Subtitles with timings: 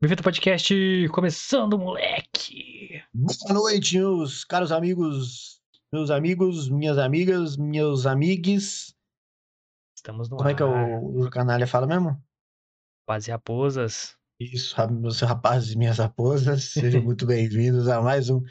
[0.00, 3.02] Bem-vindo ao podcast começando, moleque!
[3.12, 5.60] Boa noite, meus caros amigos,
[5.92, 8.94] meus amigos, minhas amigas, meus amigues.
[9.94, 11.02] Estamos no Como é que é ar.
[11.02, 12.18] o, o canalha fala mesmo?
[13.06, 14.16] Paz e raposas.
[14.40, 18.42] Isso, meus rapazes e minhas raposas, sejam muito bem-vindos a mais um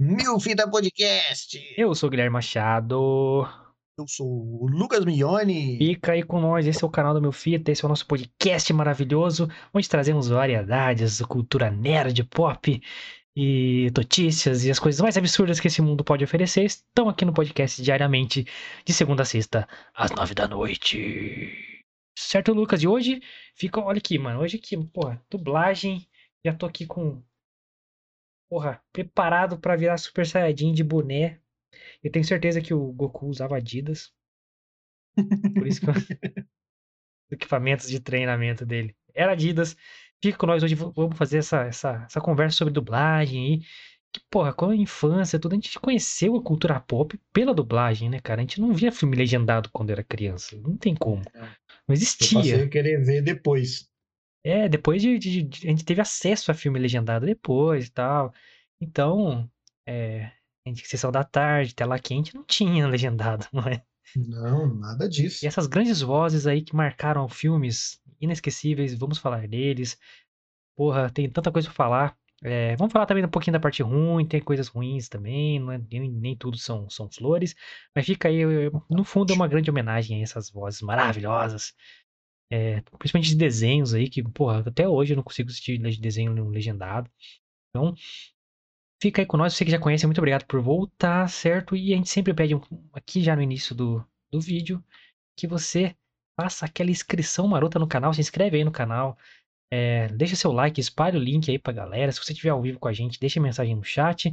[0.00, 1.56] Mil Fita Podcast.
[1.78, 3.46] Eu sou o Guilherme Machado.
[3.98, 5.78] Eu sou o Lucas Mione.
[5.78, 8.06] Fica aí com nós, esse é o canal do Meu Fita, esse é o nosso
[8.06, 12.78] podcast maravilhoso, onde trazemos variedades, cultura nerd, pop
[13.34, 16.64] e notícias e as coisas mais absurdas que esse mundo pode oferecer.
[16.64, 18.46] Estão aqui no podcast diariamente,
[18.84, 21.80] de segunda a sexta, às nove da noite.
[22.18, 22.82] Certo, Lucas?
[22.82, 23.22] E hoje
[23.54, 26.06] fica, olha aqui, mano, hoje aqui, porra, dublagem,
[26.44, 27.22] já tô aqui com,
[28.50, 31.40] porra, preparado pra virar Super Saiyajin de boné.
[32.02, 34.12] Eu tenho certeza que o Goku usava Adidas.
[35.56, 35.94] Por isso que eu...
[35.94, 36.06] os
[37.30, 39.76] equipamentos de treinamento dele era Adidas.
[40.22, 43.60] Fica com nós hoje, vamos fazer essa, essa, essa conversa sobre dublagem aí.
[44.12, 48.20] Que, porra, com a infância, tudo, a gente conheceu a cultura pop pela dublagem, né,
[48.20, 48.40] cara?
[48.40, 50.56] A gente não via filme legendado quando era criança.
[50.58, 51.22] Não tem como.
[51.88, 52.64] Não Eu passei existia.
[52.64, 53.90] a querer ver depois.
[54.44, 58.32] É, depois de, de- de- A gente teve acesso a filme legendado depois e tal.
[58.80, 59.50] Então,
[59.86, 60.32] é.
[60.66, 63.82] A gente, sessão da tarde, tela quente, não tinha legendado, não é?
[64.16, 65.44] Não, nada disso.
[65.44, 69.98] E essas grandes vozes aí que marcaram filmes inesquecíveis, vamos falar deles.
[70.76, 72.18] Porra, tem tanta coisa pra falar.
[72.42, 75.78] É, vamos falar também um pouquinho da parte ruim, tem coisas ruins também, não é-
[75.90, 77.54] nem, nem tudo são, são flores.
[77.94, 78.42] Mas fica aí,
[78.90, 81.74] no fundo, é uma grande homenagem a essas vozes maravilhosas.
[82.50, 87.10] É, principalmente de desenhos aí, que, porra, até hoje eu não consigo assistir desenho legendado.
[87.70, 87.94] Então,
[89.00, 91.76] fica aí com nós, você que já conhece, muito obrigado por voltar, certo?
[91.76, 92.54] E a gente sempre pede
[92.92, 94.82] aqui já no início do, do vídeo
[95.36, 95.94] que você
[96.38, 99.16] faça aquela inscrição marota no canal, se inscreve aí no canal,
[99.70, 102.12] é, deixa seu like, espalhe o link aí pra galera.
[102.12, 104.32] Se você estiver ao vivo com a gente, deixa mensagem no chat.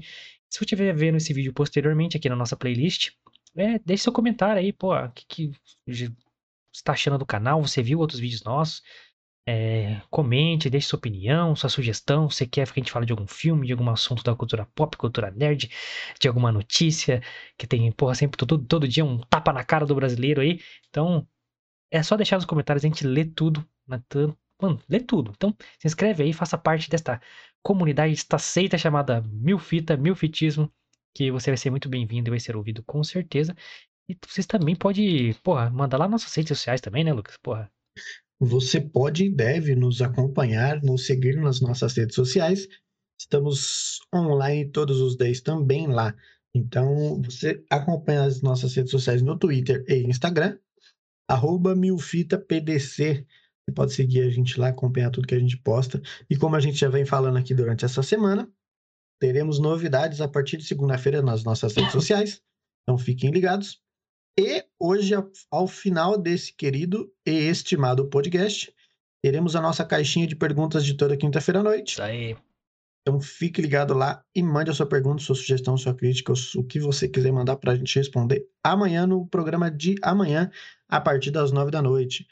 [0.49, 3.11] Se você estiver vendo esse vídeo posteriormente aqui na nossa playlist,
[3.55, 5.51] é, deixa seu comentário aí, pô, o que, que
[5.87, 6.11] você
[6.73, 7.61] está achando do canal?
[7.61, 8.83] Você viu outros vídeos nossos?
[9.45, 12.29] É, comente, deixe sua opinião, sua sugestão.
[12.29, 14.95] Você quer que a gente fale de algum filme, de algum assunto da cultura pop,
[14.97, 15.69] cultura nerd,
[16.19, 17.21] de alguma notícia
[17.57, 20.61] que tem, porra, sempre todo, todo dia um tapa na cara do brasileiro aí.
[20.89, 21.27] Então,
[21.91, 23.67] é só deixar nos comentários, a gente lê tudo.
[24.09, 25.31] Tan- mano, lê tudo.
[25.35, 27.21] Então, se inscreve aí, faça parte desta
[27.63, 30.71] comunidade, desta seita chamada Milfita, Milfitismo,
[31.15, 33.55] que você vai ser muito bem-vindo e vai ser ouvido com certeza.
[34.09, 37.37] E vocês também podem, porra, mandar lá nas nossas redes sociais também, né, Lucas?
[37.37, 37.71] Porra.
[38.45, 42.67] Você pode e deve nos acompanhar, nos seguir nas nossas redes sociais.
[43.17, 46.13] Estamos online todos os dias também lá.
[46.53, 50.57] Então, você acompanha as nossas redes sociais no Twitter e Instagram,
[51.25, 53.25] arroba milfitapdc.
[53.25, 56.01] Você pode seguir a gente lá, acompanhar tudo que a gente posta.
[56.29, 58.51] E como a gente já vem falando aqui durante essa semana,
[59.21, 62.41] teremos novidades a partir de segunda-feira nas nossas redes sociais.
[62.83, 63.81] Então, fiquem ligados.
[64.39, 65.13] E hoje,
[65.51, 68.73] ao- final desse querido e estimado podcast,
[69.23, 71.93] teremos a nossa caixinha de perguntas de toda quinta-feira à noite.
[71.93, 72.35] Isso aí.
[73.01, 76.79] Então fique ligado lá e mande a sua pergunta, sua sugestão, sua crítica, o que
[76.79, 80.49] você quiser mandar para a gente responder amanhã no programa de amanhã,
[80.87, 82.25] a partir das nove da noite.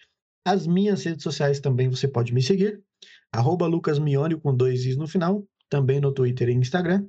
[0.47, 2.81] As minhas redes sociais também você pode me seguir,
[3.33, 3.69] arroba
[4.41, 7.05] com dois is no final, também no Twitter e Instagram.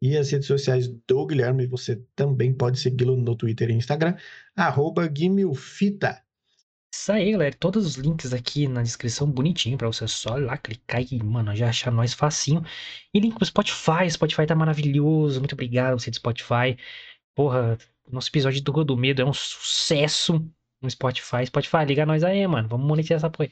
[0.00, 4.14] E as redes sociais do Guilherme, você também pode segui-lo no Twitter e Instagram,
[4.54, 6.22] arroba guimilfita.
[6.94, 7.54] Isso aí, galera.
[7.58, 11.54] Todos os links aqui na descrição, bonitinho, pra você só ir lá clicar e, mano,
[11.54, 12.62] já achar nós facinho.
[13.12, 14.10] E link pro Spotify.
[14.10, 15.38] Spotify tá maravilhoso.
[15.40, 16.76] Muito obrigado, você do Spotify.
[17.34, 17.76] Porra,
[18.10, 20.42] nosso episódio do Rua do Medo é um sucesso
[20.80, 21.44] no Spotify.
[21.46, 22.68] Spotify, liga nós aí, mano.
[22.68, 23.50] Vamos monetizar essa porra.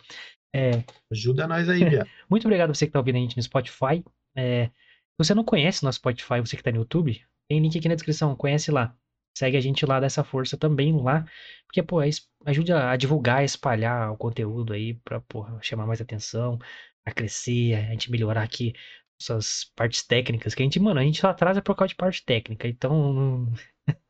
[0.54, 2.08] É, Ajuda nós aí, viado.
[2.30, 4.02] muito obrigado a você que tá ouvindo a gente no Spotify.
[4.36, 4.70] É,
[5.18, 8.34] você não conhece nosso Spotify, você que tá no YouTube, tem link aqui na descrição,
[8.36, 8.96] conhece lá.
[9.36, 11.26] Segue a gente lá, dá essa força também lá.
[11.66, 12.08] Porque, pô, é
[12.46, 16.58] ajuda a divulgar, a espalhar o conteúdo aí pra, porra, chamar mais atenção,
[17.04, 18.72] a crescer, a gente melhorar aqui
[19.20, 20.54] essas partes técnicas.
[20.54, 22.68] Que a gente, mano, a gente só atrasa por causa de parte técnica.
[22.68, 23.52] Então,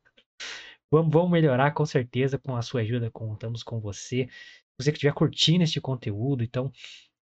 [0.90, 3.10] vamos, vamos melhorar com certeza com a sua ajuda.
[3.10, 4.28] Contamos com você.
[4.78, 6.72] Você que estiver curtindo este conteúdo, então,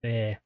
[0.05, 0.39] é,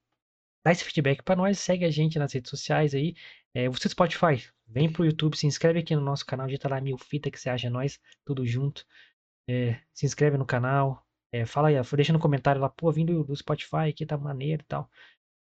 [0.65, 3.15] dá esse feedback pra nós, segue a gente nas redes sociais aí.
[3.55, 6.81] É, você do Spotify, vem pro YouTube, se inscreve aqui no nosso canal, digita lá
[6.81, 8.87] mil fita que você acha nós, tudo junto.
[9.49, 13.37] É, se inscreve no canal, é, fala aí, deixa no comentário lá, pô, vindo do
[13.37, 14.91] Spotify aqui, tá maneiro e tal.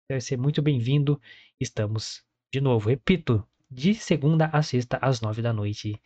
[0.09, 1.21] Deve ser muito bem-vindo.
[1.59, 2.23] Estamos,
[2.53, 6.01] de novo, repito, de segunda a sexta, às nove da noite,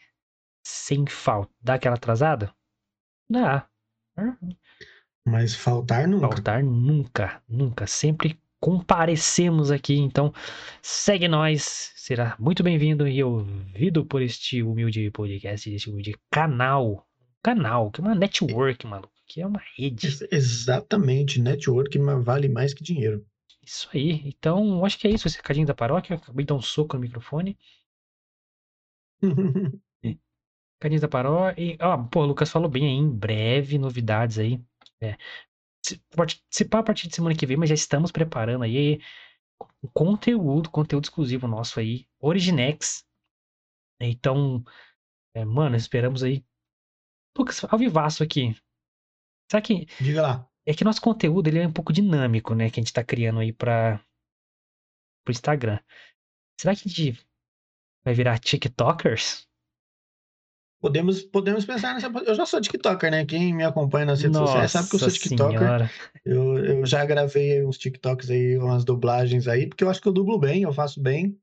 [0.65, 1.51] sem falta.
[1.61, 2.53] Dá aquela atrasada?
[3.29, 3.69] Dá.
[5.25, 6.27] Mas faltar nunca.
[6.27, 7.87] Faltar nunca, nunca.
[7.87, 9.95] Sempre comparecemos aqui.
[9.95, 10.33] Então,
[10.81, 17.05] segue nós, será muito bem-vindo e ouvido por este humilde podcast, este humilde canal.
[17.43, 20.07] Canal, que é uma network, maluco, que é uma rede.
[20.07, 23.25] Ex- Exatamente, network vale mais que dinheiro.
[23.61, 24.21] Isso aí.
[24.25, 26.15] Então, acho que é isso, esse recadinho da paróquia.
[26.15, 27.57] Acabei de dar um soco no microfone.
[30.81, 31.61] Recadinho da paróquia.
[31.61, 34.57] E, ó, pô, o Lucas falou bem aí, em breve, novidades aí.
[35.01, 35.17] É,
[36.15, 38.99] participar a partir de semana que vem, mas já estamos preparando aí
[39.93, 43.05] conteúdo, conteúdo exclusivo nosso aí, Originex.
[43.99, 44.63] Então,
[45.35, 46.43] é, mano, esperamos aí.
[47.37, 48.55] Lucas, ao vivaço aqui.
[49.49, 50.49] Será que Diga lá.
[50.65, 52.69] é que nosso conteúdo ele é um pouco dinâmico, né?
[52.69, 54.03] Que a gente tá criando aí para
[55.23, 55.79] pro Instagram.
[56.59, 57.25] Será que a gente
[58.03, 59.47] vai virar TikTokers?
[60.83, 62.07] Podemos, podemos pensar nessa.
[62.07, 63.23] Eu já sou TikToker, né?
[63.23, 65.91] Quem me acompanha nas redes sociais sabe que eu sou Nossa TikToker.
[66.25, 70.11] Eu, eu já gravei uns TikToks aí, umas dublagens aí, porque eu acho que eu
[70.11, 71.39] dublo bem, eu faço bem.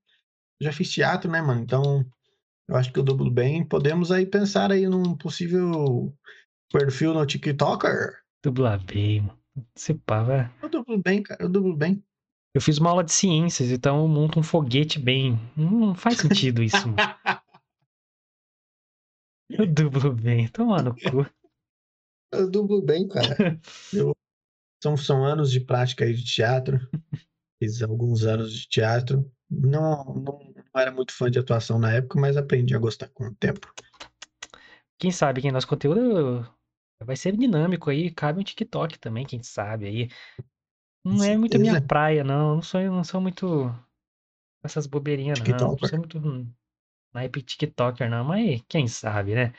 [0.61, 1.63] Já fiz teatro, né, mano?
[1.63, 2.05] Então,
[2.69, 3.65] eu acho que eu dublo bem.
[3.65, 6.15] Podemos aí pensar aí num possível
[6.71, 8.19] perfil no TikToker.
[8.45, 9.39] Dublar bem, mano.
[9.75, 10.53] Se pá, vai.
[10.63, 11.43] Eu dublo bem, cara.
[11.43, 12.05] Eu dublo bem.
[12.55, 15.41] Eu fiz uma aula de ciências, então eu monto um foguete bem.
[15.57, 16.97] Não faz sentido isso, mano.
[19.51, 20.49] Eu dublo bem.
[20.49, 21.27] Toma no cu.
[22.33, 23.61] Eu dublo bem, cara.
[23.93, 24.15] Eu...
[24.83, 26.79] São, são anos de prática aí de teatro.
[27.63, 29.31] Fiz alguns anos de teatro.
[29.51, 33.27] Não, não, não era muito fã de atuação na época, mas aprendi a gostar com
[33.27, 33.71] o tempo.
[34.99, 36.49] Quem sabe quem nosso conteúdo
[37.03, 40.09] vai ser dinâmico aí, cabe um TikTok também, quem sabe aí.
[41.05, 42.57] Não é muito a minha praia, não.
[42.57, 43.75] Não sou, não sou muito
[44.63, 45.59] essas bobeirinhas, não.
[45.59, 46.51] Não sou muito hum,
[47.15, 48.25] naipe TikToker, não.
[48.25, 49.53] Mas quem sabe, né?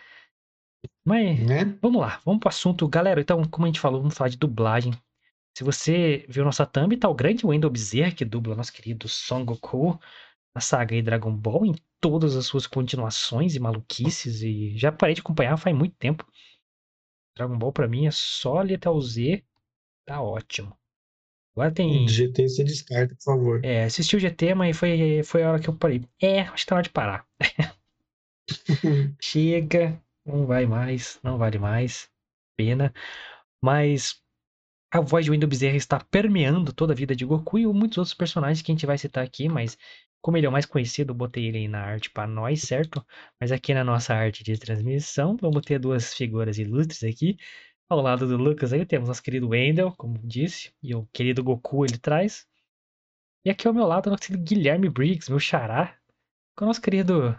[1.05, 1.79] Mas Né?
[1.81, 2.87] vamos lá, vamos pro assunto.
[2.87, 4.93] Galera, então, como a gente falou, vamos falar de dublagem.
[5.57, 9.45] Se você viu nossa thumb, tá o grande Wendell Bezerra, que dubla nosso querido Son
[9.45, 9.99] Goku
[10.55, 14.43] na saga aí Dragon Ball, em todas as suas continuações e maluquices.
[14.43, 16.25] E já parei de acompanhar faz muito tempo.
[17.35, 19.43] Dragon Ball pra mim é só ali até o Z,
[20.05, 20.77] tá ótimo.
[21.55, 22.07] Agora tem.
[22.07, 23.65] GT você descarta, por favor.
[23.65, 26.03] É, assisti o GT, mas foi, foi a hora que eu parei.
[26.21, 27.25] É, acho que tá na hora de parar.
[29.21, 32.09] Chega, não vai mais, não vale mais.
[32.55, 32.93] Pena.
[33.61, 34.21] Mas
[34.91, 38.13] a voz de Wendell Bezerra está permeando toda a vida de Goku e muitos outros
[38.13, 39.77] personagens que a gente vai citar aqui, mas
[40.21, 43.03] como ele é o mais conhecido, eu botei ele aí na arte para nós, certo?
[43.39, 47.37] Mas aqui na nossa arte de transmissão, vamos ter duas figuras ilustres aqui.
[47.91, 51.83] Ao lado do Lucas aí temos nosso querido Wendell, como disse, e o querido Goku
[51.83, 52.47] ele traz.
[53.45, 55.99] E aqui ao meu lado, nosso querido Guilherme Briggs, meu xará,
[56.55, 57.37] com o nosso querido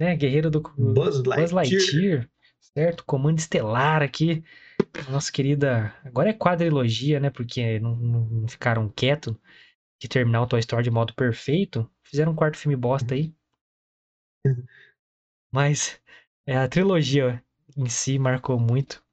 [0.00, 1.52] né, guerreiro do Buzz Buzz Lightyear.
[1.52, 3.04] Lightyear, certo?
[3.04, 4.42] Comando Estelar aqui.
[5.08, 5.94] Nossa querida.
[6.04, 7.30] Agora é quadrilogia, né?
[7.30, 9.36] Porque não, não- não ficaram quietos
[10.00, 11.88] de terminar o Toy Story de modo perfeito.
[12.02, 13.32] Fizeram um quarto filme bosta aí.
[15.54, 16.00] Mas
[16.44, 17.40] é, a trilogia
[17.76, 19.03] em si marcou muito.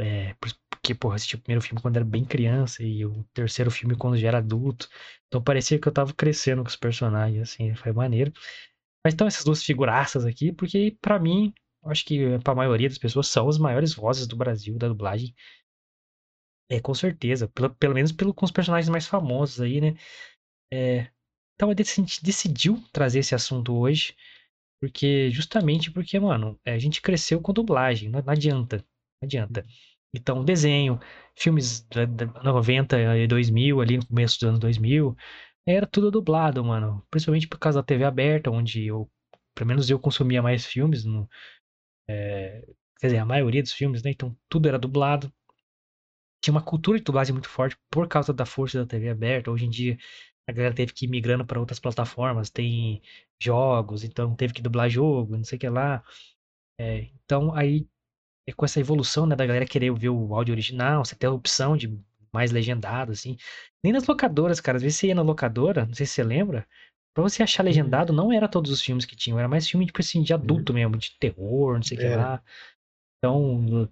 [0.00, 3.70] É, por- porque, porra, assisti o primeiro filme quando era bem criança e o terceiro
[3.70, 4.88] filme quando já era adulto.
[5.28, 8.32] Então parecia que eu tava crescendo com os personagens, assim, foi maneiro.
[9.04, 11.54] Mas então essas duas figuraças aqui, porque pra mim,
[11.86, 15.34] acho que pra maioria das pessoas são as maiores vozes do Brasil da dublagem.
[16.68, 17.48] É, com certeza.
[17.48, 19.94] Pelo, pelo menos pelo, com os personagens mais famosos aí, né?
[20.72, 21.08] É,
[21.54, 24.16] então a gente decidiu trazer esse assunto hoje,
[24.80, 28.78] porque justamente porque, mano, é, a gente cresceu com dublagem, não, não adianta.
[29.22, 29.66] Não adianta.
[30.14, 30.98] Então, desenho,
[31.36, 35.16] filmes da, da 90 e 2000, ali no começo dos anos 2000,
[35.66, 37.04] era tudo dublado, mano.
[37.10, 39.10] Principalmente por causa da TV aberta, onde eu,
[39.54, 41.28] pelo menos eu consumia mais filmes, no,
[42.08, 42.62] é,
[43.00, 44.10] quer dizer, a maioria dos filmes, né?
[44.10, 45.32] Então, tudo era dublado.
[46.42, 49.50] Tinha uma cultura de dublagem muito forte por causa da força da TV aberta.
[49.50, 49.98] Hoje em dia,
[50.46, 53.02] a galera teve que ir migrando para outras plataformas, tem
[53.40, 56.02] jogos, então teve que dublar jogo, não sei o que lá.
[56.78, 57.88] É, então, aí,
[58.50, 61.32] é com essa evolução, né, da galera querer ver o áudio original, você ter a
[61.32, 61.98] opção de
[62.32, 63.36] mais legendado, assim.
[63.82, 64.76] Nem nas locadoras, cara.
[64.76, 66.66] Às vezes você ia na locadora, não sei se você lembra,
[67.14, 70.00] pra você achar legendado, não era todos os filmes que tinham, era mais filme, tipo
[70.00, 72.16] assim, de adulto mesmo, de terror, não sei o que Era.
[72.16, 72.42] lá.
[73.18, 73.88] Então,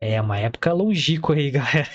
[0.00, 1.88] é uma época longínqua aí, galera.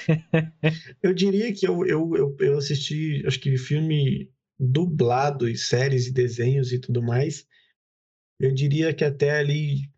[1.04, 6.14] Eu diria que eu, eu, eu, eu assisti, acho que filme dublado e séries e
[6.14, 7.46] desenhos e tudo mais.
[8.40, 9.92] Eu diria que até ali,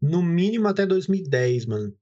[0.00, 1.96] no mínimo até 2010, mano.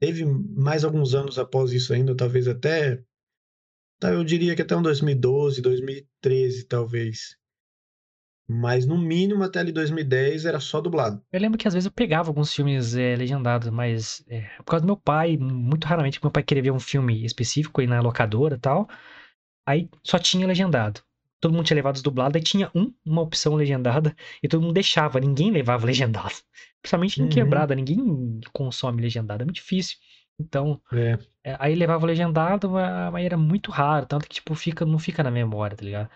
[0.00, 3.02] Teve mais alguns anos após isso ainda, talvez até.
[4.00, 7.36] Tá, eu diria que até um 2012, 2013, talvez.
[8.46, 11.24] Mas no mínimo até ali 2010 era só dublado.
[11.32, 14.82] Eu lembro que às vezes eu pegava alguns filmes é, legendados, mas é, por causa
[14.82, 18.56] do meu pai, muito raramente meu pai queria ver um filme específico aí na locadora
[18.56, 18.88] e tal.
[19.66, 21.00] Aí só tinha legendado.
[21.44, 24.72] Todo mundo tinha levado os dublados, aí tinha um, uma opção legendada, e todo mundo
[24.72, 26.34] deixava, ninguém levava legendado.
[26.80, 27.28] Principalmente em Uhum.
[27.28, 29.98] quebrada, ninguém consome legendado, é muito difícil.
[30.40, 31.18] Então, É.
[31.44, 35.22] é, aí levava o legendado, mas era muito raro, tanto que, tipo, fica, não fica
[35.22, 36.08] na memória, tá ligado?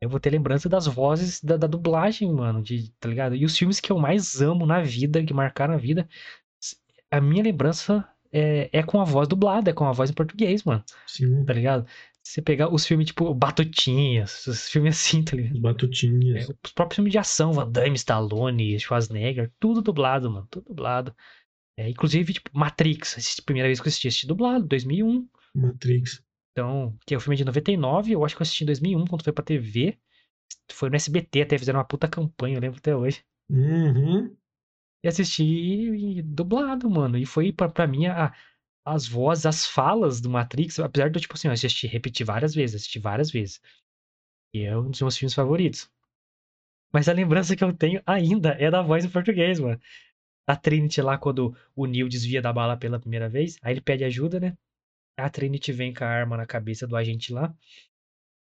[0.00, 3.34] Eu vou ter lembrança das vozes da, da dublagem, mano, de, tá ligado?
[3.34, 6.08] E os filmes que eu mais amo na vida, que marcaram a vida,
[7.10, 10.62] a minha lembrança é, é com a voz dublada, é com a voz em português,
[10.64, 11.44] mano, Sim.
[11.44, 11.86] tá ligado?
[12.28, 15.52] Você pegar os filmes tipo Batutinhas, os filmes assim, tá ligado?
[15.54, 16.48] Os É, batutinhas.
[16.62, 21.16] os próprios filmes de ação, Van Damme, Stallone, Schwarzenegger, tudo dublado, mano, tudo dublado.
[21.78, 25.26] É, inclusive, tipo, Matrix, assisti- primeira vez que eu assisti, assisti dublado, 2001.
[25.54, 26.22] Matrix.
[26.52, 29.24] Então, que é o filme de 99, eu acho que eu assisti em 2001, quando
[29.24, 29.98] foi pra TV.
[30.70, 33.24] Foi no SBT, até fizeram uma puta campanha, eu lembro até hoje.
[33.48, 34.36] Uhum.
[35.02, 37.16] E assisti e- dublado, mano.
[37.16, 38.34] E foi pra, pra mim a-
[38.94, 42.76] as vozes, as falas do Matrix, apesar de, tipo assim, eu assisti, repetir várias vezes,
[42.76, 43.60] assisti várias vezes.
[44.54, 45.90] E é um dos meus filmes favoritos.
[46.92, 49.80] Mas a lembrança que eu tenho ainda é da voz em português, mano.
[50.46, 54.04] A Trinity lá, quando o Neo desvia da bala pela primeira vez, aí ele pede
[54.04, 54.56] ajuda, né?
[55.18, 57.54] A Trinity vem com a arma na cabeça do agente lá.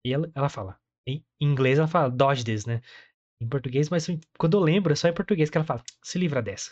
[0.05, 0.79] E ela, ela fala.
[1.05, 2.81] Em inglês ela fala, dodge this, né?
[3.41, 6.41] Em português, mas quando eu lembro, é só em português que ela fala, se livra
[6.41, 6.71] dessa.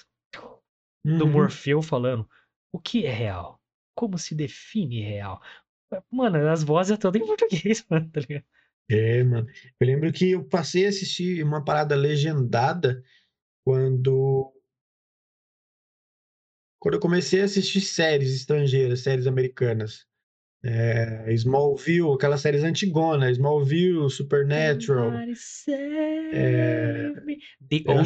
[1.03, 1.31] Do Uhum.
[1.31, 2.27] Morfeu falando,
[2.71, 3.59] o que é real?
[3.95, 5.41] Como se define real?
[6.11, 8.45] Mano, as vozes é todas em português, mano, tá ligado?
[8.89, 9.47] É, mano.
[9.79, 13.03] Eu lembro que eu passei a assistir uma parada legendada
[13.63, 14.51] quando.
[16.79, 20.05] Quando eu comecei a assistir séries estrangeiras, séries americanas.
[20.63, 25.11] É, Smallville, aquelas séries antigonas, Smallville, Supernatural.
[27.23, 27.39] Me.
[27.69, 28.05] The Eu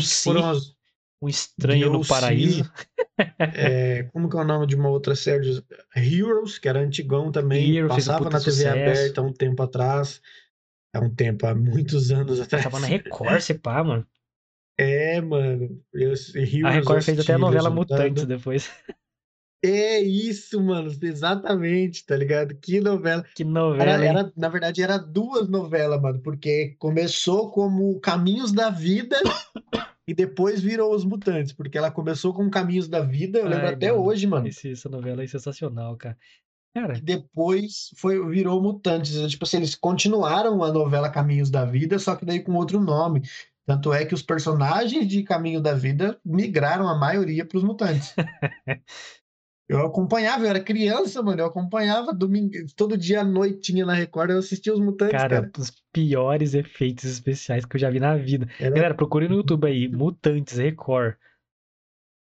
[1.22, 2.06] Um Estranho no.
[2.06, 2.72] Paraíso.
[3.40, 5.62] é, como que é o nome de uma outra série?
[5.96, 7.76] Heroes, que era antigão também.
[7.76, 8.70] Hero um passava puta na TV sucesso.
[8.70, 10.22] aberta há um tempo atrás.
[10.94, 12.64] Há um tempo, há muitos anos atrás.
[12.64, 14.08] Tava na Record, se pá, mano.
[14.78, 15.84] É, mano.
[15.94, 17.70] Eu, Heroes A Record fez até a novela.
[17.70, 18.70] Mutantes depois.
[19.62, 20.90] É isso, mano.
[21.02, 22.56] Exatamente, tá ligado?
[22.56, 23.26] Que novela.
[23.36, 24.10] Que Era, novela, hein?
[24.10, 29.18] era, na verdade, era duas novelas, mano, porque começou como Caminhos da Vida
[30.10, 33.74] e depois virou Os Mutantes, porque ela começou com Caminhos da Vida, eu lembro Ai,
[33.74, 34.04] até mano.
[34.06, 36.18] hoje, mano, Esse- essa novela é sensacional, cara.
[36.74, 39.20] Cara, que depois foi, virou Mutantes.
[39.32, 43.22] Tipo assim, eles continuaram a novela Caminhos da Vida, só que daí com outro nome.
[43.66, 48.16] Tanto é que os personagens de Caminho da Vida migraram a maioria para os Mutantes.
[49.70, 53.94] Eu acompanhava, eu era criança, mano, eu acompanhava domingo, todo dia à noite tinha na
[53.94, 55.52] Record, eu assistia os Mutantes, cara, cara.
[55.60, 58.50] os piores efeitos especiais que eu já vi na vida.
[58.60, 61.16] Era, Galera, procure no YouTube aí, Mutantes Record.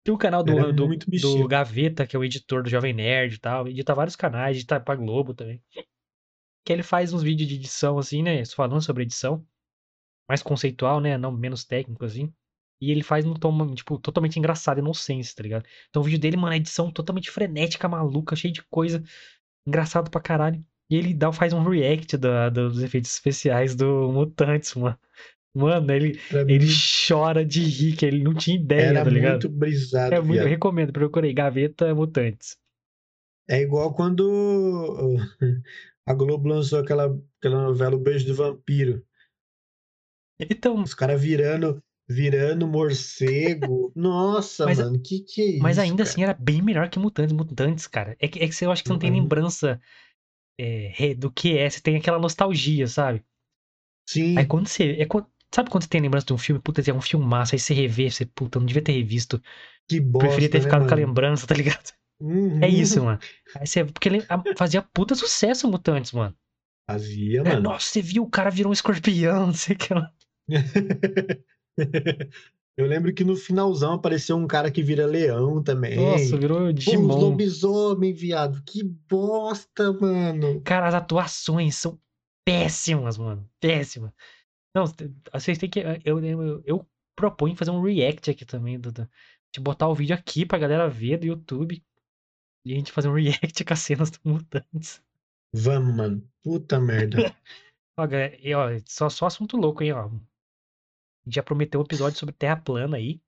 [0.03, 1.47] Tem o canal do, do, do.
[1.47, 3.67] Gaveta, que é o editor do Jovem Nerd e tal.
[3.67, 5.61] Edita vários canais, edita pra Globo também.
[6.65, 8.43] Que ele faz uns vídeos de edição, assim, né?
[8.45, 9.45] Falando sobre edição.
[10.27, 11.17] Mais conceitual, né?
[11.17, 12.33] Não menos técnico, assim.
[12.79, 15.65] E ele faz no tom, tipo, totalmente engraçado e nonsense, tá ligado?
[15.89, 19.03] Então o vídeo dele, mano, é edição totalmente frenética, maluca, cheio de coisa.
[19.65, 20.63] Engraçado pra caralho.
[20.89, 24.97] E ele dá, faz um react da- dos efeitos especiais do Mutantes, mano.
[25.53, 26.71] Mano, ele, Pra ele mim,
[27.07, 29.31] chora de rir, que ele não tinha ideia, era tá ligado?
[29.33, 32.55] muito brisado, É muito, eu recomendo, procurei Gaveta Mutantes.
[33.49, 35.17] É igual quando
[36.05, 37.05] a Globo lançou aquela,
[37.39, 39.03] aquela novela O Beijo do Vampiro.
[40.39, 43.91] Então, Os caras virando, virando morcego.
[43.95, 46.09] Nossa, Mas- mano, que que é mas isso, ainda cara?
[46.09, 47.33] assim era bem melhor que Mutantes.
[47.33, 48.15] Mutantes, cara.
[48.19, 49.21] É que, é que você, eu acho que você não tem Uhum.
[49.21, 49.81] lembrança
[50.59, 53.23] é, do que é, você tem aquela nostalgia, sabe?
[54.05, 54.93] Sim, Aí quando você.
[55.01, 55.07] É,
[55.53, 58.09] sabe quando você tem lembrança de um filme, puta, é um filmaço, aí você revê,
[58.09, 59.41] você, puta, não devia ter revisto.
[59.87, 61.07] que bosta, Preferia ter né, ficado com a mano?
[61.07, 61.93] lembrança, tá ligado?
[62.19, 62.59] Uhum.
[62.63, 63.19] É isso, mano.
[63.55, 64.21] Aí você, porque ele
[64.57, 66.35] fazia puta sucesso Mutantes, mano.
[66.85, 67.61] Fazia, É, mano.
[67.61, 70.11] nossa, você viu o cara virou um escorpião, não sei o que lá.
[72.77, 75.95] Eu lembro que no finalzão apareceu um cara que vira leão também.
[75.95, 77.07] Nossa, virou Pô, Digimon.
[77.19, 78.61] lobisomem, viado.
[78.63, 80.61] Que bosta, mano.
[80.61, 81.99] Cara, as atuações são
[82.45, 83.49] péssimas, mano.
[83.59, 84.11] Péssimas.
[84.75, 85.79] Não, cê- vocês têm que.
[86.05, 90.45] Eu, eu, eu proponho fazer um react aqui também, do- de botar o vídeo aqui
[90.45, 91.83] pra galera ver do YouTube.
[92.63, 95.01] E a gente fazer um react com as cenas do Mutantes.
[95.51, 96.29] Vamos, mano.
[96.43, 97.17] Puta merda.
[97.99, 100.11] Ó, galera, e, ó, só, só assunto louco, hein, ó.
[101.29, 103.21] Já prometeu um episódio sobre Terra plana aí.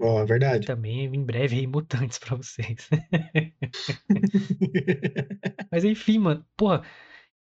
[0.00, 0.60] Ó, é E verdade.
[0.60, 2.88] também em breve aí Mutantes pra vocês.
[5.70, 6.44] Mas enfim, mano.
[6.56, 6.82] Porra,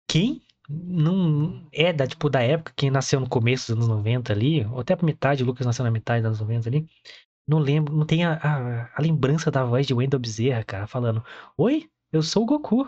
[0.07, 4.65] quem não é da, tipo, da época que nasceu no começo dos anos 90 ali,
[4.67, 6.87] ou até a metade, o Lucas nasceu na metade dos anos 90 ali.
[7.47, 11.23] Não lembro, não tem a, a, a lembrança da voz de Wendell Bezerra, cara, falando:
[11.57, 12.87] Oi, eu sou o Goku.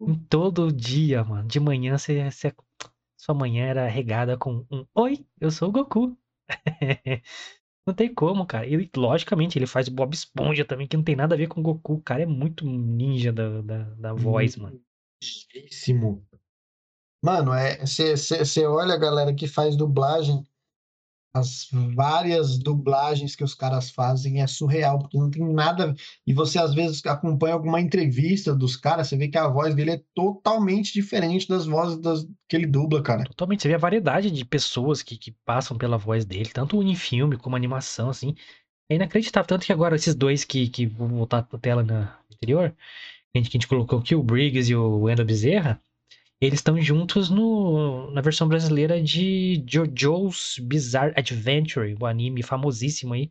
[0.00, 1.48] Em todo dia, mano.
[1.48, 2.54] De manhã, você, você-
[3.22, 6.18] sua manhã era regada com um Oi, eu sou o Goku.
[7.86, 8.66] Não tem como, cara.
[8.66, 11.62] E logicamente ele faz Bob Esponja também, que não tem nada a ver com o
[11.62, 11.94] Goku.
[11.94, 14.80] O cara é muito ninja da, da, da voz, mano.
[17.24, 20.44] Mano, é, você olha a galera que faz dublagem,
[21.34, 25.94] as várias dublagens que os caras fazem é surreal, porque não tem nada.
[26.26, 29.92] E você às vezes acompanha alguma entrevista dos caras, você vê que a voz dele
[29.92, 33.24] é totalmente diferente das vozes das, que ele dubla, cara.
[33.24, 33.62] Totalmente.
[33.62, 37.36] Você vê a variedade de pessoas que, que passam pela voz dele, tanto em filme
[37.36, 38.34] como animação, assim.
[38.90, 39.48] É inacreditável.
[39.48, 42.74] Tanto que agora esses dois que, que vão voltar pra tela na anterior,
[43.32, 45.80] que a gente, colocou aqui, o Briggs e o Wendell Bezerra,
[46.46, 53.30] eles estão juntos no, na versão brasileira de JoJo's Bizarre Adventure, o anime famosíssimo aí,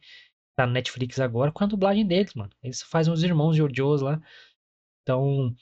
[0.58, 2.52] tá na Netflix agora, com a dublagem deles, mano.
[2.64, 4.22] Eles fazem os irmãos JoJo's lá.
[5.04, 5.56] Então,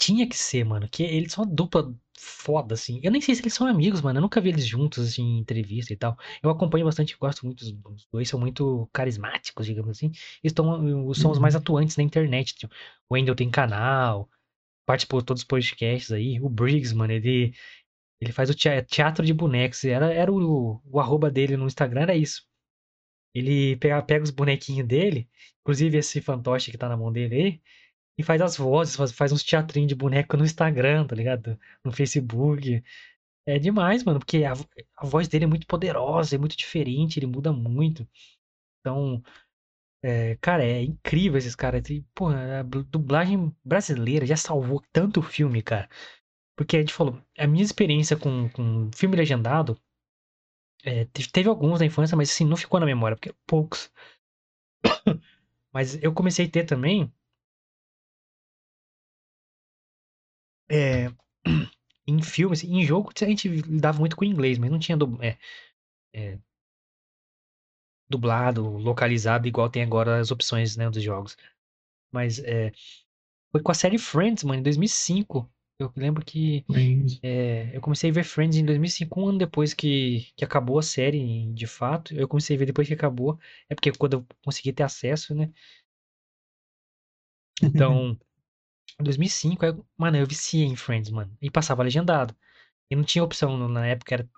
[0.00, 3.00] tinha que ser, mano, que eles são uma dupla foda, assim.
[3.02, 4.18] Eu nem sei se eles são amigos, mano.
[4.18, 6.16] Eu nunca vi eles juntos, assim, em entrevista e tal.
[6.42, 10.10] Eu acompanho bastante, gosto muito dos dois, são muito carismáticos, digamos assim.
[10.42, 11.60] Eles tão, são os mais Uhum.
[11.60, 12.54] atuantes na internet.
[12.54, 12.74] Tipo,
[13.08, 14.28] o Wendell tem canal,
[14.88, 16.40] participou de todos os podcasts aí.
[16.40, 17.54] O Briggs, mano, ele,
[18.20, 19.84] ele faz o tea- teatro de bonecos.
[19.84, 22.44] Era, era o, o arroba dele no Instagram, era isso.
[23.34, 25.28] Ele pega, pega os bonequinhos dele,
[25.60, 27.62] inclusive esse fantoche que tá na mão dele aí,
[28.18, 31.58] e faz as vozes, faz, faz uns teatrinhos de boneco no Instagram, tá ligado?
[31.84, 32.82] No Facebook.
[33.46, 34.54] É demais, mano, porque a,
[34.96, 38.08] a voz dele é muito poderosa, é muito diferente, ele muda muito.
[38.80, 39.22] Então,
[40.02, 41.82] é, cara, é incrível esses caras.
[42.14, 45.88] Porra, a dublagem brasileira já salvou tanto filme, cara.
[46.56, 49.80] Porque a gente falou, a minha experiência com, com filme legendado,
[50.84, 53.90] é, teve, alguns na infância, mas assim, não ficou na memória, porque poucos.
[55.72, 57.12] Mas eu comecei a ter também
[60.70, 61.08] é,
[62.06, 65.36] em filmes, em jogo, a gente lidava muito com inglês, mas não tinha du- é,
[66.14, 66.38] é,
[68.08, 71.36] dublado, localizado, igual tem agora as opções, né, dos jogos.
[72.12, 72.72] Mas é,
[73.52, 75.50] foi com a série Friends, mano, em 2005.
[75.80, 76.64] Eu lembro que
[77.22, 80.82] é, eu comecei a ver Friends em 2005, um ano depois que, que acabou a
[80.82, 82.14] série, de fato.
[82.14, 83.38] Eu comecei a ver depois que acabou.
[83.68, 85.52] É porque quando eu consegui ter acesso, né?
[87.62, 88.18] Então,
[89.00, 91.36] em 2005, aí, mano, eu viciei em Friends, mano.
[91.40, 92.36] E passava legendado.
[92.90, 94.30] E não tinha opção, na época era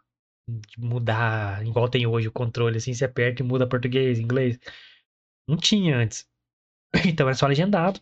[0.49, 4.59] de mudar, igual tem hoje o controle, assim, você aperta e muda português, inglês.
[5.49, 6.29] Não tinha antes.
[7.07, 8.01] Então era só legendado.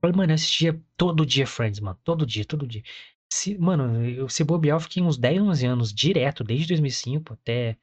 [0.00, 1.98] Falei, mano, eu assistia todo dia Friends, mano.
[2.04, 2.82] Todo dia, todo dia.
[3.32, 7.76] Se, mano, eu, se bobear, eu fiquei uns 10, 11 anos direto, desde 2005 até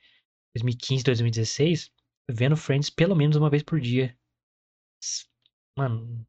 [0.56, 1.92] 2015, 2016,
[2.30, 4.18] vendo Friends pelo menos uma vez por dia.
[5.78, 6.26] Mano,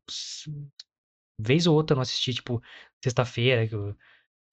[1.39, 2.63] vez ou outra eu não assisti, tipo,
[3.03, 3.69] sexta-feira,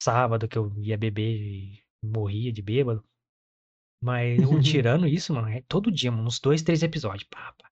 [0.01, 3.03] sábado que eu ia beber e morria de bêbado.
[4.01, 7.23] Mas eu, tirando isso, mano, é todo dia, mano, uns dois, três episódios.
[7.23, 7.71] Pá, pá.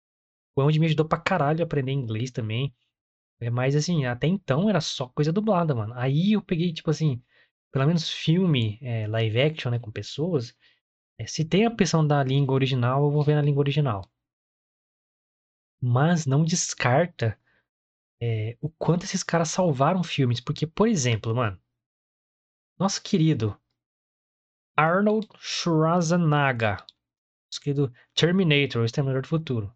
[0.53, 2.73] Foi onde me ajudou pra caralho a aprender inglês também.
[3.39, 5.93] É, mas assim, até então era só coisa dublada, mano.
[5.95, 7.21] Aí eu peguei, tipo assim,
[7.71, 10.55] pelo menos filme, é, live action, né, com pessoas.
[11.17, 14.09] é, se tem a opção da língua original, eu vou ver na língua original.
[15.81, 17.39] Mas não descarta
[18.21, 20.41] é, o quanto esses caras salvaram filmes.
[20.41, 21.59] Porque, por exemplo, mano,
[22.77, 23.59] nosso querido
[24.79, 29.73] Arnold Schwarzenegger, nosso querido Terminator, o Exterminador do Futuro.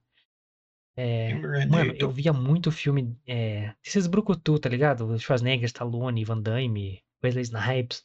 [0.95, 1.33] É,
[1.65, 5.17] mano, eu via muito filme é, desses brucutu, tá ligado?
[5.19, 8.03] Schwarzenegger, Stallone, Van Damme, Wesley Snipes.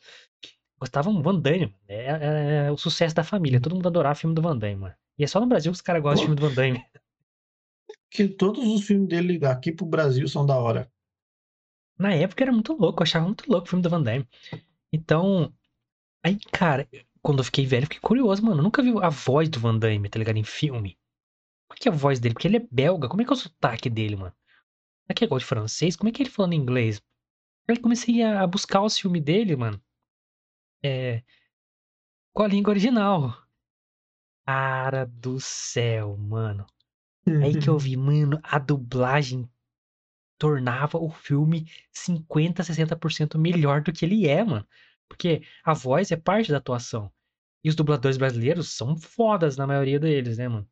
[0.81, 1.75] Gostavam Van Damme.
[1.87, 3.61] É, é- é o sucesso da família.
[3.61, 4.95] Todo mundo adorava filme do Van Damme, mano.
[5.19, 6.85] E é só no Brasil que os caras gostam de filme do Van Damme.
[8.11, 10.91] Que todos os filmes dele aqui pro Brasil são da hora.
[11.99, 14.27] Na época era muito louco, eu achava muito louco o filme do Van Damme.
[14.91, 15.53] Então,
[16.29, 16.89] aí, cara,
[17.23, 18.59] quando eu fiquei velho, eu fiquei curioso, mano.
[18.59, 20.37] Eu nunca vi a voz do Van Damme, tá ligado?
[20.37, 20.99] Em filme.
[21.69, 22.35] Qual que é a voz dele?
[22.35, 23.09] Porque ele é belga.
[23.09, 24.35] Como é que é o sotaque dele, mano?
[25.07, 25.97] Será que é igual de francês?
[25.97, 27.03] Como é que ele falando inglês?
[27.69, 29.83] Aí comecei a buscar os filmes dele, mano.
[30.83, 31.23] É.
[32.33, 33.37] Com a língua original.
[34.47, 36.67] Cara do céu, mano.
[37.43, 39.49] Aí que eu vi, mano, a dublagem
[40.39, 44.67] tornava o filme 50, 60% melhor do que ele é, mano.
[45.09, 47.13] Porque a voz é parte da atuação.
[47.65, 50.69] E os dubladores brasileiros são fodas na maioria deles, né, mano?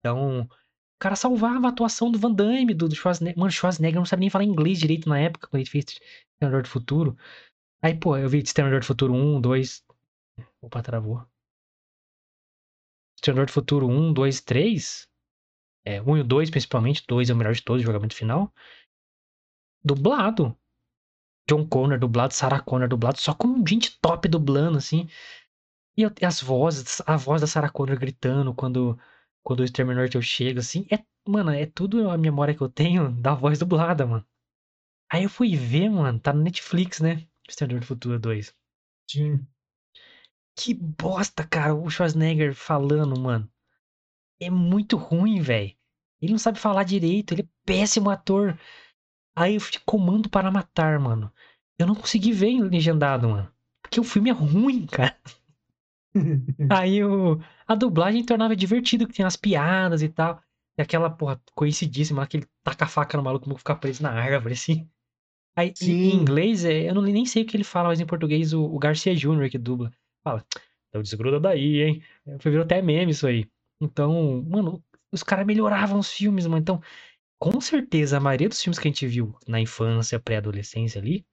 [0.00, 3.38] Então, O cara salvava a atuação do Van Damme, do, do Schwarzenegger.
[3.38, 6.68] Mano, Schwarzenegger não sabe nem falar inglês direito na época, quando ele fez Exterminador do
[6.68, 7.16] Futuro.
[7.82, 9.84] Aí, pô, eu vi Exterminador do Futuro 1, 2.
[10.62, 11.26] Opa, travou.
[13.16, 15.08] Exterminador do Futuro 1, 2, 3.
[15.84, 17.04] É, 1 e o 2, principalmente.
[17.06, 18.52] 2 é o melhor de todos, jogamento final.
[19.84, 20.56] Dublado.
[21.48, 25.08] John Connor dublado, Sarah Connor dublado, só com gente top dublando, assim.
[25.96, 28.98] E, eu, as vozes, a voz da Sarah Connor gritando quando,
[29.42, 30.86] quando o Exterminator chega, assim.
[30.90, 34.26] É, mano, é tudo a memória que eu tenho da voz dublada, mano.
[35.10, 37.26] Aí eu fui ver, mano, tá no Netflix, né?
[37.48, 38.54] Exterminador do Futuro 2.
[39.10, 39.46] Sim.
[40.56, 43.48] Que bosta, cara, o Schwarzenegger falando, mano.
[44.40, 45.74] É muito ruim, velho.
[46.20, 48.58] Ele não sabe falar direito, ele é péssimo ator.
[49.36, 51.30] Aí eu fui comando para matar, mano.
[51.78, 53.52] Eu não consegui ver em legendado, mano.
[53.82, 55.16] Porque o filme é ruim, cara.
[56.70, 60.40] Aí o, a dublagem tornava divertido, que tem as piadas e tal.
[60.78, 64.54] E aquela, porra, conhecidíssima, aquele taca a faca no maluco, não ficar preso na árvore,
[64.54, 64.88] assim.
[65.54, 68.52] Aí, em, inglês, é, eu não, nem sei o que ele fala, mas em português,
[68.52, 69.48] o, o Garcia Jr.
[69.50, 69.90] que dubla,
[70.22, 70.44] fala,
[70.88, 72.02] então desgruda daí, hein?
[72.40, 73.48] Foi virou até meme isso aí.
[73.80, 76.60] Então, mano, os caras melhoravam os filmes, mano.
[76.60, 76.82] Então,
[77.38, 81.26] com certeza, a maioria dos filmes que a gente viu na infância, pré-adolescência ali,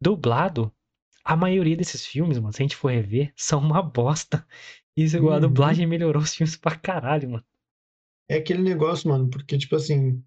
[0.00, 0.74] dublado,
[1.24, 4.46] a maioria desses filmes, mano, se a gente for rever, são uma bosta.
[4.96, 5.40] Isso, a Uhum.
[5.40, 7.46] dublagem melhorou os filmes pra caralho, mano.
[8.28, 10.22] É aquele negócio, mano, porque, tipo assim,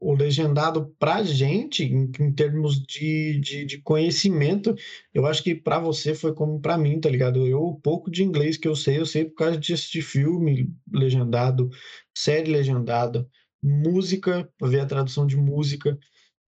[0.00, 4.74] o legendado pra gente, em, em termos de, de, de conhecimento,
[5.14, 7.46] eu acho que pra você foi como pra mim, tá ligado?
[7.46, 10.70] Eu, o pouco de inglês que eu sei, eu sei por causa de assistir filme
[10.92, 11.70] legendado,
[12.16, 13.28] série legendada,
[13.62, 15.98] música, ver a tradução de música.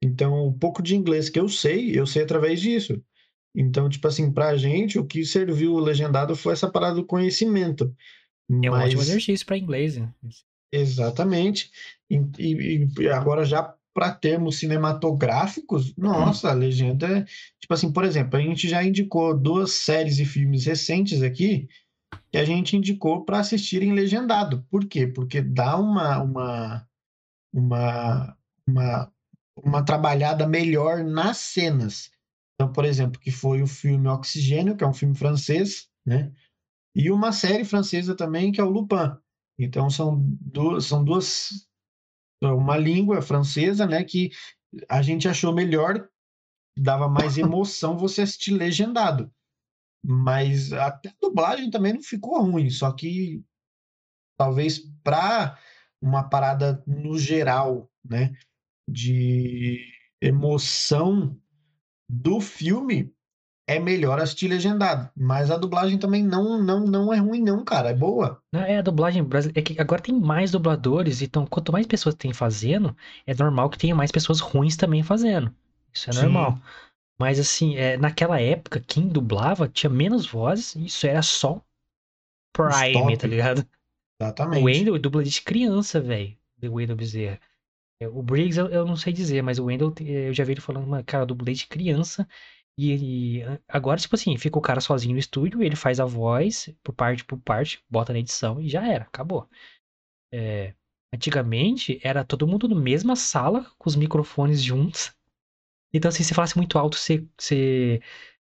[0.03, 3.00] Então, o pouco de inglês que eu sei, eu sei através disso.
[3.57, 7.94] Então, tipo assim, pra gente, o que serviu o legendado foi essa parada do conhecimento.
[8.50, 10.12] É um ótimo Mas exercício pra inglês, né?
[10.72, 11.70] Exatamente.
[12.11, 17.24] E, e- e agora, já para termos cinematográficos, nossa, a legenda é.
[17.61, 21.68] Tipo assim, por exemplo, a gente já indicou duas séries e filmes recentes aqui
[22.33, 24.66] que a gente indicou para assistirem legendado.
[24.68, 25.07] Por quê?
[25.07, 26.88] Porque dá uma, uma,
[27.54, 28.36] uma,
[28.66, 29.12] uma,
[29.56, 32.10] uma trabalhada melhor nas cenas.
[32.54, 36.32] Então, por exemplo, que foi o filme Oxigênio, que é um filme francês, né?
[36.94, 39.16] E uma série francesa também, que é o Lupin.
[39.58, 41.68] Então, são duas, são duas
[42.42, 44.30] uma língua francesa, né, que
[44.88, 46.08] a gente achou melhor,
[46.76, 49.32] dava mais emoção você assistir legendado.
[50.04, 53.42] Mas até a dublagem também não ficou ruim, só que
[54.36, 55.58] talvez para
[56.04, 58.34] uma parada no geral, né,
[58.88, 59.80] de
[60.20, 61.36] emoção
[62.08, 63.12] do filme,
[63.66, 65.10] é melhor assistir legendado.
[65.16, 68.42] Mas a dublagem também não não não é ruim não, cara, é boa.
[68.52, 69.60] Não, É a dublagem brasileira.
[69.60, 73.78] É que agora tem mais dubladores, então quanto mais pessoas tem fazendo, é normal que
[73.78, 75.54] tenha mais pessoas ruins também fazendo.
[75.92, 76.22] Isso é Sim.
[76.22, 76.58] normal.
[77.18, 81.62] Mas assim, é, naquela época, quem dublava tinha menos vozes, isso era só
[82.52, 83.18] Prime, top.
[83.18, 83.66] tá ligado?
[84.24, 84.64] O Exatamente.
[84.64, 86.37] Wendel dubla de criança, velho.
[86.62, 87.40] O Wendel Bezerra.
[88.00, 90.52] É, O Briggs eu, eu não sei dizer, mas o Wendel eh, eu já vi
[90.52, 92.28] ele falando, "Mano, cara, dublei de criança.
[92.78, 93.42] E ele.
[93.68, 97.24] Agora, tipo assim, fica o cara sozinho no estúdio, ele faz a voz por parte
[97.24, 99.48] por parte, bota na edição e já era, acabou.
[100.32, 100.74] É,
[101.14, 105.12] antigamente era todo mundo na mesma sala, com os microfones juntos.
[105.92, 108.00] Então, assim, se falasse muito alto, você, você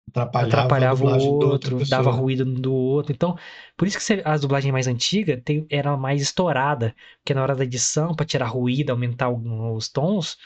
[0.09, 1.09] Atrapalhava, atrapalhava o
[1.47, 3.13] outro, dava ruído do outro.
[3.13, 3.37] Então,
[3.77, 7.65] por isso que as dublagens mais antigas tem- era mais estourada, porque na hora da
[7.65, 10.37] edição, pra tirar ruído, aumentar os tons,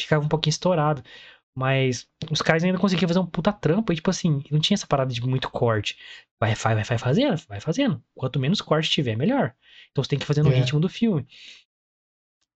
[0.00, 1.02] ficava um pouquinho estourado.
[1.54, 4.86] Mas os caras ainda conseguiam fazer um puta trampo, e tipo assim, não tinha essa
[4.86, 5.98] parada de muito corte.
[6.40, 8.02] Vai, vai, vai, vai fazendo, vai fazendo.
[8.14, 9.52] Quanto menos corte tiver, melhor.
[9.90, 10.54] Então você tem que fazer no É.
[10.56, 11.26] ritmo do filme.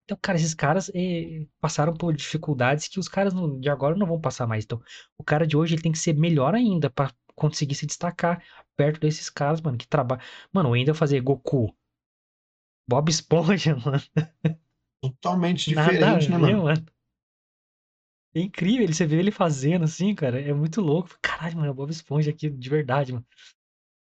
[0.05, 4.05] Então, cara, esses caras eh, passaram por dificuldades que os caras não- de agora não
[4.07, 4.63] vão passar mais.
[4.65, 4.81] Então,
[5.17, 8.43] o cara de hoje ele tem que ser melhor ainda pra conseguir se destacar
[8.75, 10.23] perto desses caras, mano, que trabalham.
[10.53, 11.75] Mano, o Wendel fazer Goku,
[12.87, 14.01] Bob Esponja, mano,
[15.01, 16.57] Totalmente nada a diferente, né, ver, mano?
[16.57, 16.83] mano.
[18.35, 21.17] É incrível, ele, você vê ele fazendo assim, cara, é muito louco.
[21.21, 23.25] Caralho, mano, é o Bob Esponja aqui, de verdade, mano.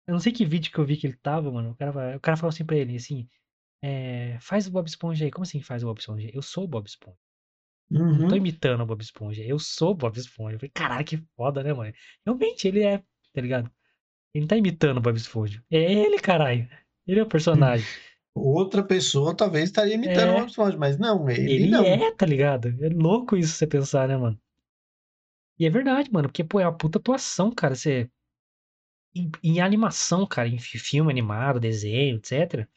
[0.08, 1.71] Eu não sei que vídeo que eu vi que ele tava, mano.
[1.71, 3.30] O cara, o cara falou assim pra ele, assim,
[3.81, 5.31] é, faz o Bob Esponja aí.
[5.31, 6.29] Como assim faz o Bob Esponja?
[6.33, 7.17] Eu sou o Bob Esponja.
[7.89, 8.35] Não tô Uhum.
[8.35, 9.43] imitando o Bob Esponja.
[9.43, 10.55] Eu sou o Bob Esponja.
[10.55, 11.93] Eu falei, caralho, que foda, né, mano?
[12.25, 12.97] Realmente, ele é,
[13.33, 13.71] tá ligado?
[14.33, 15.63] Ele não tá imitando o Bob Esponja.
[15.71, 16.67] É ele, caralho.
[17.05, 17.87] Ele é o personagem.
[18.35, 20.31] Outra pessoa talvez estaria imitando É.
[20.31, 21.83] o Bob Esponja, mas não, ele, Ele não.
[21.83, 22.67] é, tá ligado?
[22.83, 24.39] É louco isso você pensar, né, mano?
[25.59, 27.73] E é verdade, mano, porque, pô, é uma puta atuação, cara.
[27.73, 28.09] Você.
[29.15, 32.67] Em, em animação, cara, em fi- filme animado, desenho, etc.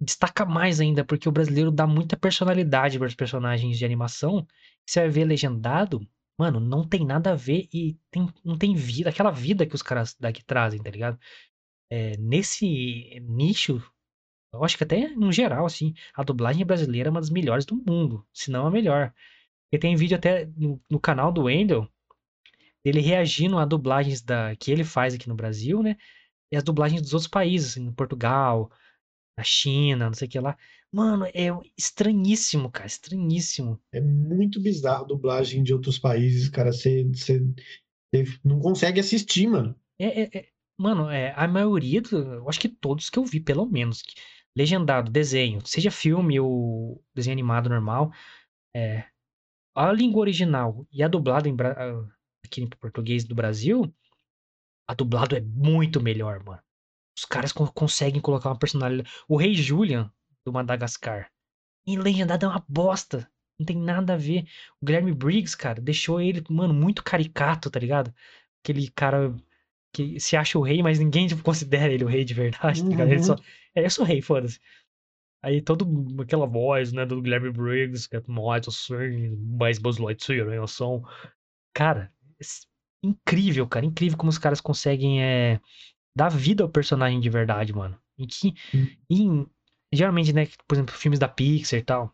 [0.00, 4.46] destaca mais ainda, porque o brasileiro dá muita personalidade para os personagens de animação.
[4.86, 6.06] Você vai ver legendado,
[6.38, 9.82] mano, não tem nada a ver e tem, não tem vida, aquela vida que os
[9.82, 11.18] caras daqui trazem, tá ligado?
[11.90, 13.82] É, nesse nicho,
[14.52, 17.76] eu acho que até no geral, assim, a dublagem brasileira é uma das melhores do
[17.76, 19.12] mundo, se não a melhor.
[19.72, 21.88] E tem vídeo até no, no canal do Wendel,
[22.84, 25.96] dele reagindo a dublagens da, que ele faz aqui no Brasil, né?
[26.50, 28.70] E as dublagens dos outros países, assim, Portugal,
[29.38, 30.58] na China, não sei o que lá.
[30.92, 31.46] Mano, é
[31.76, 33.80] estranhíssimo, cara, estranhíssimo.
[33.92, 36.72] É muito bizarro a dublagem de outros países, cara.
[36.72, 37.06] Você,
[38.44, 39.78] não consegue assistir, mano.
[39.98, 43.64] É, é, é- mano, é, a maioria, eu acho que todos que eu vi, pelo
[43.64, 44.14] menos, que-
[44.56, 48.10] legendado, desenho, seja filme ou desenho animado normal,
[48.74, 49.04] é,
[49.74, 52.08] a língua original e a dublada em, ah,
[52.44, 53.94] aqui em português do Brasil,
[54.88, 56.62] a dublado é muito melhor, mano.
[57.18, 59.10] Os caras con- conseguem colocar uma personalidade.
[59.28, 60.12] O Rei Julian,
[60.46, 61.30] do Madagascar,
[61.86, 63.30] em legendado é uma bosta.
[63.58, 64.46] Não tem nada a ver.
[64.80, 68.14] O Guilherme Briggs, cara, deixou ele, mano, muito caricato, tá ligado?
[68.62, 69.34] Aquele cara
[69.92, 72.90] que se acha o rei, mas ninguém tipo, considera ele o rei de verdade, tá
[72.90, 73.12] ligado?
[73.12, 73.34] Ele só.
[73.34, 73.40] Uhum.
[73.74, 74.60] É, eu sou rei, foda-se.
[75.42, 75.86] Aí todo
[76.20, 81.02] aquela voz, né, do Guilherme Briggs, que é assim, mais Buzz Lightyear, né, ação.
[81.72, 82.66] Cara, es-
[83.02, 85.60] incrível, cara, incrível como os caras conseguem é,
[86.18, 87.96] dar vida ao personagem de verdade, mano.
[88.18, 88.54] E que,
[89.08, 89.46] em,
[89.92, 92.12] geralmente, né, por exemplo, filmes da Pixar e tal,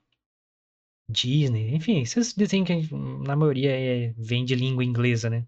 [1.08, 5.46] Disney, enfim, esses desenhos que a gente, na maioria é, vem de língua inglesa, né?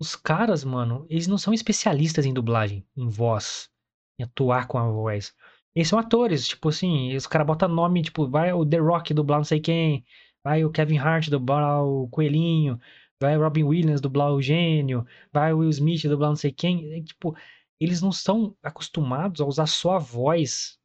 [0.00, 3.70] Os caras, mano, eles não são especialistas em dublagem, em voz,
[4.18, 5.32] em atuar com a voz.
[5.74, 9.38] Eles são atores, tipo assim, os caras botam nome, tipo, vai o The Rock dublar
[9.38, 10.04] não sei quem,
[10.42, 12.80] vai o Kevin Hart dublar o Coelhinho,
[13.22, 16.92] vai Robin Williams dublar o Gênio, vai Will Smith dublar não sei quem.
[16.92, 17.34] É, tipo,
[17.80, 20.78] eles não são acostumados a usar só a voz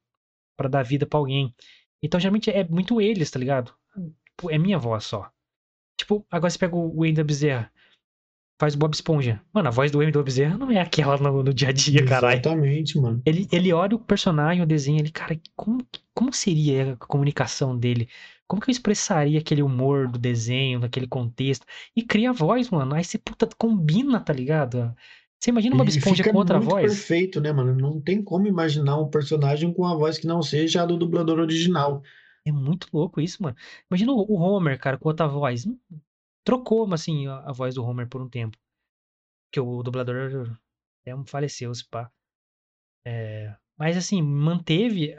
[0.55, 1.53] pra dar vida pra alguém.
[2.01, 3.73] Então, geralmente é muito eles, tá ligado?
[4.29, 5.29] Tipo, é minha voz só.
[5.99, 7.71] Tipo, agora você pega o Wendel Bezerra
[8.59, 9.41] faz o Bob Esponja.
[9.53, 12.39] Mano, a voz do Wendel Bezerra não é aquela no, no dia a dia, caralho.
[12.39, 13.21] Exatamente, mano.
[13.25, 18.09] Ele, ele olha o personagem, o desenho, ele, cara, como, como seria a comunicação dele?
[18.47, 21.65] Como que eu expressaria aquele humor do desenho, daquele contexto?
[21.95, 22.95] E cria a voz, mano.
[22.95, 24.95] Aí você, puta, combina, tá ligado?
[25.39, 26.93] Você imagina E Esponja com outra muito voz?
[26.93, 27.75] perfeito, né, mano?
[27.75, 31.39] Não tem como imaginar um personagem com uma voz que não seja a do dublador
[31.39, 32.01] original.
[32.45, 33.55] É muito louco isso, mano.
[33.91, 35.65] Imagina o Homer, cara, com outra voz.
[35.65, 35.77] Hum,
[36.45, 38.57] Trocou, assim, a, voz do Homer por um tempo.
[39.51, 40.57] Que o dublador
[41.05, 42.09] é, faleceu, se pá.
[43.05, 45.13] É, mas, assim, manteve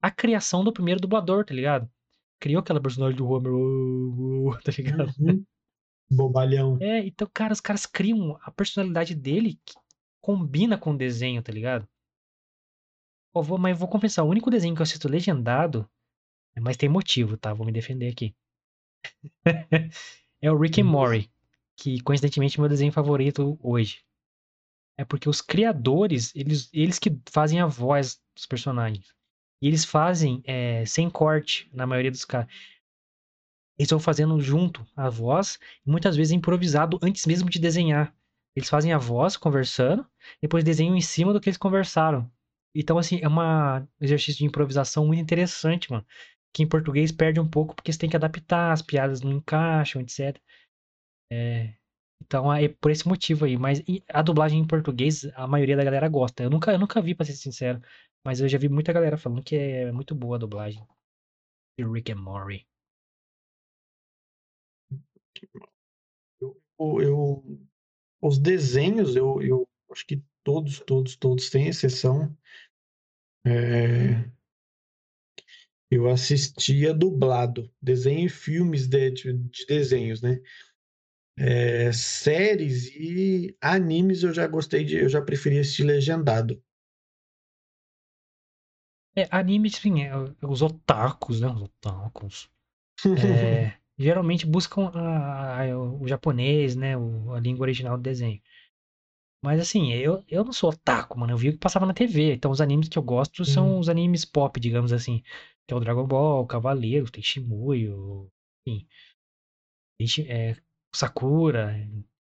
[0.00, 1.90] a criação do primeiro dublador, tá ligado?
[2.40, 5.12] Criou aquela personagem do Homer, "Oh, oh", tá ligado?
[5.20, 5.44] Uhum.
[6.10, 6.78] Bobalhão.
[6.80, 9.74] É, então, cara, os caras criam a personalidade dele que
[10.20, 11.86] combina com o desenho, tá ligado?
[13.32, 15.88] Ó, vou, mas vou confessar, o único desenho que eu assisto legendado,
[16.60, 17.54] mas tem motivo, tá?
[17.54, 18.34] Vou me defender aqui.
[20.42, 20.90] é o Rick and lá.
[20.90, 21.30] Morty,
[21.76, 24.02] que coincidentemente é meu desenho favorito hoje.
[24.98, 29.14] É porque os criadores, eles, eles que fazem a voz dos personagens.
[29.62, 32.50] E eles fazem é, sem corte, na maioria dos casos.
[33.78, 38.14] Eles estão fazendo junto a voz, muitas vezes improvisado antes mesmo de desenhar.
[38.54, 40.06] Eles fazem a voz conversando,
[40.42, 42.30] depois desenham em cima do que eles conversaram.
[42.74, 46.06] Então, assim, é um exercício de improvisação muito interessante, mano.
[46.52, 50.02] Que em português perde um pouco porque você tem que adaptar, as piadas não encaixam,
[50.02, 50.36] etc.
[51.32, 51.74] É,
[52.22, 53.56] então é por esse motivo aí.
[53.56, 56.42] Mas a dublagem em português, a maioria da galera gosta.
[56.42, 57.80] Eu nunca, eu nunca vi, pra ser sincero.
[58.24, 60.86] Mas eu já vi muita galera falando que é muito boa a dublagem.
[61.78, 62.66] De Rick and Morty.
[66.78, 67.60] Eu, eu-
[68.22, 72.36] os desenhos, eu, eu acho que todos, todos, todos, sem exceção,
[73.44, 74.30] é,
[75.90, 77.70] eu assistia dublado.
[77.82, 80.40] Desenho e filmes de, de, de desenhos, né?
[81.36, 86.62] É, séries e animes eu já gostei de, eu já preferi assistir legendado.
[89.16, 90.10] É, anime, assim, é,
[90.46, 91.48] os otakus, né?
[91.48, 92.50] Os otakus.
[93.14, 96.96] É, geralmente buscam a- a- o japonês, né?
[96.96, 98.40] o- a língua original do desenho.
[99.42, 101.32] Mas assim, eu, eu não sou otaku, mano.
[101.32, 102.34] Eu vi o que passava na TV.
[102.34, 103.78] Então os animes que eu gosto são Hum.
[103.78, 105.22] os animes pop, digamos assim.
[105.66, 108.30] Que é o Dragon Ball, Cavaleiros, tem Shimuyo,
[108.66, 108.86] enfim.
[109.98, 110.56] Tenchi- é,
[110.92, 111.70] Sakura,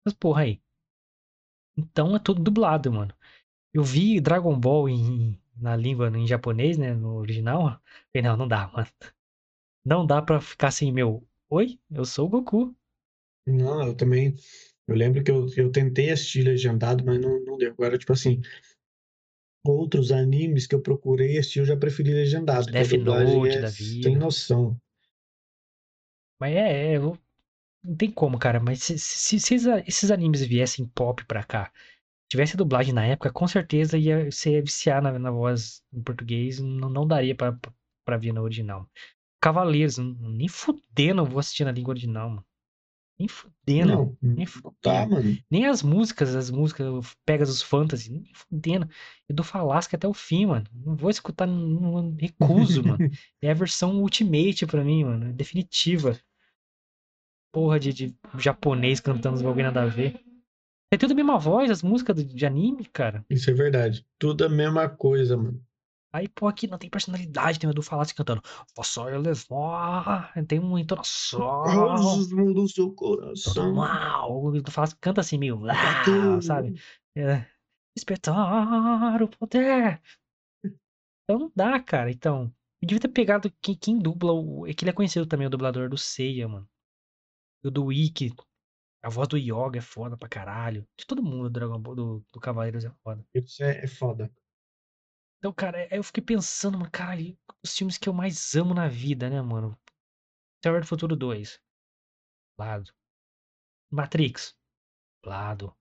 [0.03, 0.59] essas porra aí.
[1.77, 3.13] Então é tudo dublado, mano.
[3.73, 6.93] Eu vi Dragon Ball em, na língua, em japonês, né?
[6.93, 7.81] No original.
[8.13, 8.87] Falei, não, não dá, mano.
[9.85, 11.27] Não dá pra ficar assim, meu.
[11.49, 12.75] Oi, eu sou o Goku.
[13.47, 14.35] Não, eu também.
[14.87, 17.71] Eu lembro que eu, eu tentei assistir legendado, mas não, não deu.
[17.71, 18.41] Agora, tipo assim,
[19.63, 23.69] outros animes que eu procurei assistir, eu já preferi legendado, Death dublagem Note é da
[23.69, 24.09] vida.
[24.17, 24.75] noção.
[26.39, 27.17] Mas é, é, eu-
[27.83, 28.59] não tem como, cara.
[28.59, 31.71] Mas se, se- se esses- esses animes viessem pop pra cá,
[32.29, 36.59] tivesse dublagem na época, com certeza ia, você ia viciar na, na voz em português,
[36.59, 38.89] não, não daria pra ver na original.
[39.41, 42.45] Cavaleiros, nem fudendo eu vou assistir na língua original, mano.
[43.19, 43.87] Nem fudendo.
[43.95, 45.09] Não, Nem tá, fudendo.
[45.15, 45.37] mano.
[45.49, 48.87] Nem as músicas, as músicas o Pegasus Fantasy, nem fudendo.
[49.27, 50.65] E do Falasca até o fim, mano.
[50.71, 52.97] Não vou escutar, não, não- recuso, mano.
[53.41, 55.33] É a versão Ultimate pra mim, mano.
[55.33, 56.19] Definitiva.
[57.51, 60.23] Porra de, de japonês cantando os bagulho nada a ver.
[60.89, 63.25] Tem tudo a mesma voz, as músicas de anime, cara.
[63.29, 64.05] Isso é verdade.
[64.17, 65.61] Tudo a mesma coisa, mano.
[66.13, 68.41] Aí, pô, aqui não tem personalidade, tem o do Falasca cantando.
[68.73, 70.33] Posso levar.
[70.47, 71.39] Tem uma entonação.
[71.39, 73.75] Rosas do seu coração.
[73.75, 74.45] mal.
[74.45, 75.57] O do Falasca canta assim, meio.
[75.57, 76.41] Bateu.
[76.41, 76.81] Sabe?
[77.15, 77.45] É.
[77.95, 80.01] Despertar o poder.
[80.63, 82.09] Então não dá, cara.
[82.09, 82.51] Então.
[82.81, 84.65] Eu devia ter pegado quem, quem dubla o.
[84.65, 86.69] É que ele é conhecido também, o dublador do Seiya, mano.
[87.63, 88.33] E o do Ikki.
[89.07, 90.85] A voz do Yoga é foda pra caralho.
[90.97, 93.25] De todo mundo do Dragon Ball, do, do Cavaleiros é foda.
[93.33, 94.29] Isso é, é foda.
[95.37, 98.89] Então, cara, aí eu fiquei pensando, mano, caralho, os filmes que eu mais amo na
[98.89, 99.79] vida, né, mano?
[100.61, 101.57] Terror do Futuro 2.
[102.59, 102.91] Lado.
[103.89, 104.53] Matrix.
[105.25, 105.73] Lado.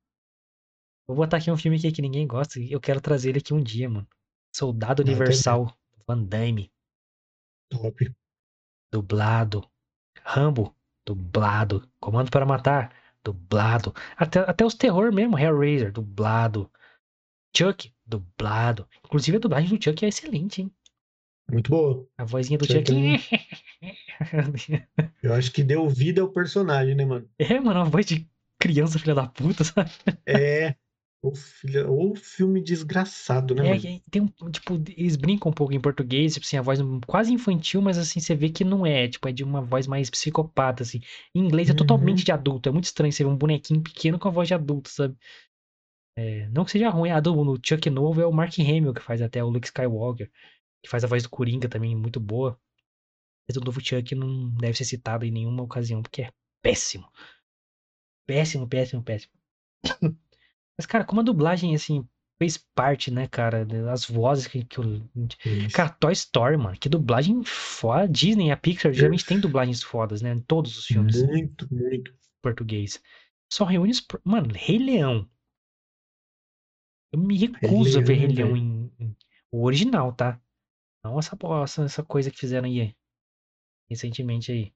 [1.09, 3.53] Vou botar aqui um filme aqui que ninguém gosta e eu quero trazer ele aqui
[3.53, 4.07] um dia, mano.
[4.55, 5.77] Soldado Até Universal.
[6.07, 6.73] Van Damme.
[7.73, 8.15] Top.
[8.93, 9.69] Dublado.
[10.23, 10.73] Rambo.
[11.05, 11.91] Dublado.
[11.99, 13.06] Comando para Matar.
[13.27, 13.93] Dublado.
[14.17, 15.37] Até, até os terror mesmo.
[15.37, 15.91] Hellraiser.
[15.91, 16.71] Dublado.
[17.57, 17.93] Chuck.
[18.07, 18.89] Dublado.
[19.05, 20.73] Inclusive a dublagem do Chuck é excelente, hein?
[21.51, 22.07] Muito boa.
[22.17, 23.29] A vozinha do Chuck Chuck.
[25.23, 27.29] Eu acho que deu vida ao personagem, né, mano?
[27.37, 28.29] É, mano, uma voz de
[28.61, 29.91] criança, filha da puta, sabe?
[30.25, 30.77] É.
[31.27, 33.83] O filho, o filme desgraçado, né, É, mano?
[34.11, 37.81] tem um, tipo, eles brincam um pouco em português, tipo assim, a voz quase infantil,
[37.81, 41.01] mas assim, você vê que não é, tipo, é de uma voz mais psicopata, assim.
[41.35, 41.77] Em inglês é Uhum.
[41.77, 44.53] totalmente de adulto, é muito estranho você ver um bonequinho pequeno com a voz de
[44.55, 45.17] adulto, sabe?
[46.19, 49.03] É, não que seja ruim, a do no Chuck novo é o Mark Hamill que
[49.03, 50.31] faz até o Luke Skywalker,
[50.83, 52.59] que faz a voz do Coringa também, muito boa.
[53.49, 57.09] Mas o novo Chuck não deve ser citado em nenhuma ocasião, porque é péssimo.
[58.25, 59.33] Péssimo, péssimo, péssimo.
[60.79, 62.07] Mas, cara, como a dublagem, assim,
[62.39, 65.03] fez parte, né, cara, das vozes que, que eu...
[65.45, 65.75] Isso.
[65.75, 68.07] Cara, Toy Story, mano, que dublagem foda.
[68.09, 72.15] Disney a Pixar geralmente tem dublagens fodas, né, em todos os filmes Muito, muito.
[72.43, 73.01] português.
[73.51, 74.07] Só reúne os...
[74.25, 75.29] Mano, Rei Leão.
[77.12, 79.17] Eu me recuso a ver Rei Leão, em, em-
[79.51, 80.41] O original, tá?
[81.03, 82.95] Não essa, essa, essa coisa que fizeram aí,
[83.89, 84.73] recentemente aí.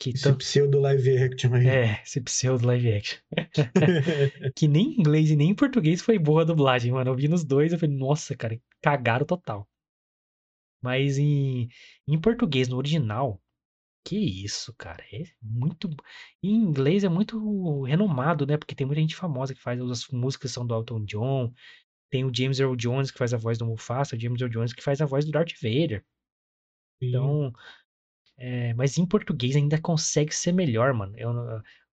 [0.00, 0.36] Que Esse tão...
[0.38, 1.68] pseudo live action aí.
[1.68, 3.18] É, esse pseudo live action.
[4.56, 7.10] que nem em inglês e nem em português foi boa a dublagem, mano.
[7.10, 9.68] Eu vi nos dois, eu falei, nossa, cara, cagaram total.
[10.82, 11.68] Mas em,
[12.08, 13.42] em português, no original,
[14.02, 15.90] que isso, cara, é muito.
[16.42, 18.56] Em inglês é muito renomado, né?
[18.56, 21.52] Porque tem muita gente famosa que faz, as músicas são do Elton John,
[22.10, 24.72] tem o James Earl Jones que faz a voz do Mufasa, o James Earl Jones
[24.72, 26.02] que faz a voz do Darth Vader.
[27.02, 27.52] Sim.
[28.40, 31.12] É, mas em português ainda consegue ser melhor, mano.
[31.18, 31.30] Eu,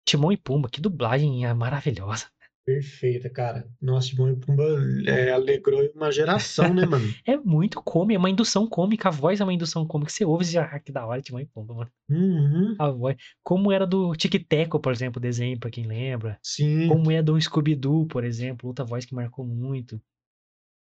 [0.05, 2.27] Timão e Pumba, que dublagem é maravilhosa.
[2.63, 3.67] Perfeita, cara.
[3.81, 4.63] Nossa, Timão e Pumba
[5.07, 7.05] é, alegrou uma geração, né, mano?
[7.25, 10.11] É muito cômico, é uma indução cômica, a voz é uma indução cômica.
[10.11, 11.91] Você ouve e já, ah, que da hora, Timão e Pumba, mano.
[12.09, 12.75] Uhum.
[12.77, 13.17] A voz.
[13.43, 16.39] Como era do Tic Teco, por exemplo, o desenho, pra quem lembra.
[16.43, 16.87] Sim.
[16.87, 19.99] Como é do Scooby-Doo, por exemplo, outra voz que marcou muito.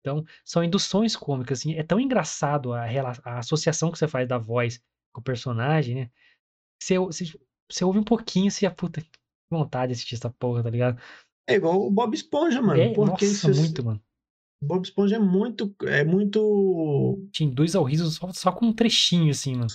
[0.00, 1.74] Então, são induções cômicas, assim.
[1.74, 2.84] É tão engraçado a,
[3.24, 4.80] a associação que você faz da voz
[5.12, 6.10] com o personagem, né?
[6.82, 7.24] Você, você,
[7.70, 9.08] você ouve um pouquinho, você já, puta, que
[9.50, 11.00] vontade de assistir essa porra, tá ligado?
[11.46, 12.80] É igual o Bob Esponja, mano.
[12.80, 14.02] É, porque nossa, se- muito, mano.
[14.62, 15.74] Bob Esponja é muito.
[15.82, 17.18] É muito.
[17.32, 19.68] Te induz ao riso só, só com um trechinho, assim, mano.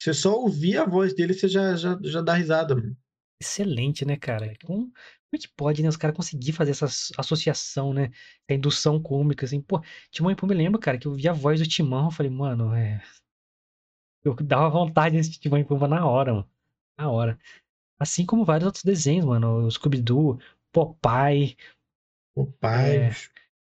[0.00, 2.96] Você só ouvir a voz dele, você já, já, já dá risada, mano.
[3.40, 4.54] Excelente, né, cara?
[4.64, 4.94] Como, como
[5.34, 5.88] é que pode, né?
[5.88, 8.10] Os caras conseguir fazer essa as- associação, né?
[8.48, 9.60] Essa indução cômica, assim.
[9.60, 9.80] Pô,
[10.10, 12.30] Timão e Pumba, eu lembro, cara, que eu vi a voz do Timão, eu falei,
[12.30, 13.02] mano, é...
[14.24, 16.50] Eu dava vontade de assistir Timão e Pumba na hora, mano.
[16.98, 17.38] Na hora.
[17.98, 19.66] Assim como vários outros desenhos, mano.
[19.66, 20.38] O Scooby-Doo,
[20.72, 21.56] Popeye,
[22.34, 23.08] O pai.
[23.08, 23.10] É.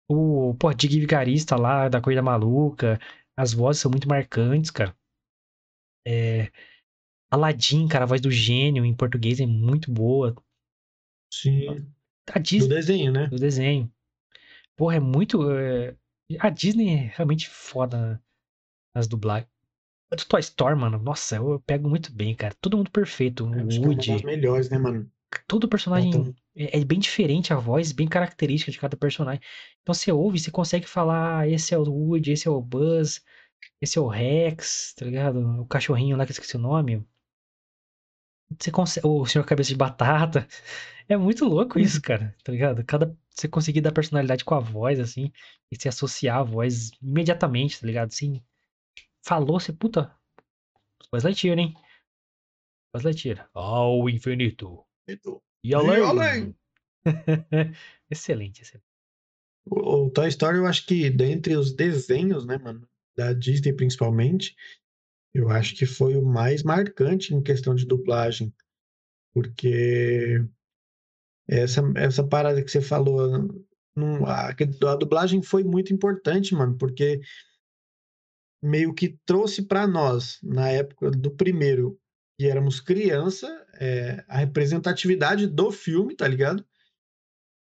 [0.07, 2.99] o, pô, Dig Vigarista lá, da Corrida Maluca.
[3.35, 4.95] As vozes são muito marcantes, cara.
[6.07, 6.51] É...
[7.31, 10.35] Aladdin, cara, a voz do gênio em português é muito boa.
[11.33, 11.91] Sim.
[12.29, 13.27] A Do Disney, desenho, né?
[13.27, 13.91] do desenho.
[14.77, 15.49] Porra, é muito.
[15.51, 15.95] é,
[16.39, 18.21] A Disney é realmente foda
[18.95, 19.52] nas dublagens.
[20.13, 22.53] A do Toy Story, mano, nossa, eu pego muito bem, cara.
[22.61, 23.43] Todo mundo perfeito.
[23.53, 24.25] Eu O que é das Woody.
[24.25, 25.11] melhores, né, mano?
[25.47, 29.41] todo personagem Então, é, é bem diferente a voz, bem característica de cada personagem.
[29.81, 33.21] Então você ouve, você consegue falar, ah, esse é o Woody, esse é o Buzz,
[33.81, 35.39] esse é o Rex, tá ligado?
[35.61, 37.05] O cachorrinho lá que eu esqueci o nome.
[38.59, 40.47] Você consegue, o Senhor Cabeça de Batata.
[41.09, 42.81] É muito louco isso, cara, tá ligado?
[42.85, 45.33] Cada, você conseguir dar personalidade com a voz, assim,
[45.69, 48.07] e se associar a voz imediatamente, tá ligado?
[48.07, 48.41] Assim,
[49.23, 50.15] falou, você, puta,
[51.11, 51.73] Buzz Lightyear, hein?
[52.93, 53.49] Buzz Lightyear.
[53.53, 54.85] Ao infinito.
[55.63, 55.99] E além.
[55.99, 56.55] E além.
[58.09, 58.87] excelente, excelente.
[59.65, 64.55] O, o Toy Story, eu acho que dentre os desenhos, né, mano, da Disney principalmente,
[65.33, 68.53] eu acho que foi o mais marcante em questão de dublagem.
[69.33, 70.45] Porque
[71.47, 73.49] essa, essa parada que você falou,
[73.95, 77.21] não, a, a dublagem foi muito importante, mano, porque
[78.63, 81.99] meio que trouxe para nós, na época do primeiro,
[82.39, 83.47] que éramos criança,
[83.79, 86.65] é, a representatividade do filme, tá ligado?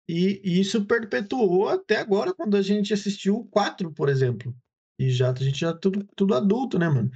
[0.09, 4.57] E, e, isso perpetuou até agora, quando a gente assistiu o 4, por exemplo.
[4.99, 7.11] E já a gente já tudo, tudo adulto, né, mano?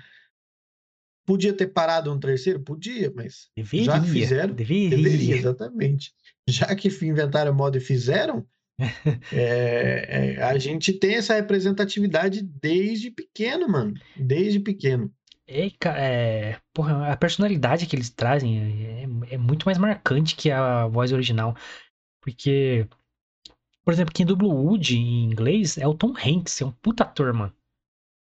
[1.24, 2.60] Podia ter parado um terceiro?
[2.60, 4.54] Podia, mas deveria, já fizeram.
[4.54, 4.90] Deveria.
[4.90, 6.12] deveria, exatamente.
[6.46, 8.46] Já que inventaram moda e fizeram,
[9.32, 13.94] é, é, a gente tem essa representatividade desde pequeno, mano.
[14.16, 15.12] Desde pequeno.
[15.46, 18.58] É, é, porra, a personalidade que eles trazem
[19.28, 21.54] é, é, muito mais marcante que a voz original.
[22.20, 22.88] Porque,
[23.84, 27.32] por exemplo, quem dubla Woody em inglês é o Tom Hanks, é um puta ator,
[27.32, 27.52] mano.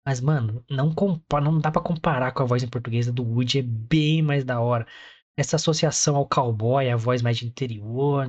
[0.06, 3.60] Mas, mano, não, compa não dá para comparar com a voz em português do Woody,
[3.60, 4.88] é bem mais da hora.
[5.40, 8.28] Essa associação ao cowboy, a voz mais de interior,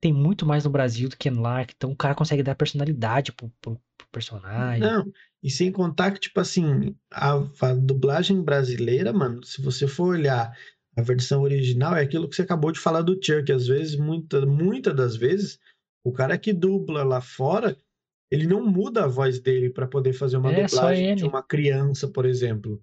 [0.00, 1.62] tem muito mais no Brasil do que lá.
[1.62, 4.80] Então o cara consegue dar personalidade pro, pro, pro personagem.
[4.80, 5.04] Não,
[5.42, 10.56] e sem contar que, tipo assim, a, a, dublagem brasileira, mano, se você for olhar
[10.96, 13.96] a versão original, é aquilo que você acabou de falar do Cher, que às vezes,
[13.96, 15.58] muita, muita das vezes,
[16.04, 17.76] o cara que dubla lá fora,
[18.30, 22.06] ele não muda a voz dele para poder fazer uma É, dublagem de uma criança,
[22.06, 22.80] por exemplo.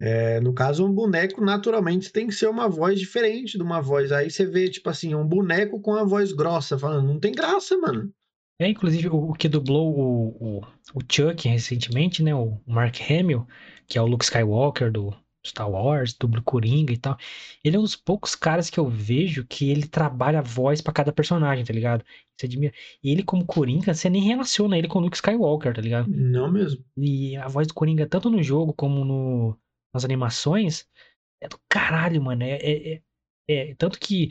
[0.00, 4.12] É, no caso, um boneco, naturalmente, tem que ser uma voz diferente de uma voz.
[4.12, 7.76] Aí você vê, tipo assim, um boneco com a voz grossa, falando, não tem graça,
[7.78, 8.12] mano.
[8.58, 10.60] É, inclusive, o, o que dublou o, o,
[10.94, 12.34] o Chuck recentemente, né?
[12.34, 13.46] O Mark Hamill,
[13.86, 15.14] que é o Luke Skywalker do
[15.46, 17.16] Star Wars, dubla o Coringa e tal.
[17.62, 20.92] Ele é um dos poucos caras que eu vejo que ele trabalha a voz pra
[20.92, 22.04] cada personagem, tá ligado?
[22.36, 22.72] Você admira.
[23.02, 26.08] E ele, como Coringa, você nem relaciona ele com o Luke Skywalker, tá ligado?
[26.08, 26.84] Não mesmo.
[26.96, 29.58] E a voz do Coringa, tanto no jogo como no,
[29.94, 30.86] nas animações,
[31.40, 32.42] é do caralho, mano.
[32.44, 32.94] É, é,
[33.48, 34.30] é, é- tanto que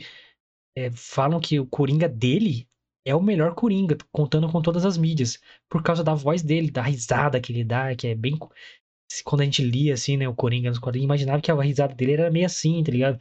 [0.76, 2.68] é, falam que o Coringa dele
[3.04, 6.82] é o melhor Coringa, contando com todas as mídias, por causa da voz dele, da
[6.82, 8.38] risada que ele dá, que é bem.
[9.24, 12.14] Quando a gente lia assim, né, o Coringa nos quadrinhos, imaginava que a risada dele
[12.14, 13.20] era meio assim, tá ligado?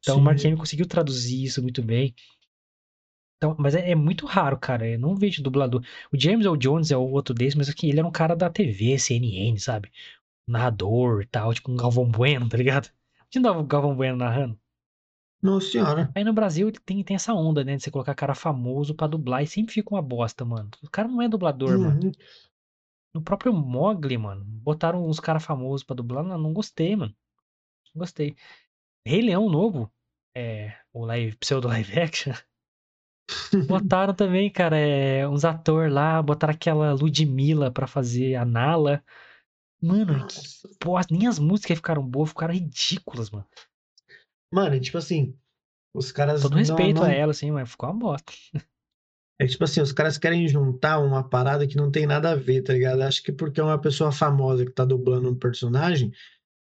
[0.00, 0.24] Então o Sim.
[0.24, 2.14] Mark Hamill conseguiu traduzir isso muito bem.
[3.36, 4.86] Então, mas é, é muito raro, cara.
[4.86, 5.82] Eu não vejo dublador.
[6.12, 8.50] O James Earl Jones é o outro desse, mas aqui ele era um cara da
[8.50, 9.90] TV, CNN, sabe?
[10.50, 12.90] Narrador e tal, tipo um Galvão Bueno, tá ligado?
[13.30, 14.58] Tinha o Galvão Bueno narrando.
[15.42, 16.10] Nossa senhora.
[16.14, 17.76] Aí no Brasil tem, tem essa onda, né?
[17.76, 20.68] De você colocar cara famoso pra dublar e sempre fica uma bosta, mano.
[20.82, 22.04] O cara não é dublador, mano.
[22.04, 22.12] Uhum.
[23.14, 26.22] No próprio Mogli, mano, botaram uns caras famosos pra dublar.
[26.22, 27.14] Não, não gostei, mano.
[27.94, 28.36] Não gostei.
[29.04, 29.90] Rei Leão novo,
[30.36, 32.34] é, o live, pseudo live action.
[33.66, 39.02] botaram também, cara, é, uns atores lá, botaram aquela Ludmilla pra fazer a Nala.
[39.82, 43.46] Mano, que porra, nem as músicas ficaram boas, ficaram ridículas, mano.
[44.52, 45.34] Mano, é tipo assim,
[45.94, 48.32] os caras Todo não, respeito não- a ela, assim, mas ficou uma bosta.
[49.40, 52.60] É tipo assim, os caras querem juntar uma parada que não tem nada a ver,
[52.60, 53.00] tá ligado?
[53.00, 56.12] Acho que porque é uma pessoa famosa que tá dublando um personagem,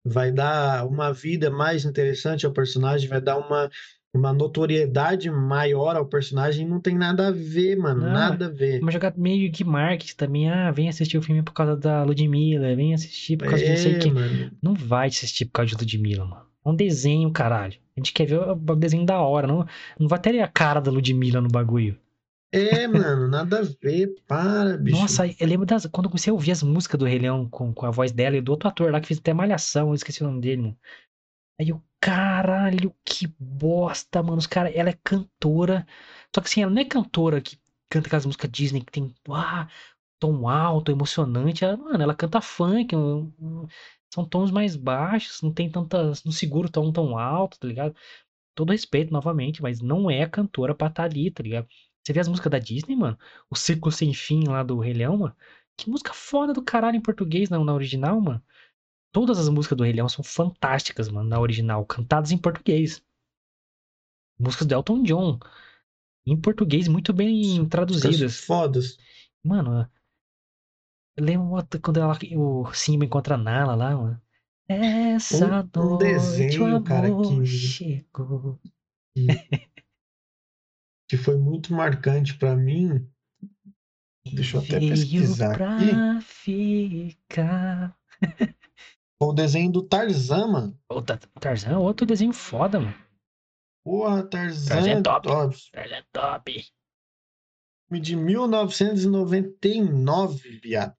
[0.04, 3.70] vai dar uma vida mais interessante ao personagem, vai dar uma,
[4.16, 8.80] uma notoriedade maior ao personagem, não tem nada a ver, mano, Não, nada a ver.
[8.82, 10.50] Uma jogada meio que marketing também.
[10.50, 13.76] Ah, vem assistir o filme por causa da Ludmilla, vem assistir por causa de não
[13.76, 14.12] sei É, quem.
[14.12, 14.50] mano.
[14.62, 16.46] Não vai assistir por causa de Ludmilla, mano.
[16.64, 17.74] É um desenho, caralho.
[17.96, 19.64] A gente quer ver o o desenho da hora, não,
[19.98, 21.96] não vai ter a cara da Ludmilla no bagulho.
[22.52, 24.98] É, mano, nada a ver, para, bicho.
[24.98, 27.72] Nossa, eu lembro das, quando eu comecei a ouvir as músicas do Rei Leão com,
[27.74, 30.22] com a voz dela e do outro ator lá que fez até Malhação, eu esqueci
[30.22, 30.78] o nome dele, mano.
[31.58, 34.38] Aí eu, caralho, que bosta, mano.
[34.38, 35.86] Os cara, ela é cantora.
[36.34, 39.68] Só que assim, ela não é cantora que canta aquelas músicas Disney que tem ah,
[40.18, 41.64] tom alto, emocionante.
[41.64, 42.94] Ela, mano, ela canta funk.
[42.96, 43.66] um- um-
[44.12, 46.24] são tons mais baixos, não tem tantas.
[46.24, 47.94] Não segura o tom tão alto, tá ligado?
[48.54, 51.68] Todo respeito novamente, mas não é a cantora pra estar ali, tá ligado?
[52.04, 53.18] Você vê as músicas da Disney, mano?
[53.50, 55.36] O Círculo Sem Fim lá do Rei Leão, mano.
[55.76, 58.42] Que música foda do caralho em português, não, na original, mano.
[59.16, 63.02] Todas as músicas do Rei Leão são fantásticas, mano, na original, cantadas em português.
[64.38, 65.38] Músicas do Elton John.
[66.26, 68.36] Em português, muito bem Músicas traduzidas.
[68.40, 68.98] fodas.
[69.42, 69.90] Mano,
[71.18, 71.48] lembro
[71.82, 74.22] quando ela, o Simba encontra a Nala lá, mano.
[74.68, 78.60] Essa Um- um noite desenho, o cara, amor que- chegou.
[81.08, 83.08] Que foi muito marcante pra mim.
[84.30, 87.98] Deixa eu até pesquisar pra ficar.
[89.20, 90.78] O desenho do Tarzan, mano.
[90.90, 92.94] O Ta- Tarzan é outro desenho foda, mano.
[93.84, 94.74] Porra, Tarzan.
[94.74, 95.28] Tarzan é top.
[95.28, 96.64] ó, Tarzan é top.
[98.00, 100.94] de 1999, viado.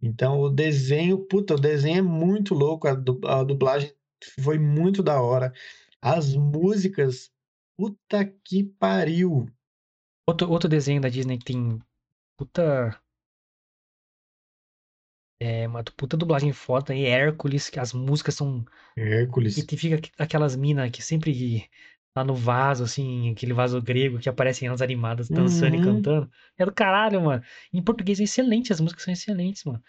[0.00, 3.92] Então o desenho, puta, o desenho é muito louco, a, du- a dublagem
[4.40, 5.52] foi muito da hora.
[6.00, 7.30] As músicas,
[7.76, 9.46] puta que pariu.
[10.28, 11.78] Outro, outro desenho da Disney que tem
[12.36, 12.98] puta.
[15.44, 16.94] É, uma puta dublagem foda.
[16.94, 18.64] É Hércules, que as músicas são.
[18.96, 19.56] Hércules.
[19.58, 21.68] E fica aqu- aquelas minas que sempre
[22.16, 25.84] lá no vaso, assim, aquele vaso grego que aparecem elas animadas dançando e Uhum.
[25.84, 26.30] cantando.
[26.58, 27.42] É do caralho, mano.
[27.72, 29.82] Em português é excelente, as músicas são excelentes, mano.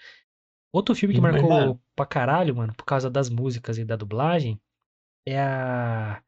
[0.72, 3.96] Outro filme que Mas, marcou mano- pra caralho, mano, por causa das músicas e da
[3.96, 4.60] dublagem,
[5.28, 6.22] é a.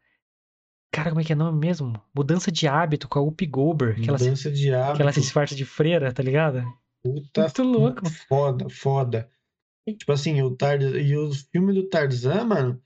[0.92, 1.94] Cara, como é que é o nome mesmo?
[2.16, 4.02] Mudança de hábito com a Whoopi Goldberg.
[4.02, 5.22] Que ela, se, Mudança de que ela se hábito.
[5.22, 6.64] disfarça de freira, tá ligado?
[7.06, 9.32] Puta Muito louco, foda, foda.
[9.88, 12.82] Tipo assim, o Tarzan, e o filme do Tarzan, mano,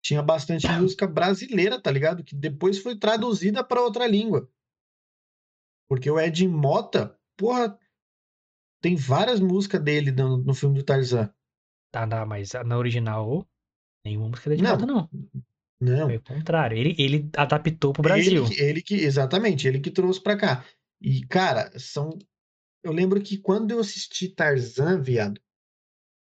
[0.00, 2.22] tinha bastante música brasileira, tá ligado?
[2.22, 4.48] Que depois foi traduzida pra outra língua.
[5.88, 7.76] Porque o Ed Mota, porra,
[8.80, 11.28] tem várias músicas dele no, no filme do Tarzan.
[11.92, 13.44] Tá, tá, mas na original,
[14.04, 14.78] nenhuma música da de Não.
[14.78, 15.10] não.
[15.80, 16.06] Não.
[16.06, 16.78] Foi o contrário.
[16.78, 18.44] Ele, ele adaptou pro Ele Brasil.
[18.44, 20.64] que, ele que, exatamente, ele que trouxe pra cá.
[21.00, 22.16] E, cara, são.
[22.82, 25.40] Eu lembro que quando eu assisti Tarzan, viado,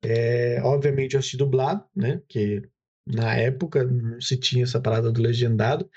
[0.03, 2.19] é, obviamente eu assisti dublado, né?
[2.19, 2.63] Porque
[3.07, 5.89] na época não se tinha essa parada do legendado.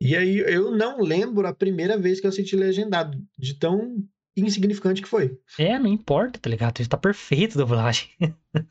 [0.00, 4.02] E aí eu não lembro a primeira vez que eu assisti legendado, de tão
[4.36, 5.38] insignificante que foi.
[5.58, 6.86] É, não importa, tá ligado?
[6.88, 8.08] Tá perfeito a dublagem.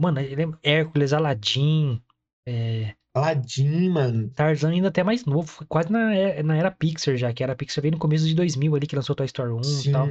[0.00, 0.20] Mano,
[0.62, 2.00] Hércules, Aladdin,
[2.46, 4.30] é, Aladdin, mano.
[4.30, 5.46] Tarzan ainda até mais novo.
[5.48, 8.34] Foi quase na, era- na era Pixar já, que era Pixar veio no começo de
[8.34, 10.08] 2000 ali, que lançou Toy Story 1 e Sim, tal.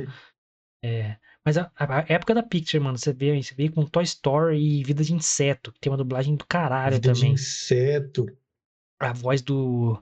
[0.83, 4.57] É, mas a, a- época da Pixar, mano, você vê, você vê com Toy Story
[4.59, 7.33] e Vida de Inseto, que tem uma dublagem do caralho vida de também.
[7.33, 8.25] inseto.
[8.99, 10.01] A voz do.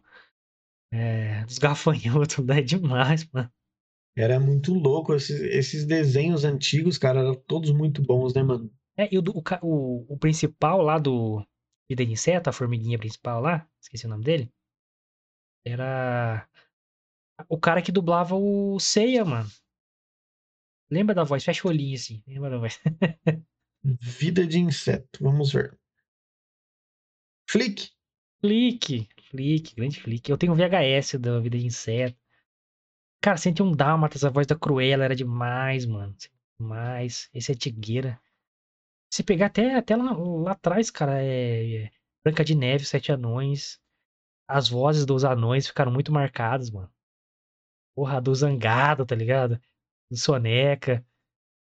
[0.92, 3.50] É, dos gafanhotos, é demais, mano.
[4.18, 5.14] Era muito louco.
[5.14, 8.72] Esses, esses desenhos antigos, cara, eram todos muito bons, né, mano?
[8.98, 9.24] É, e o,
[9.62, 11.46] o, o principal lá do
[11.90, 14.52] Vida de Inseto, a formiguinha principal lá, esqueci o nome dele,
[15.64, 16.48] era
[17.50, 19.50] o cara que dublava o Seiya, mano.
[20.90, 21.44] Lembra da voz?
[21.44, 22.24] Fecha o olhinho assim.
[22.28, 22.80] Lembra da voz?
[23.84, 25.24] Vida de inseto.
[25.24, 25.78] Vamos ver.
[27.50, 27.92] Flick.
[28.42, 29.08] Flick.
[29.30, 30.30] Flick, grande Flick.
[30.30, 32.18] Eu tenho um VHS da Vida de Inseto.
[33.22, 36.16] Cara, senti um Dálmatas, a voz da Cruella era demais, mano.
[36.60, 37.30] Demais.
[37.34, 38.22] Esse é Tigueira.
[39.16, 41.92] Se pegar até, até lá, lá atrás, cara, é, é
[42.22, 43.80] Branca de Neve, Sete Anões.
[44.46, 46.92] As vozes dos anões ficaram muito marcadas, mano.
[47.96, 49.58] Porra, do Zangado, tá ligado?
[50.12, 51.02] Do Soneca.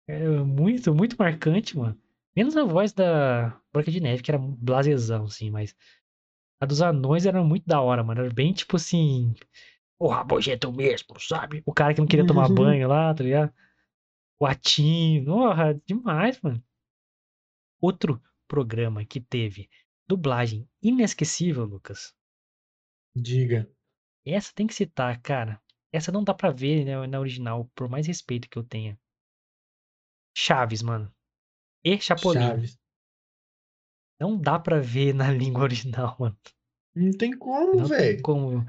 [0.07, 1.99] É muito, muito marcante, mano.
[2.33, 5.75] Menos a voz da Branca de Neve, que era blasezão, assim, mas.
[6.61, 8.21] A dos anões era muito da hora, mano.
[8.21, 9.35] Era bem tipo assim.
[9.99, 11.61] O rabogento mesmo, sabe?
[11.65, 12.55] O cara que não queria tomar Uhum.
[12.55, 13.53] banho lá, tá ligado?
[14.39, 15.25] O Atinho.
[15.25, 16.63] Porra, demais, mano.
[17.81, 19.69] Outro programa que teve
[20.07, 22.13] dublagem inesquecível, Lucas.
[23.15, 23.69] Diga.
[24.25, 25.61] Essa tem que citar, cara.
[25.91, 28.99] Essa não dá pra ver né, na original, por mais respeito que eu tenha.
[30.37, 31.13] Chaves, mano.
[31.83, 32.39] E Chapolin.
[32.39, 32.79] Chaves.
[34.19, 36.37] Não dá pra ver na língua original, mano.
[36.95, 38.21] Não tem como, Não tem velho.
[38.21, 38.65] como.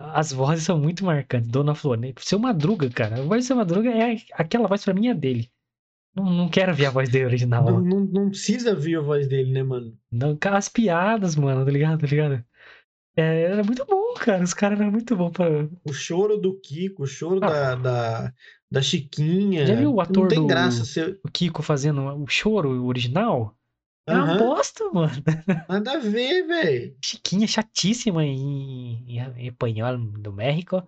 [0.00, 1.50] As vozes são muito marcantes.
[1.50, 2.12] Dona Flor, né?
[2.18, 3.20] Seu Madruga, cara.
[3.20, 5.50] A voz do Seu Madruga é aquela voz pra mim é dele.
[6.18, 7.64] Não, não quero ver a voz dele original.
[7.64, 9.96] Não, não, não precisa ver a voz dele, né, mano?
[10.10, 12.00] Não, as piadas, mano, tá ligado?
[12.00, 12.44] Tá ligado?
[13.16, 14.42] É, era muito bom, cara.
[14.44, 15.48] Os caras eram muito bons pra.
[15.84, 17.48] O choro do Kiko, o choro Ah.
[17.48, 18.32] da, da,
[18.70, 19.66] da Chiquinha.
[19.66, 21.18] Já viu o ator Não tem do- graça ser.
[21.24, 23.54] O Kiko fazendo o choro original.
[24.06, 25.12] É uma Aham, bosta, mano.
[25.68, 26.96] Nada a ver, velho.
[27.04, 30.82] Chiquinha chatíssima em, em, em espanhol do México.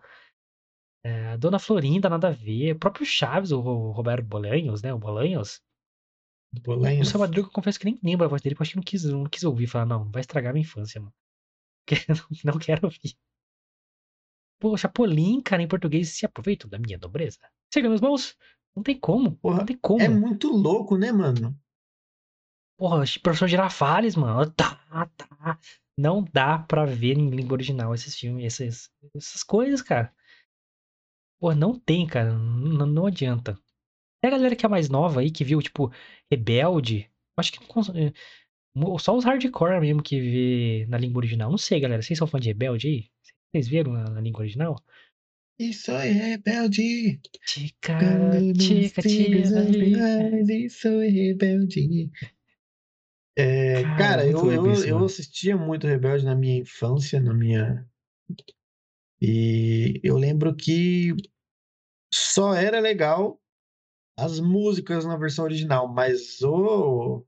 [1.03, 2.73] É, a Dona Florinda, nada a ver.
[2.75, 4.93] O próprio Chaves, o Ro- Roberto Bolanhos, né?
[4.93, 5.61] O Bolanhos.
[6.57, 7.09] O Bolanhos.
[7.09, 8.83] seu Madruga, eu confesso que nem lembro a voz dele, porque eu acho que não
[8.85, 9.67] quis, não quis ouvir.
[9.67, 11.15] Falar, não, vai estragar minha infância, mano.
[12.45, 13.17] Não quero ouvir.
[14.59, 17.39] Pô, Chapolin, cara, em português, se aproveita da minha nobreza.
[17.73, 18.37] Chega, meus mãos.
[18.77, 19.37] Não tem como.
[19.37, 20.03] Porra, não tem como.
[20.03, 21.59] É muito louco, né, mano?
[22.77, 24.51] Porra, professor Girafales, mano.
[24.53, 24.77] Tá,
[25.17, 25.59] tá.
[25.97, 30.13] Não dá pra ver em língua original esses filmes, essas, essas coisas, cara.
[31.41, 32.33] Pô, não tem, cara.
[32.35, 33.59] Não, não adianta.
[34.23, 35.91] Tem a galera que é mais nova aí, que viu, tipo,
[36.31, 37.11] Rebelde.
[37.37, 38.13] Acho que eh,
[38.99, 41.51] só os hardcore mesmo que vê na língua original.
[41.51, 42.03] Não sei, galera.
[42.03, 43.11] Vocês são fã de Rebelde aí?
[43.51, 44.77] Vocês viram na, na língua original?
[45.59, 47.21] Isso é rebelde.
[47.45, 47.99] Tica,
[48.57, 49.09] tica, tica.
[50.51, 52.11] Isso é rebelde.
[53.37, 57.87] É, cara, cara eu, eu, eu assistia muito Rebelde na minha infância, na minha.
[59.21, 61.15] E eu lembro que
[62.13, 63.41] só era legal
[64.19, 67.25] as músicas na versão original, mas o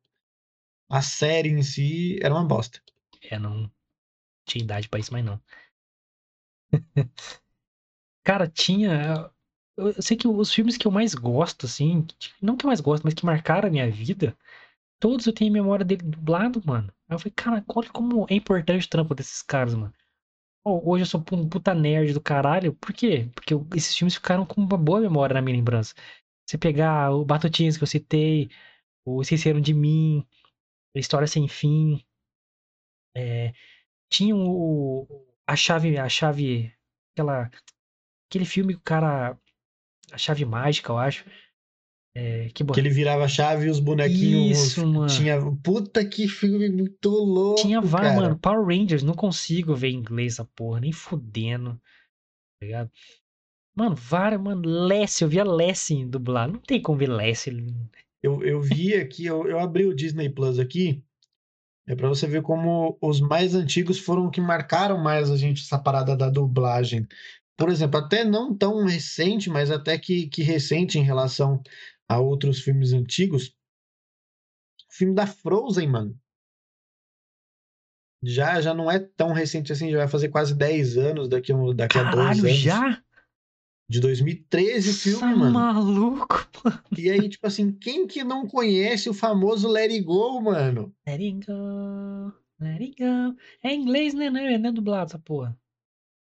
[0.91, 2.81] a série em si era uma bosta.
[3.31, 3.71] É, não
[4.47, 5.41] tinha idade pra isso, mas não.
[8.25, 9.31] Cara, tinha.
[9.77, 12.07] Eu sei que os filmes que eu mais gosto, assim,
[12.41, 14.37] não que eu mais gosto, mas que marcaram a minha vida,
[15.01, 16.93] todos eu tenho memória dele dublado, mano.
[17.09, 19.95] Aí eu falei, cara, olha como é importante o trampo desses caras, mano.
[20.65, 22.73] Hoje eu sou um puta nerd do caralho.
[22.75, 23.29] Por quê?
[23.35, 25.95] Porque esses filmes ficaram com uma boa memória na minha lembrança.
[26.47, 28.51] Você pegar o Batutinhas que eu citei,
[29.05, 30.27] o Esqueceram de Mim,
[30.97, 32.05] a História Sem Fim.
[33.17, 33.53] É,
[34.11, 35.07] tinha o,
[35.47, 36.75] a chave, a chave,
[37.15, 37.51] aquela
[38.29, 39.39] Aquele filme que o cara.
[40.13, 41.25] A chave mágica, eu acho.
[42.15, 44.59] É, que, que ele virava a chave e os bonequinhos.
[44.59, 45.07] Isso, mano.
[45.07, 45.39] Tinha.
[45.63, 47.63] Puta que filme muito louco.
[47.63, 48.39] Tinha vários, mano.
[48.39, 51.81] Power Rangers, não consigo ver em inglês essa porra, nem fudendo.
[52.61, 52.91] Tá ligado?
[53.75, 54.63] Mano, várias, mano.
[54.69, 56.53] Lessie, eu via Lessie dublar.
[56.53, 57.75] Não tem como ver Lessie.
[58.23, 61.03] Eu, eu vi aqui, eu, eu abri o Disney Plus aqui.
[61.89, 65.79] É para você ver como os mais antigos foram que marcaram mais a gente essa
[65.79, 67.09] parada da dublagem
[67.57, 71.63] por exemplo, até não tão recente, mas até que, que recente em relação
[72.15, 73.49] a outros filmes antigos.
[74.91, 76.19] O filme da Frozen, mano.
[78.23, 81.95] Já, já não é tão recente assim, já vai fazer quase 10 anos daqui, daqui
[81.95, 82.57] Caralho, a dois anos.
[82.57, 83.03] já?
[83.89, 85.53] De 2013 o filme, Nossa, mano.
[85.53, 86.83] maluco, mano.
[86.97, 90.95] E aí, tipo assim, quem que não conhece o famoso Let It Go, mano?
[91.07, 93.37] Let It Go, Let It Go.
[93.63, 94.31] É inglês, né?
[94.31, 95.59] Não é, não é dublado essa porra.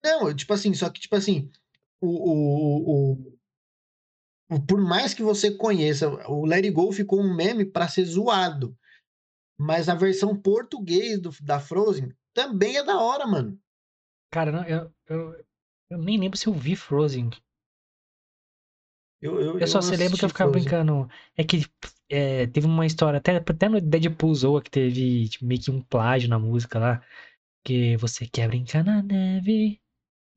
[0.04, 1.48] Não, tipo assim, só que, tipo assim,
[2.00, 3.33] o, o, o,
[4.60, 8.76] por mais que você conheça, o Let It Go ficou um meme para ser zoado.
[9.58, 13.58] Mas a versão português do, da Frozen também é da hora, mano.
[14.30, 15.44] Cara, eu, eu,
[15.90, 17.30] eu nem lembro se eu vi Frozen.
[19.22, 20.68] Eu, eu, eu só se lembro que eu ficava Frozen.
[20.68, 21.08] brincando.
[21.36, 21.64] É que
[22.10, 25.80] é, teve uma história, até, até no Deadpool Zoa, que teve tipo, meio que um
[25.80, 27.02] plágio na música lá.
[27.64, 29.80] Que você quer brincar na neve,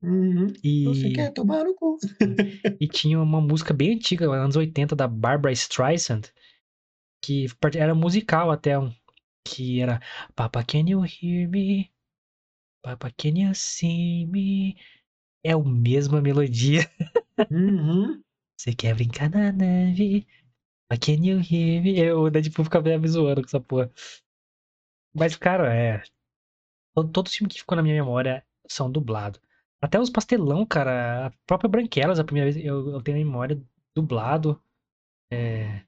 [0.02, 0.46] Uhum.
[0.62, 0.84] E...
[0.84, 1.98] Você quer tomar no cu.
[2.80, 6.22] e tinha uma música bem antiga, anos 80, da Barbara Streisand,
[7.22, 8.74] que era musical até,
[9.44, 10.00] que era
[10.34, 11.90] Papa, can you hear me?
[12.82, 14.76] Papa, can you see me?
[15.44, 16.88] É a mesma melodia.
[17.50, 18.22] Uhum.
[18.56, 20.26] Você quer brincar na neve?
[20.88, 21.98] Papa, can you hear me?
[21.98, 23.90] Eu, o Deadpool ficava me zoando com essa porra.
[25.14, 26.02] Mas, cara, é...
[26.94, 29.40] Todo, todo filme que ficou na minha memória são dublados.
[29.80, 31.26] Até os pastelão, cara.
[31.26, 33.60] A própria Branquelas, a primeira vez eu, eu tenho a memória
[33.94, 34.60] dublado.
[35.30, 35.82] É,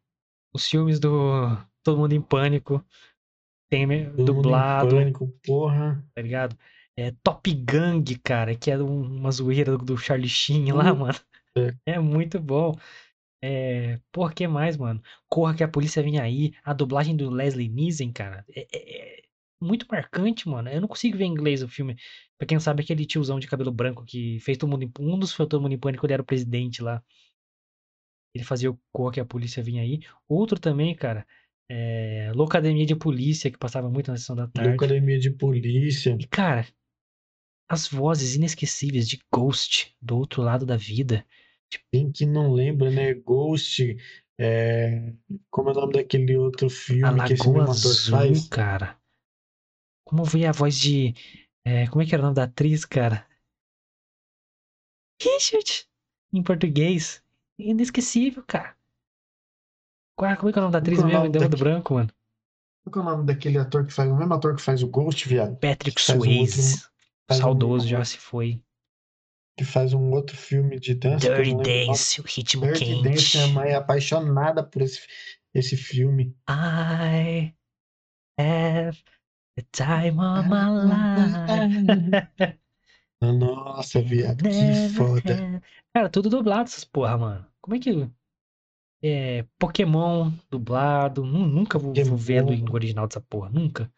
[0.52, 2.84] os filmes do Todo Mundo em Pânico.
[3.68, 4.86] Tem Todo dublado.
[4.86, 6.04] Mundo em Pânico, porra.
[6.14, 6.56] Tá ligado?
[6.96, 11.18] É, Top Gang, cara, que é uma zoeira do, Charlie Sheen lá, mano.
[11.56, 11.94] É.
[11.94, 12.76] é muito bom.
[13.42, 15.02] É, porra, que mais, mano?
[15.28, 16.52] Corra que a polícia vem aí.
[16.62, 18.44] A dublagem do Leslie Nielsen, cara.
[18.54, 19.22] É, é, é
[19.60, 20.68] muito marcante, mano.
[20.68, 21.96] Eu não consigo ver em inglês o filme.
[22.38, 24.92] Pra quem não sabe, aquele tiozão de cabelo branco que fez todo mundo em...
[24.98, 27.02] Um dos foi todo mundo em pânico, ele era o presidente lá.
[28.34, 30.00] Ele fazia o cor que a polícia vinha aí.
[30.28, 31.26] Outro também, cara,
[31.68, 32.32] é...
[32.34, 34.70] Loucademia de Polícia, que passava muito na sessão da tarde.
[34.70, 36.16] Loucademia de Polícia.
[36.18, 36.66] E, cara,
[37.68, 41.24] as vozes inesquecíveis de Ghost, do outro lado da vida.
[41.70, 41.84] Tipo...
[41.92, 43.14] Quem que não lembra, né?
[43.14, 43.96] Ghost,
[44.38, 45.12] é...
[45.50, 48.48] como é o nome daquele outro filme a que esse ator faz?
[48.48, 48.99] cara.
[50.10, 51.14] Como veio a voz de
[51.64, 53.24] é, como é que era o nome da atriz, cara?
[55.22, 55.86] Richard!
[56.32, 57.22] Em português.
[57.56, 58.74] Inesquecível, cara.
[60.18, 61.28] Como é que é o nome da atriz é mesmo?
[61.28, 62.10] Deu do branco, mano.
[62.90, 64.10] Qual é o nome daquele ator que faz.
[64.10, 65.56] O mesmo ator que faz o Ghost, viado?
[65.60, 66.84] Patrick Swayze.
[67.30, 68.64] Um Saudoso, um, já se foi.
[69.56, 71.32] Que faz um outro filme de dança.
[71.36, 72.94] Dirty Dance, o ritmo Dirty quente.
[72.94, 75.06] Dirty Dance, minha mãe é apaixonada por esse,
[75.54, 76.36] esse filme.
[76.48, 77.54] I
[78.36, 79.00] have
[79.60, 82.58] The time of my life.
[83.20, 85.62] Nossa, viado, que foda.
[85.92, 87.46] Cara, tudo dublado essas porra, mano.
[87.60, 88.10] Como é que.
[89.02, 91.26] É, Pokémon dublado.
[91.26, 93.50] Nunca vou, vou vendo em original dessa porra.
[93.50, 93.92] Nunca.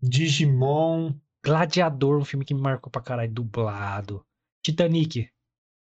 [0.00, 1.12] Digimon.
[1.44, 4.24] Gladiador, um filme que me marcou pra caralho, dublado.
[4.62, 5.28] Titanic,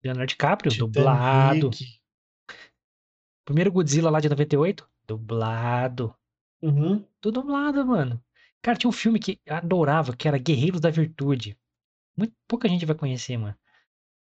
[0.03, 0.93] Leonardo DiCaprio, Titanic.
[0.93, 1.69] dublado.
[3.45, 6.15] Primeiro Godzilla lá de 98, dublado.
[6.65, 7.05] Uhum.
[7.21, 8.21] Tudo dublado, mano.
[8.61, 11.57] Cara, tinha um filme que eu adorava, que era Guerreiros da Virtude.
[12.17, 13.55] Muito, pouca gente vai conhecer, mano.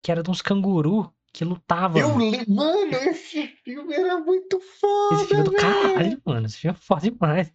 [0.03, 1.99] Que era de uns canguru que lutavam.
[1.99, 2.45] Eu le...
[2.47, 5.15] Mano, esse filme era muito foda.
[5.15, 5.63] Esse filme é do velho.
[5.63, 6.45] caralho, mano.
[6.45, 7.51] Esse filme é foda demais.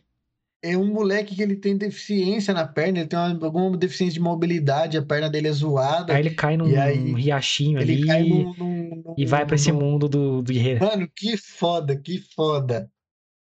[0.64, 4.20] É um moleque que ele tem deficiência na perna, ele tem uma, alguma deficiência de
[4.20, 6.14] mobilidade, a perna dele é zoada.
[6.14, 9.56] Aí ele cai num aí, riachinho Ele ali cai num, num- num- e vai pra
[9.56, 10.84] esse mundo do, do guerreiro.
[10.84, 12.88] Mano, que foda, que foda.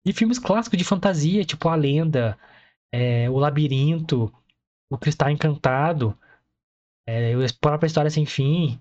[0.05, 2.39] E filmes clássicos de fantasia, tipo A Lenda,
[2.93, 4.33] é, O Labirinto,
[4.91, 6.19] O Cristal Encantado,
[7.07, 8.81] é, a própria História Sem Fim.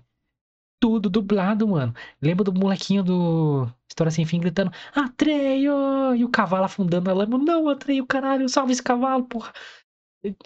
[0.80, 1.94] Tudo dublado, mano.
[2.22, 6.14] Lembro do molequinho do História Sem Fim gritando Atreio!
[6.16, 7.36] E o cavalo afundando a lama.
[7.38, 9.52] Não, Atreio, caralho, salve esse cavalo, porra.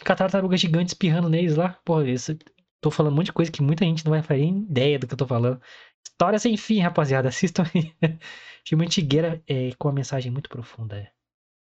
[0.05, 1.79] Tartaruga gigante espirrando neles lá.
[1.85, 2.37] Porra, isso...
[2.81, 5.15] Tô falando um monte de coisa que muita gente não vai fazer ideia do que
[5.15, 5.61] eu tô falando.
[6.07, 7.29] História Sem Fim, rapaziada.
[7.29, 7.95] Assistam aí.
[8.67, 10.99] Filme antigueira é, com uma mensagem muito profunda.
[10.99, 11.13] É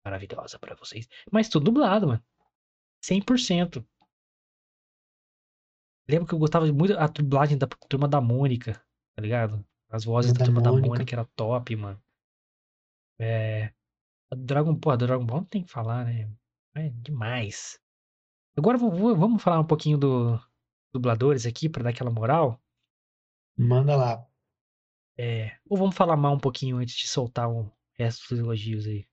[0.05, 1.09] maravilhosa pra vocês.
[1.31, 2.23] Mas tudo dublado, mano.
[3.05, 3.85] 100%.
[6.09, 8.73] Lembro que eu gostava muito a dublagem da Turma da Mônica,
[9.15, 9.65] tá ligado?
[9.91, 10.89] As vozes da, Da Turma da Mônica.
[10.89, 12.03] Mônica era top, mano.
[13.21, 13.73] É.
[14.31, 16.31] A Dragon, porra, a Dragon Ball não tem que falar, né?
[16.75, 17.79] É demais.
[18.57, 20.39] Agora vou- vou- vamos falar um pouquinho do
[20.93, 22.61] dubladores aqui pra dar aquela moral.
[23.59, 24.25] Manda lá.
[25.19, 29.05] É, ou vamos falar mal um pouquinho antes de soltar o resto dos elogios aí.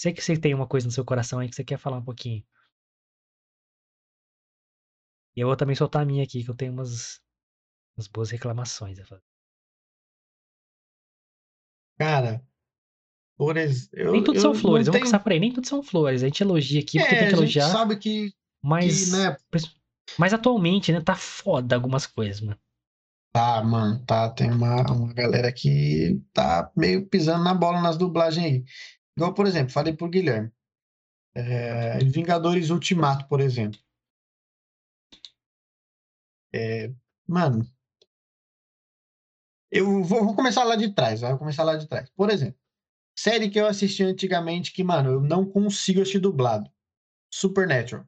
[0.00, 2.04] Sei que você tem uma coisa no seu coração aí que você quer falar um
[2.04, 2.44] pouquinho.
[5.36, 7.20] E eu vou também soltar a minha aqui, que eu tenho umas,
[7.96, 8.98] umas boas reclamações.
[9.00, 9.24] a fazer.
[11.98, 12.46] Cara,
[13.56, 15.04] exemplo, eu, Nem tudo eu são flores, vamos tenho...
[15.04, 15.40] começar por aí.
[15.40, 16.22] Nem tudo são flores.
[16.22, 18.32] A gente elogia aqui porque É, tem que a gente elogiar, sabe que,
[18.62, 19.36] mas, que, né,
[20.18, 22.58] mas atualmente, né, tá foda algumas coisas, mano.
[23.32, 28.44] Tá, mano, tá, tem uma, uma galera que tá meio pisando na bola nas dublagens
[28.44, 28.64] aí.
[29.16, 30.50] Igual, por exemplo, falei pro Guilherme,
[31.34, 33.80] é, Vingadores Ultimato, por exemplo.
[36.52, 36.92] É,
[37.26, 37.64] mano,
[39.70, 42.10] eu vou, vou começar lá de trás, vai, começar lá de trás.
[42.10, 42.58] Por exemplo,
[43.16, 46.70] série que eu assisti antigamente que, mano, eu não consigo assistir dublado.
[47.32, 48.06] Supernatural.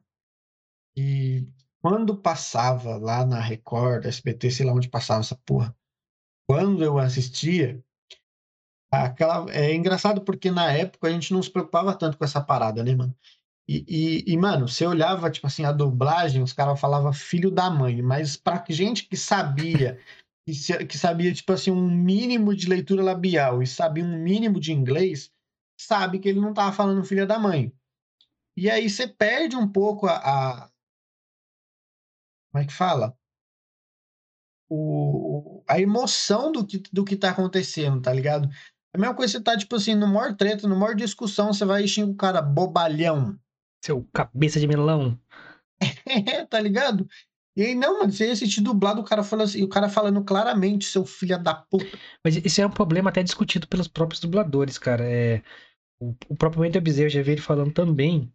[0.97, 1.47] E
[1.83, 5.75] quando passava lá na Record, SBT, sei lá onde passava essa porra.
[6.47, 7.83] Quando eu assistia,
[8.91, 12.83] aquela é engraçado porque na época a gente não se preocupava tanto com essa parada,
[12.83, 13.15] né, mano?
[13.67, 13.85] E,
[14.27, 18.01] e, e, mano, você olhava, tipo assim, a dublagem, os caras falavam filho da mãe,
[18.01, 19.99] mas pra gente que sabia,
[20.47, 24.73] que, que sabia, tipo assim, um mínimo de leitura labial e sabia um mínimo de
[24.73, 25.31] inglês,
[25.79, 27.73] sabe que ele não tava falando filha da mãe.
[28.57, 30.69] E aí você perde um pouco a, a-
[32.53, 33.17] como é que fala?
[34.69, 38.47] O, a emoção do que, do que tá acontecendo, tá ligado?
[38.93, 41.83] A mesma coisa você tá, tipo assim, no maior treta, no maior discussão, você vai
[41.83, 43.35] e xinga o cara bobalhão.
[43.83, 45.19] Seu cabeça de melão.
[46.07, 47.05] É, tá ligado?
[47.57, 50.23] E aí, não, mano, você ia assistir dublado, o cara falando assim, o cara falando
[50.23, 51.99] claramente, seu filho da puta.
[52.23, 55.03] Mas isso é um problema até discutido pelos próprios dubladores, cara.
[55.03, 55.41] É,
[55.99, 58.31] o, o próprio Wendel Bezerra já veio ele falando também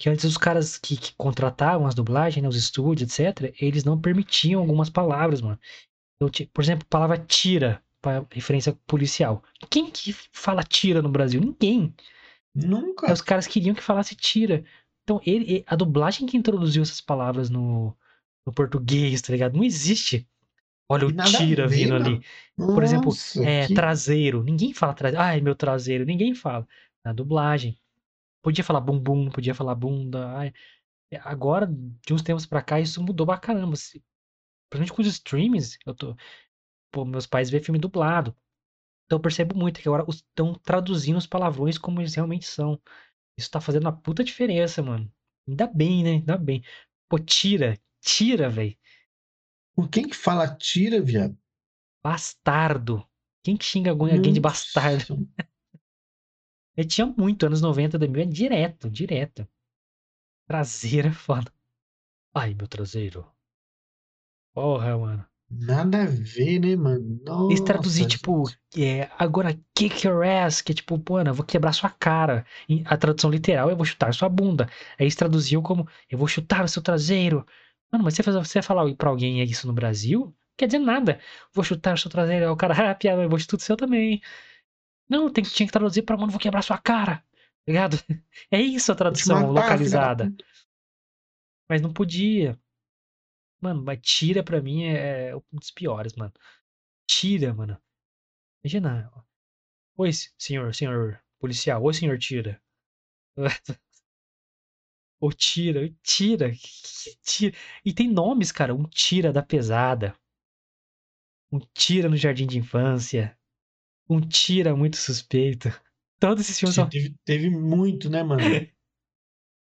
[0.00, 4.00] que antes os caras que, que contratavam as dublagens, né, os estúdios, etc., eles não
[4.00, 5.60] permitiam algumas palavras, mano.
[6.16, 7.82] Então, ti- por exemplo, a palavra tira,
[8.30, 9.44] referência policial.
[9.68, 11.38] Quem que fala tira no Brasil?
[11.38, 11.94] Ninguém.
[12.56, 13.12] Aí Nunca.
[13.12, 14.64] os caras queriam que falasse tira.
[15.04, 17.94] Então, ele, a dublagem que introduziu essas palavras no,
[18.46, 19.54] no português, tá ligado?
[19.54, 20.26] Não existe.
[20.88, 22.06] Olha o tira ver, vindo mano.
[22.06, 22.24] ali.
[22.56, 24.42] Por exemplo, Nossa, É, que- traseiro.
[24.42, 25.22] Ninguém fala traseiro.
[25.22, 26.06] Ai, meu traseiro.
[26.06, 26.66] Ninguém fala.
[27.04, 27.78] Na dublagem.
[28.42, 30.30] Podia falar bumbum, podia falar bunda.
[30.36, 30.52] Ai.
[31.12, 33.76] É, Agora, de uns tempos pra cá, isso mudou pra caramba.
[33.76, 34.02] Se-
[34.70, 36.16] Principalmente com os streams, eu tô.
[36.92, 38.36] Pô, meus pais veem filme dublado.
[39.06, 42.80] Então eu percebo muito que agora estão traduzindo os palavrões como eles realmente são.
[43.38, 45.12] Isso tá fazendo uma puta diferença, mano.
[45.48, 46.10] Ainda bem, né?
[46.12, 46.64] Ainda bem.
[47.08, 47.78] Pô, tira.
[48.00, 48.76] Tira, velho.
[49.74, 51.36] Por quem que fala tira, viado?
[52.02, 53.06] Bastardo.
[53.42, 55.16] Quem que xinga alguém alguém de bastardo?
[55.16, 55.30] Nossa.
[56.76, 59.48] Eu tinha muito, anos 90, 2000, é direto, direto.
[60.46, 61.52] Traseira é foda.
[62.34, 63.26] Ai, meu traseiro.
[64.54, 65.24] Porra, mano.
[65.50, 67.20] Nada a ver, né, mano?
[67.48, 68.44] Eles traduzir, Nossa, tipo,
[68.78, 72.46] é, agora kick your ass, que é tipo, pô, eu vou quebrar sua cara.
[72.68, 74.66] E a tradução literal, eu vou chutar sua bunda.
[74.96, 77.44] Aí eles traduziam como, eu vou chutar o seu traseiro.
[77.90, 81.18] Mano, mas você, faz, você falar pra alguém isso no Brasil, quer dizer nada.
[81.52, 82.44] Vou chutar o seu traseiro.
[82.46, 84.20] Aí o cara, ah, piada, eu vou chutar o seu também.
[85.10, 87.16] Não, tem, tinha que traduzir pra, mano, vou quebrar sua cara.
[87.16, 87.24] Tá
[87.66, 87.96] Ligado?
[88.50, 90.32] É isso a te tradução matar, da localizada.
[91.68, 92.58] Mas não podia.
[93.60, 96.32] Mano, mas tira pra mim é um dos piores, mano.
[97.06, 97.76] Tira, mano.
[98.64, 99.12] Imagina.
[99.96, 101.82] Oi, senhor, senhor policial.
[101.82, 102.60] Oi, senhor tira.
[105.20, 106.50] Ou tira, tira,
[107.22, 107.56] tira.
[107.84, 108.74] E tem nomes, cara.
[108.74, 110.16] Um tira da pesada.
[111.52, 113.36] Um tira no jardim de infância.
[114.10, 115.68] Um tira muito suspeito.
[116.20, 116.90] Todos esses filmes Sim, são.
[116.90, 118.46] teve, teve muito, né, mano?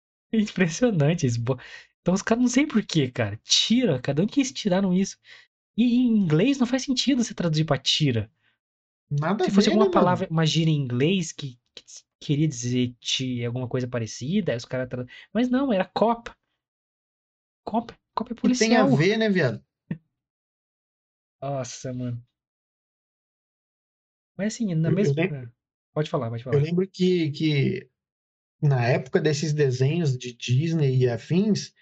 [0.33, 1.27] Impressionante.
[1.27, 3.39] Então os caras não sei porquê, cara.
[3.45, 5.19] Tira, cada um que eles tiraram isso.
[5.77, 8.31] E em inglês não faz sentido você traduzir pra tira.
[9.11, 10.29] Nada Se fosse ver, alguma né, palavra, mano?
[10.31, 11.85] uma gíria em inglês que, que
[12.21, 14.89] queria dizer ti, alguma coisa parecida, aí os caras.
[15.33, 16.31] Mas não, era cop.
[17.65, 18.91] Cop, cop é Que tem a policial.
[18.97, 19.63] ver, né, viado?
[21.43, 22.25] Nossa, mano.
[24.39, 25.15] Mas assim, na Eu, eu mesma.
[25.15, 25.49] lem- é,
[25.95, 26.61] Pode falar, pode eu falar.
[26.61, 27.89] lembro que, que
[28.63, 31.73] na época desses desenhos de Disney e afins,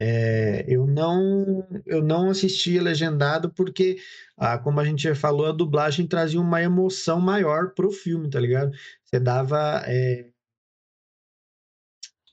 [0.00, 3.98] é, eu não eu não assistia legendado porque,
[4.36, 8.40] ah, como a gente já falou, a dublagem trazia uma emoção maior pro filme, tá
[8.40, 8.72] ligado?
[9.04, 10.30] Você dava, é,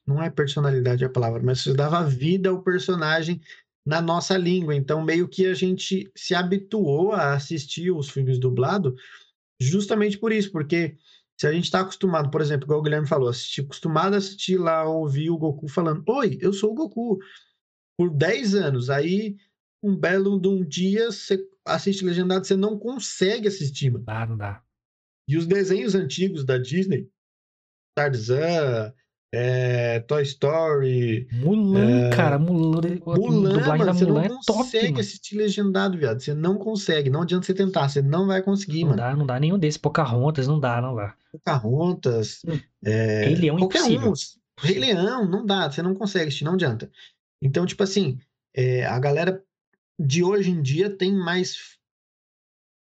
[0.05, 3.41] não é personalidade a palavra, mas você dava vida ao personagem
[3.85, 4.75] na nossa língua.
[4.75, 8.93] Então, meio que a gente se habituou a assistir os filmes dublados
[9.59, 10.97] justamente por isso, porque
[11.39, 14.57] se a gente está acostumado, por exemplo, igual o Guilherme falou, assistir, acostumado a assistir
[14.57, 17.19] lá, ouvir o Goku falando: Oi, eu sou o Goku,
[17.97, 18.89] por 10 anos.
[18.89, 19.37] Aí,
[19.83, 24.05] um belo de um dia, você assiste legendado, você não consegue assistir, mano.
[24.05, 24.63] Dá, não dá.
[25.27, 27.09] E os desenhos antigos da Disney,
[27.95, 28.93] Tarzan,
[29.33, 32.81] é, Toy Story, Mulan, cara, Mulan.
[33.05, 34.99] Mulan, dublagem mano, você Mulan não é top, consegue mano.
[34.99, 36.19] assistir legendado, viado.
[36.21, 37.09] Você não consegue.
[37.09, 39.01] Não adianta você tentar, você não vai conseguir, Não mano.
[39.01, 39.77] dá, não dá nenhum desses.
[39.77, 41.13] Pocahontas, não dá, não dá.
[41.31, 42.41] Pocahontas,
[42.85, 44.11] é, Rei Leão, qualquer impossível.
[44.11, 44.13] um.
[44.65, 46.89] Rei Leão, não dá, você não consegue assistir, não adianta.
[47.41, 48.17] Então, tipo assim,
[48.55, 49.43] é, a galera
[49.99, 51.76] de hoje em dia tem mais,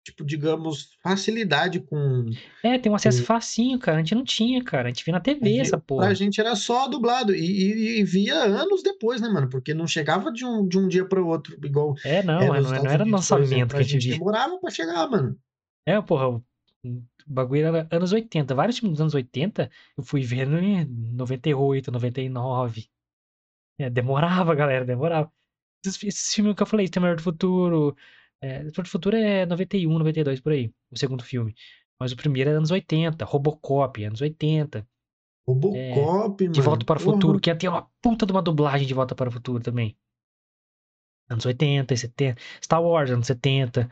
[0.03, 2.25] tipo, digamos, facilidade com.
[2.63, 3.97] É, tem um acesso com facinho, cara.
[3.97, 4.87] A gente não tinha, cara.
[4.87, 6.13] A gente via na TV essa Pra porra.
[6.15, 7.33] gente era só dublado.
[7.33, 9.49] E, e- e via anos depois, né, mano?
[9.49, 12.47] Porque não chegava de um, de um dia para o outro, igual É, não, é
[12.47, 14.17] não, Estados era lançamento que A a gente via.
[14.17, 15.37] demorava pra chegar, mano.
[15.85, 16.43] É, porra, o
[17.25, 18.53] bagulho era anos 80.
[18.53, 22.87] Vários filmes dos anos 80 eu fui vendo em 98, 99.
[23.79, 25.31] É, demorava, galera, demorava.
[25.85, 27.95] Esses, esses filmes que eu falei, Exterminador do Futuro.
[28.43, 31.55] É, Exterminador do Futuro é 91, 92, por aí, o segundo filme.
[31.99, 34.85] Mas o primeiro é anos 80, Robocop, anos 80.
[35.47, 36.61] Robocop, É, De.
[36.61, 37.15] Volta para o porra.
[37.15, 39.97] Futuro, que tem uma puta de uma dublagem de Volta para o Futuro também.
[41.29, 42.41] Anos 80 e 70.
[42.61, 43.89] Star Wars, anos 70.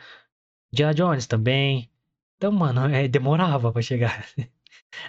[0.73, 1.89] Indiana Jones também.
[2.37, 4.25] Então, mano, é, demorava pra chegar.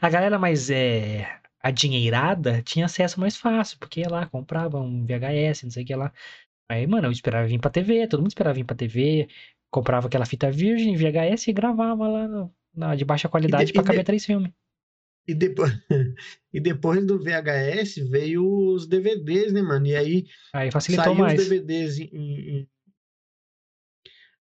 [0.01, 5.65] A galera mais é, adinheirada tinha acesso mais fácil, porque ia lá, comprava um VHS,
[5.65, 6.13] não sei o que lá.
[6.73, 9.29] Aí, mano, eu esperava vir pra TV, todo mundo esperava vir pra TV,
[9.71, 13.83] comprava aquela fita virgem, VHS e gravava lá no- na, de baixa qualidade e pra
[13.83, 14.51] de- caber três filmes.
[15.29, 15.71] E depois,
[16.53, 19.87] e depois do VHS veio os DVDs, né, mano?
[19.87, 21.41] E aí Aí facilitou saiu os mais.
[21.49, 22.69] DVDs em, em-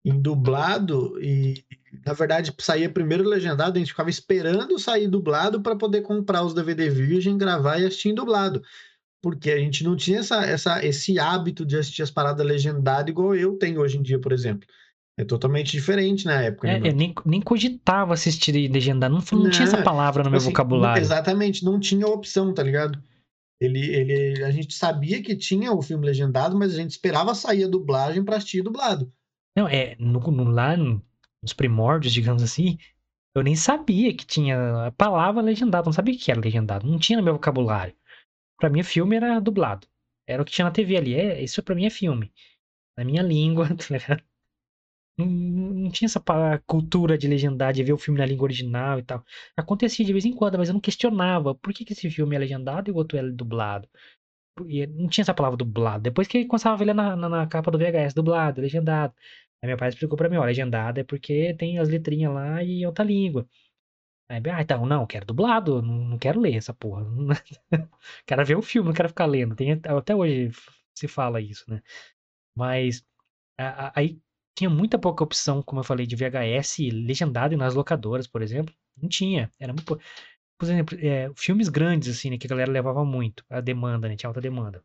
[0.06, 1.64] em dublado e,
[2.06, 6.54] na verdade, saía primeiro legendado, a gente ficava esperando sair dublado para poder comprar os
[6.54, 8.62] DVD virgem, gravar e assistir em dublado.
[9.24, 13.36] Porque a gente não tinha essa, essa, esse hábito de assistir as paradas legendadas igual
[13.36, 14.68] eu tenho hoje em dia, por exemplo.
[15.18, 16.98] É totalmente diferente na época, né, É, eu mano?
[16.98, 21.04] nem, nem cogitava assistir legendado, não, não tinha essa Não, palavra no meu assim, vocabulário.
[21.04, 23.02] exatamente, não tinha opção, tá ligado?
[23.62, 27.64] Ele, ele, a gente sabia que tinha o filme legendado, mas a gente esperava sair
[27.64, 29.12] a dublagem para assistir dublado.
[29.56, 31.02] Não, é, no, no- lá no-
[31.42, 32.78] nos primórdios, digamos assim,
[33.36, 37.18] eu nem sabia que tinha a palavra legendado, não sabia que era legendado, não tinha
[37.18, 37.96] no meu vocabulário.
[38.58, 39.88] Pra mim, filme era dublado.
[40.28, 41.16] Era o que tinha na TV ali.
[41.16, 42.32] É, isso pra mim é filme.
[42.98, 44.18] Na minha língua, tá?
[45.18, 46.22] Não, não tinha essa
[46.66, 49.24] cultura de legendar, de ver o filme na língua original e tal.
[49.56, 52.40] Acontecia de vez em quando, mas eu não questionava por que, que esse filme é
[52.40, 53.88] legendado e o outro é dublado.
[54.68, 56.04] E não tinha essa palavra dublado.
[56.04, 59.14] Depois que começava a ver na, na, na capa do VHS, dublado, legendado.
[59.62, 62.86] Aí meu pai explicou pra mim, ó, legendado é porque tem as letrinhas lá e
[62.86, 63.48] outra língua.
[64.30, 67.06] Aí, ah, então, não, quero dublado, não, quero ler essa porra.
[68.26, 69.56] quero ver o filme, não quero ficar lendo.
[69.56, 70.52] Tem, até hoje
[70.96, 71.82] se fala isso, né?
[72.56, 73.06] Mas
[73.60, 74.22] a- a- aí
[74.58, 78.76] tinha muita pouca opção, como eu falei, de VHS legendado nas locadoras, por exemplo.
[78.98, 79.52] Não tinha.
[79.60, 79.86] Era muito.
[80.60, 83.46] Por exemplo, é, filmes grandes, assim, né, que a galera levava muito.
[83.50, 84.16] A demanda, né?
[84.18, 84.84] Tinha alta demanda.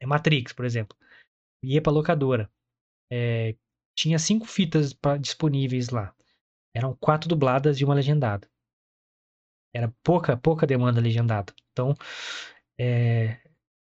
[0.00, 0.96] É Matrix, por exemplo.
[1.64, 2.50] Ia pra locadora.
[3.12, 3.56] É,
[3.96, 6.14] tinha cinco fitas pra- disponíveis lá.
[6.74, 8.48] Eram quatro dubladas e uma legendada.
[9.74, 11.52] Era pouca, pouca demanda legendada.
[11.72, 11.94] Então,
[12.78, 13.38] é,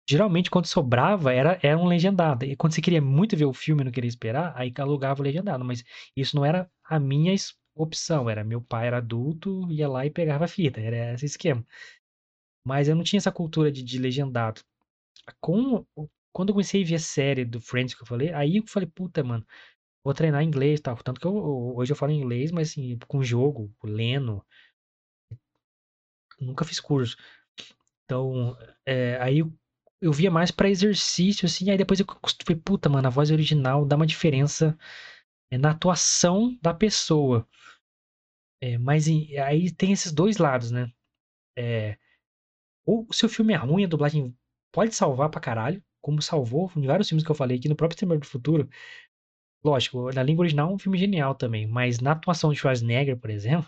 [0.10, 2.46] geralmente quando sobrava era, era um legendado.
[2.46, 5.24] E quando você queria muito ver o filme e não queria esperar, aí alugava o
[5.24, 5.66] legendado.
[5.66, 5.84] Mas
[6.16, 7.36] isso não era a minha
[7.76, 8.30] opção.
[8.30, 10.80] Era meu pai era adulto, ia lá e pegava a fita.
[10.82, 11.66] Era esse esquema.
[12.66, 14.62] Mas eu não tinha essa cultura de, de legendado.
[15.42, 15.86] Com,
[16.34, 18.88] quando eu comecei a ver a série do Friends que eu falei, aí eu falei,
[18.88, 19.46] puta, mano,
[20.06, 20.98] vou treinar inglês e tal.
[20.98, 21.36] Tanto que eu,
[21.78, 24.46] hoje eu falo inglês, mas assim, com jogo, lendo,
[26.40, 27.16] nunca fiz curso.
[28.06, 29.40] Então, é, aí
[30.02, 33.32] eu, via mais pra exercício, assim, aí depois eu cost- falei, puta, mano, a voz
[33.32, 34.78] original dá uma diferença
[35.52, 37.48] é, na atuação da pessoa.
[38.62, 40.92] É, mas aí tem esses dois lados, né?
[41.58, 41.98] É,
[42.86, 44.36] ou se o filme é ruim, a dublagem
[44.74, 47.96] pode salvar pra caralho, como salvou em vários filmes que eu falei aqui no próprio
[47.96, 48.70] Exterminador do Futuro.
[49.66, 53.30] Lógico, na língua original é um filme genial também, mas na atuação de Schwarzenegger, por
[53.32, 53.68] exemplo,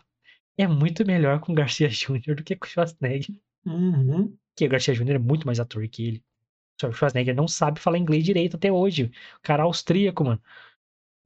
[0.57, 2.35] é muito melhor com o Garcia Jr.
[2.35, 3.35] do que com o Schwarzenegger.
[3.65, 4.37] Uhum.
[4.55, 5.15] Que o Garcia Jr.
[5.15, 6.23] é muito mais ator que ele.
[6.83, 9.05] O Schwarzenegger não sabe falar inglês direito até hoje.
[9.37, 10.41] O cara é austríaco, mano.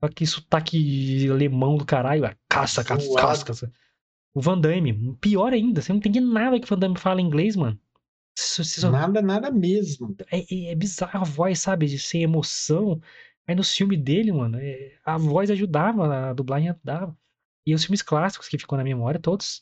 [0.03, 2.25] Só que sotaque alemão do caralho.
[2.25, 3.73] ah, Caça, caça, caça, caça.
[4.33, 7.55] O Van Damme, pior ainda, você não entende nada que o Van Damme fala inglês,
[7.57, 7.77] mano.
[8.39, 10.15] Só- Nada, nada mesmo.
[10.31, 11.85] É, é, é bizarro a voz, sabe?
[11.87, 12.99] De sem emoção.
[13.51, 17.17] Aí no filme dele, mano, é, a voz ajudava, a dublagem ajudava.
[17.65, 19.61] E os filmes clássicos que ficam na memória, todos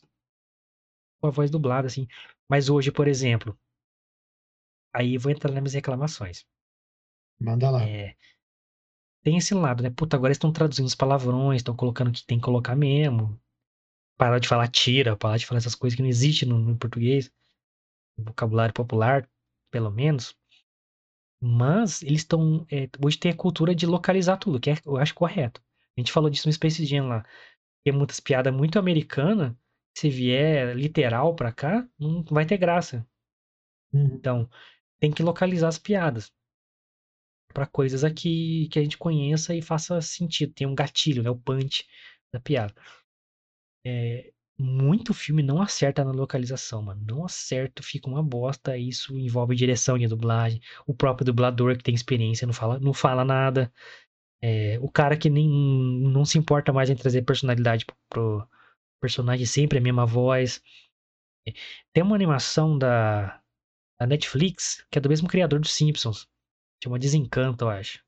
[1.20, 2.06] com a voz dublada, assim.
[2.48, 3.58] Mas hoje, por exemplo,
[4.94, 6.46] aí eu vou entrar nas minhas reclamações.
[7.40, 7.82] Manda lá.
[7.82, 8.14] É,
[9.24, 9.90] tem esse lado, né?
[9.90, 13.42] Puta, agora eles estão traduzindo os palavrões, estão colocando o que tem que colocar mesmo.
[14.16, 17.28] Parar de falar tira, parar de falar essas coisas que não existem no, no português.
[18.16, 19.28] No vocabulário popular,
[19.68, 20.38] pelo menos.
[21.40, 22.66] Mas eles estão.
[22.70, 25.62] é, hoje tem a cultura de localizar tudo, que é, eu acho correto.
[25.96, 27.24] A gente falou disso no Space Jam lá.
[27.84, 29.54] Tem muitas piadas muito americanas.
[29.96, 33.06] Se vier literal pra cá, não vai ter graça.
[33.92, 34.04] Uhum.
[34.14, 34.50] Então,
[35.00, 36.32] tem que localizar as piadas
[37.52, 40.52] para coisas aqui que a gente conheça e faça sentido.
[40.54, 41.30] Tem um gatilho, né?
[41.30, 41.86] O punch
[42.32, 42.74] da piada.
[43.84, 47.02] É, muito filme não acerta na localização, mano.
[47.06, 48.76] Não acerta, fica uma bosta.
[48.76, 50.60] Isso envolve direção de dublagem.
[50.86, 53.72] O próprio dublador que tem experiência não fala, não fala nada.
[54.42, 58.46] É, o cara que nem não se importa mais em trazer personalidade pro,
[59.00, 60.62] personagem, sempre a mesma voz.
[61.92, 63.42] Tem uma animação da,
[63.98, 66.28] da Netflix que é do mesmo criador dos Simpsons.
[66.82, 68.04] Chama Desencanto, eu acho.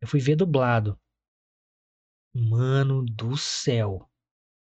[0.00, 0.98] Eu fui ver dublado.
[2.34, 4.09] Mano do céu.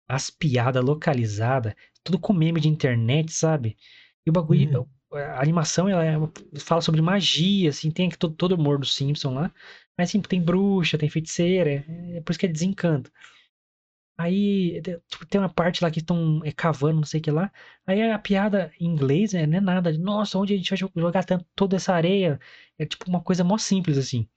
[0.09, 3.77] As piadas localizadas, tudo com meme de internet, sabe?
[4.25, 6.17] E o bagulho, a animação, ela é-
[6.59, 9.53] fala sobre magia, assim, tem aqui todo, todo o humor do Simpson lá.
[9.97, 13.11] Mas, assim, tem bruxa, tem feiticeira, é, é por isso que é desencanto.
[14.17, 14.99] Aí, te-
[15.29, 17.51] tem uma parte lá que estão é, cavando, não sei o que lá.
[17.87, 19.97] Aí a piada em inglês é, não é nada.
[19.97, 22.37] Nossa, onde a gente vai jo- jogar tanto, toda essa areia?
[22.77, 24.27] É tipo uma coisa mó simples, assim.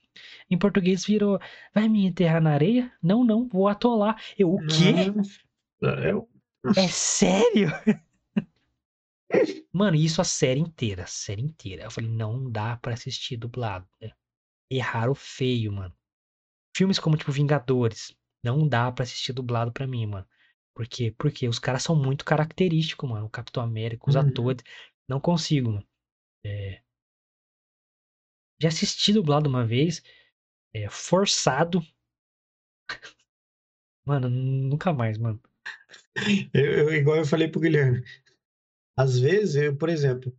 [0.49, 1.39] Em português virou,
[1.73, 2.91] vai me enterrar na areia?
[3.03, 4.21] Não, não, vou atolar.
[4.37, 5.13] Eu, o quê?
[5.17, 5.23] É,
[6.15, 6.27] o-
[6.77, 7.69] É sério?
[9.71, 11.83] Mano, isso a série inteira, a série inteira.
[11.83, 13.87] Eu falei, não dá pra assistir dublado.
[14.01, 14.11] né?
[14.71, 15.95] Erraram feio, mano.
[16.75, 20.27] Filmes como, tipo, Vingadores, não dá pra assistir dublado pra mim, mano.
[20.75, 21.13] Por quê?
[21.17, 23.27] Porque os caras são muito característicos, mano.
[23.27, 24.21] O Capitão América, os Uhum.
[24.21, 24.63] atores.
[25.07, 25.87] Não consigo, mano.
[26.45, 26.81] É...
[28.61, 30.01] Já assisti dublado uma vez,
[30.73, 31.81] é, forçado.
[34.05, 35.41] Mano, nunca mais, mano.
[36.53, 38.03] Eu, eu- igual eu falei pro Guilherme.
[38.97, 40.35] Às vezes, eu, por exemplo,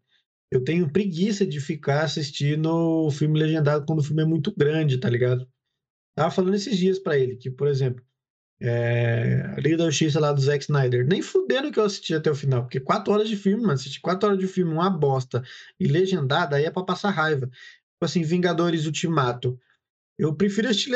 [0.50, 2.68] eu tenho preguiça de ficar assistindo
[3.06, 5.48] o filme legendado quando o filme é muito grande, tá ligado?
[6.16, 8.04] Tava falando esses dias pra ele que, por exemplo,
[8.60, 12.30] é, a Liga da Justiça lá do Zack Snyder, nem fudendo que eu assisti até
[12.30, 15.42] o final, porque quatro horas de filme, mano, assistir quatro horas de filme, uma bosta,
[15.80, 17.46] e legendada, aí é pra passar raiva.
[17.48, 19.58] Tipo assim, Vingadores Ultimato.
[20.18, 20.94] Eu prefiro assistir,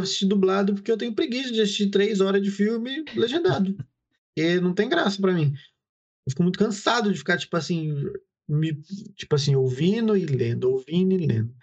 [0.00, 3.76] assistir dublado porque eu tenho preguiça de assistir três horas de filme legendado.
[4.34, 5.52] Porque não tem graça pra mim.
[6.26, 7.94] Eu fico muito cansado de ficar, tipo assim,
[8.48, 8.74] me,
[9.16, 11.54] tipo assim, ouvindo e lendo, ouvindo e lendo.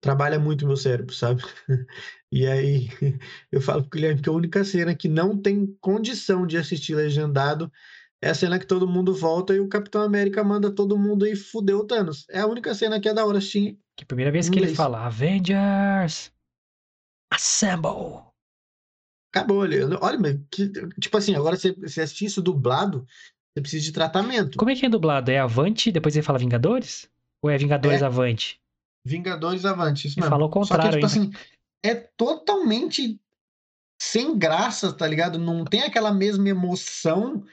[0.00, 1.42] Trabalha muito o meu cérebro, sabe?
[2.32, 2.88] E aí
[3.52, 7.70] eu falo pro Guilherme que a única cena que não tem condição de assistir legendado
[8.20, 11.36] é a cena que todo mundo volta e o Capitão América manda todo mundo e
[11.36, 12.26] fudeu o Thanos.
[12.28, 13.78] É a única cena que é da hora assistir.
[13.96, 16.32] Que primeira vez que ele fala Avengers
[17.36, 18.24] Assemble.
[19.34, 19.78] Acabou ali.
[20.00, 20.70] Olha, mas que-
[21.00, 23.06] tipo assim, agora você, você assistir isso dublado,
[23.52, 24.56] você precisa de tratamento.
[24.58, 25.30] Como é que é dublado?
[25.30, 27.08] É Avante, depois ele fala Vingadores?
[27.42, 28.60] Ou é Vingadores Avante?
[29.04, 30.30] Vingadores Avante, isso mesmo.
[30.30, 31.30] falou o Só que, contrário tipo assim,
[31.84, 33.20] é totalmente
[34.00, 35.38] sem graça, tá ligado?
[35.38, 37.44] Não tem aquela mesma emoção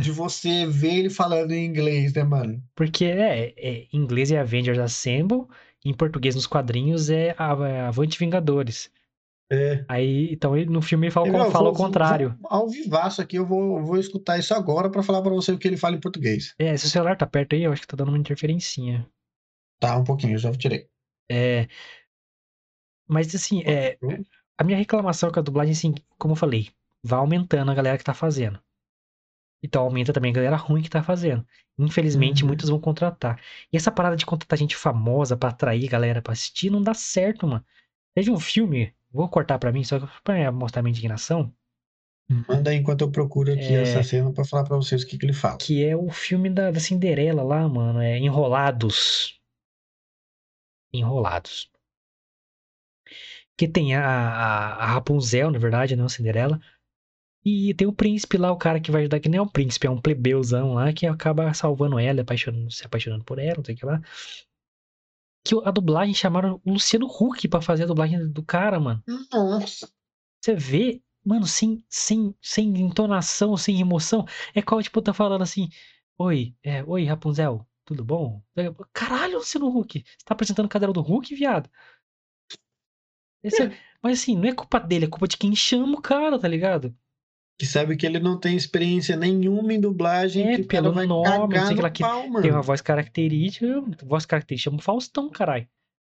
[0.00, 2.62] de você ver ele falando em inglês, né, mano?
[2.74, 5.46] Porque é, é, em inglês é Avengers Assemble,
[5.84, 8.90] em português nos quadrinhos é é Avante Vingadores.
[9.52, 9.84] É.
[9.88, 12.36] Aí, então ele, no filme ele fala, Eu, fala vou- o contrário.
[12.40, 15.58] vou- ao vivaço aqui, eu vou, vou escutar isso agora pra falar pra você o
[15.58, 16.54] que ele fala em português.
[16.58, 19.08] É, se o celular tá perto aí, eu acho que tá dando uma interferencinha.
[19.80, 20.88] Tá, um pouquinho, eu já tirei.
[21.28, 21.66] É,
[23.08, 23.98] mas assim, é,
[24.56, 26.68] a minha reclamação com a dublagem, assim, como eu falei,
[27.02, 28.60] vai aumentando a galera que tá fazendo.
[29.62, 31.44] Então aumenta também a galera ruim que tá fazendo.
[31.78, 32.48] Infelizmente, Uhum.
[32.48, 33.40] muitos vão contratar.
[33.72, 37.46] E essa parada de contratar gente famosa pra atrair galera pra assistir não dá certo,
[37.46, 37.64] mano.
[38.14, 41.52] Teve um filme, vou cortar pra mim, só pra mostrar minha indignação,
[42.48, 43.82] Manda aí enquanto eu procuro aqui É.
[43.82, 45.58] essa cena pra falar pra vocês o que, que ele fala.
[45.58, 49.40] que é o filme da, da Cinderela lá, mano, é Enrolados.
[50.92, 51.68] Enrolados.
[53.56, 56.60] Que tem a, a, a Rapunzel, na verdade, não a Cinderela.
[57.44, 59.86] E tem o príncipe lá, o cara que vai ajudar, que nem é um príncipe,
[59.86, 63.74] é um plebeuzão lá, que acaba salvando ela, apaixonando, se apaixonando por ela, não sei
[63.74, 64.00] o que lá.
[65.44, 69.02] Que a dublagem chamaram o Luciano Huck pra fazer a dublagem do cara, mano.
[69.32, 69.90] Nossa!
[70.40, 74.26] Você vê, mano, sem, sem, sem entonação, sem emoção.
[74.54, 75.68] É qual, tipo, tá falando assim:
[76.18, 78.42] Oi, é, oi, Rapunzel, tudo bom?
[78.92, 81.70] Caralho, Luciano Huck, você tá apresentando o cadeira do Huck, viado?
[83.42, 83.66] Esse é-
[84.02, 86.94] mas assim, não é culpa dele, é culpa de quem chama o cara, tá ligado?
[87.60, 91.24] Que sabe que ele não tem experiência nenhuma em dublagem, É, que pelo vai nome,
[91.28, 92.40] cagar no que pau, mano.
[92.40, 93.66] Tem uma voz característica,
[94.02, 95.68] voz característica, chama Faustão, caralho.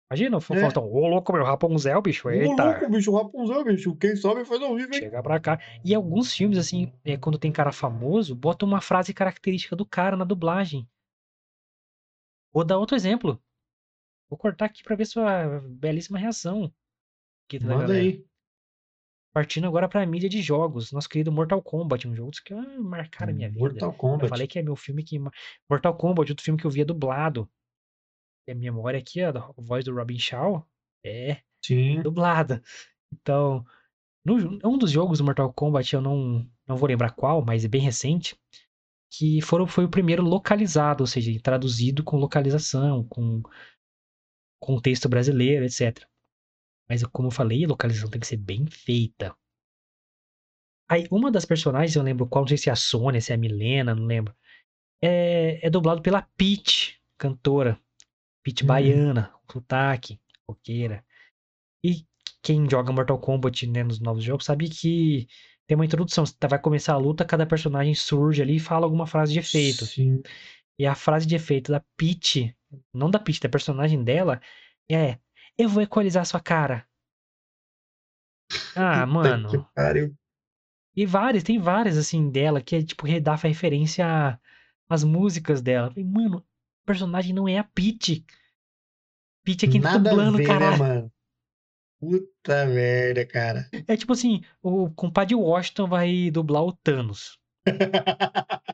[0.09, 0.41] Imagina, o É.
[0.61, 2.63] Faustão, ô louco, meu, Rapunzel, bicho, Ô, eita.
[2.63, 3.93] louco, bicho, Rapunzel, bicho.
[3.97, 4.99] Quem sabe faz ao vivo, hein?
[5.01, 5.59] Chega pra cá.
[5.83, 10.15] E alguns filmes, assim, é, quando tem cara famoso, bota uma frase característica do cara
[10.15, 10.87] na dublagem.
[12.53, 13.37] Vou dar outro exemplo.
[14.29, 16.71] Vou cortar aqui pra ver sua belíssima reação.
[17.45, 18.23] aqui da Manda aí.
[19.33, 20.91] Partindo agora pra mídia de jogos.
[20.91, 23.59] Nosso querido Mortal Kombat, um jogo que ah, marcaram a minha vida.
[23.61, 24.29] Mortal Eu Kombat.
[24.29, 25.17] falei que é meu filme que.
[25.69, 27.49] Mortal Kombat, outro filme que eu via dublado.
[28.47, 30.67] E a memória aqui, a voz do Robin Shaw,
[31.05, 32.01] é Sim.
[32.01, 32.61] dublada.
[33.13, 33.65] Então,
[34.25, 37.67] no, um dos jogos do Mortal Kombat, eu não, não vou lembrar qual, mas é
[37.67, 38.35] bem recente,
[39.11, 43.41] que foram, foi o primeiro localizado, ou seja, traduzido com localização, com
[44.59, 46.05] contexto brasileiro, etc.
[46.91, 49.33] Mas como eu falei, a localização tem que ser bem feita.
[50.89, 53.35] Aí, uma das personagens, eu lembro qual, não sei se é a Sônia, se é
[53.35, 54.35] a Milena, não lembro.
[55.01, 57.79] É, é dublado pela Peach, cantora.
[58.43, 58.67] Peach Uhum.
[58.67, 61.01] baiana, sotaque, roqueira.
[61.81, 62.05] E
[62.43, 65.29] quem joga Mortal Kombat né, nos novos jogos sabe que
[65.65, 66.25] tem uma introdução.
[66.25, 69.85] Você vai começar a luta, cada personagem surge ali e fala alguma frase de efeito.
[69.85, 70.21] Sim.
[70.77, 72.53] E a frase de efeito da Peach,
[72.93, 74.41] não da Peach, da personagem dela,
[74.91, 75.17] é:
[75.61, 76.87] Eu vou equalizar sua cara.
[78.75, 79.69] Ah, mano.
[80.95, 84.39] E várias, tem várias assim dela que é tipo dá referência
[84.89, 85.89] às músicas dela.
[85.89, 88.25] Falei, Mano, o personagem não é a Peach.
[89.43, 91.11] Peach é quem tá Nada a dublando, ver, né, mano?
[91.99, 93.69] Puta merda, cara.
[93.87, 97.39] É tipo assim, o compadre Washington vai dublar o Thanos.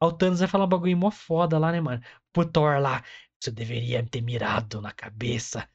[0.00, 2.02] O Thanos vai falar um bagulho mó foda lá, né, mano?
[2.30, 3.02] Pro Thor lá,
[3.40, 5.66] você deveria ter mirado na cabeça.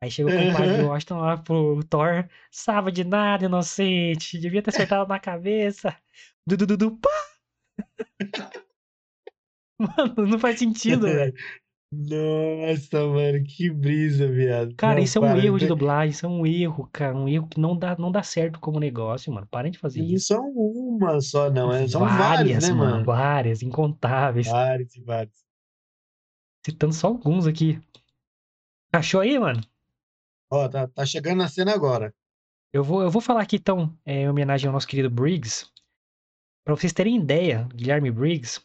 [0.00, 0.88] Aí chega o compadre Uhum.
[0.88, 5.96] Washington lá pro Thor, sabe de nada, inocente, devia ter acertado na cabeça.
[6.46, 7.10] Dudu, dudu, pá!
[9.78, 11.32] Mano, não faz sentido, velho.
[11.90, 14.74] Nossa, mano, que brisa, viado.
[14.76, 15.68] Cara, Não, isso é um erro de né?
[15.68, 18.78] dublagem, isso é um erro, cara, um erro que não dá, não dá certo como
[18.78, 19.46] negócio, mano.
[19.46, 20.26] Parem de fazer isso.
[20.26, 21.72] são uma só, não.
[21.72, 21.88] é?
[21.88, 23.04] São vários, né, mano?
[23.04, 24.48] Várias, incontáveis.
[24.48, 25.34] Vários e vários.
[26.66, 27.80] Citando só alguns aqui.
[28.92, 29.60] Achou aí, mano?
[30.50, 32.14] Ó, tá, tá chegando na cena agora.
[32.72, 35.66] Eu vou, eu vou falar aqui então, é, em homenagem ao nosso querido Briggs,
[36.64, 38.60] pra vocês terem ideia, Guilherme Briggs,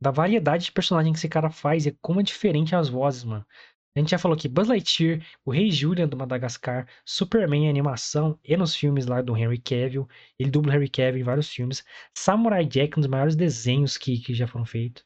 [0.00, 3.46] da variedade de personagem que esse cara faz e como é diferente as vozes, mano.
[3.94, 8.38] A gente já falou aqui Buzz Lightyear, o Rei Julian do Madagascar, Superman em animação
[8.42, 10.08] e nos filmes lá do Henry Cavill.
[10.38, 11.84] Ele dubla Henry Cavill em vários filmes.
[12.16, 15.04] Samurai Jack, um dos maiores desenhos que, que já foram feitos.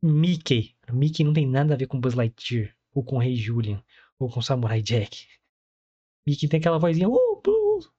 [0.00, 0.76] Mickey.
[0.92, 3.82] Mickey não tem nada a ver com Buzz Lightyear, ou com o Rei Julian,
[4.20, 5.26] ou com Samurai Jack.
[6.28, 7.08] Mickey tem aquela vozinha.
[7.08, 7.90] "Oh, Buzz."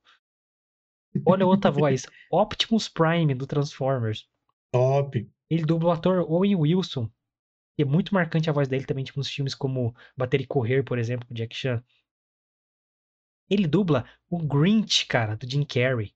[1.25, 2.05] Olha outra voz.
[2.31, 4.27] Optimus Prime do Transformers.
[4.71, 5.29] Top.
[5.49, 7.09] Ele dubla o ator Owen Wilson.
[7.75, 10.83] Que é muito marcante a voz dele também, tipo, nos filmes como Bater e Correr,
[10.83, 11.83] por exemplo, com Jack Chan.
[13.49, 16.13] Ele dubla o Grinch, cara, do Jim Carrey.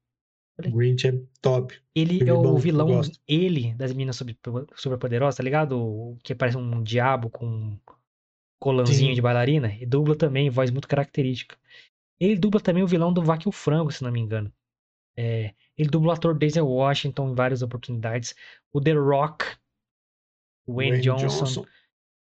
[0.60, 1.82] Grinch é top.
[1.96, 4.36] Ele Filme é o bom, vilão, ele, das meninas super,
[4.76, 5.80] superpoderosas, tá ligado?
[5.80, 7.80] O que parece um diabo com um
[8.60, 9.16] colãozinho Sim.
[9.16, 9.74] de bailarina.
[9.74, 11.58] E dubla também, voz muito característica.
[12.20, 14.52] Ele dubla também o vilão do Vaque o Frango, se não me engano.
[15.16, 18.36] É, ele dublou o ator Denzel Washington em várias oportunidades.
[18.72, 19.46] O The Rock,
[20.66, 21.66] o Wayne, Wayne Johnson, Johnson.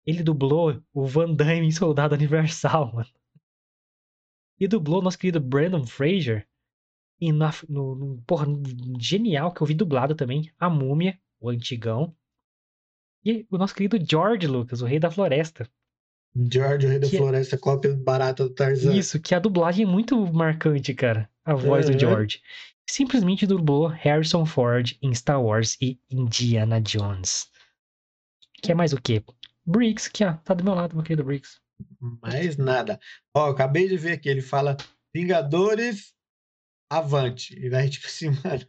[0.04, 3.10] Ele dublou o Van Damme em Soldado Universal, mano.
[4.58, 6.48] E dublou o nosso querido Brandon Fraser
[7.20, 8.46] e na, no, no, porra,
[8.98, 12.14] genial que eu vi dublado também, A Múmia, o antigão.
[13.24, 15.68] E o nosso querido George Lucas, o Rei da Floresta.
[16.52, 18.94] George, o Rei da Que- Floresta, cópia barata do Tarzan.
[18.94, 21.28] Isso, que a dublagem é muito marcante, cara.
[21.44, 21.92] A voz Uhum.
[21.92, 22.42] do George.
[22.88, 27.48] Simplesmente dublou Harrison Ford em Star Wars e Indiana Jones.
[28.62, 29.22] Que é mais o quê?
[29.64, 31.58] Briggs, que ó, tá do meu lado, meu querido Briggs.
[32.22, 33.00] Mais nada.
[33.34, 34.76] Ó, acabei de ver aqui, ele fala
[35.14, 36.14] Vingadores
[36.90, 37.58] Avante.
[37.58, 38.66] E daí, tipo assim, mano,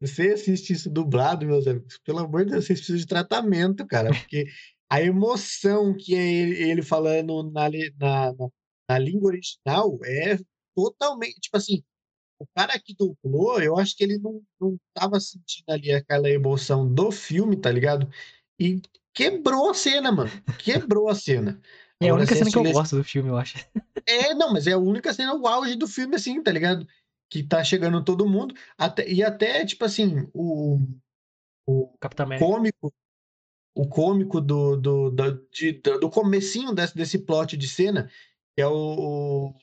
[0.00, 4.08] você assiste isso dublado, meus amigos, pelo amor de Deus, vocês precisam de tratamento, cara,
[4.10, 4.46] porque
[4.90, 8.32] a emoção que é ele, ele falando na, na,
[8.88, 10.36] na, língua original é
[10.74, 11.84] totalmente, tipo assim,
[12.40, 16.92] o cara que dublou, eu acho que ele não, não tava sentindo ali aquela emoção
[16.92, 18.10] do filme, tá ligado?
[18.58, 18.82] E
[19.14, 20.30] quebrou a cena, mano.
[20.58, 21.60] Quebrou a cena.
[22.02, 23.58] É a única cena que eu gosto do filme, eu acho.
[24.06, 26.88] é, não, mas é a única cena, o auge do filme, assim, tá ligado?
[27.28, 28.54] Que tá chegando todo mundo.
[28.76, 30.80] Até, e até, tipo assim, o,
[31.66, 32.46] o Capitão América.
[32.46, 32.92] cômico,
[33.74, 38.10] o cômico do, do, do, de- do, comecinho desse, desse plot de cena,
[38.54, 38.72] que é o.
[39.50, 39.54] o-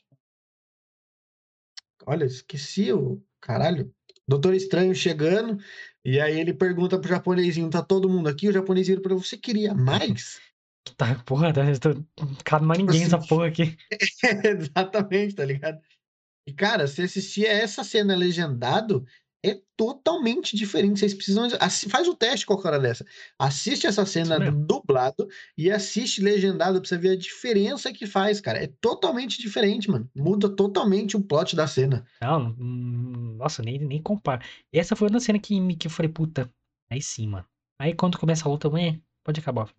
[2.06, 3.22] Olha, esqueci o.
[3.40, 3.92] Caralho.
[4.26, 5.58] Doutor Estranho chegando,
[6.04, 8.48] e aí ele pergunta pro japonesinho: tá todo mundo aqui?
[8.48, 10.38] O japonesinho ele, você queria mais?
[10.96, 13.76] Tá, porra, tá, não cabe mais ninguém Assim, nessa porra aqui.
[14.44, 15.80] Exatamente, tá ligado?
[16.46, 19.04] E, cara, se assistir a essa cena legendado,
[19.44, 20.98] é totalmente diferente.
[20.98, 21.48] Vocês precisam.
[21.88, 23.04] Faz o teste com a cara dessa.
[23.38, 28.62] Assiste essa cena dublado e assiste legendado pra você ver a diferença que faz, cara.
[28.62, 30.10] É totalmente diferente, mano.
[30.14, 32.04] Muda totalmente o plot da cena.
[32.20, 34.42] Não, hum, nossa, nem, nem compara.
[34.72, 36.52] Essa foi uma cena que, me- que eu falei, puta,
[36.90, 37.46] aí sim, mano.
[37.80, 39.72] Aí quando começa a luta, ué, pode acabar.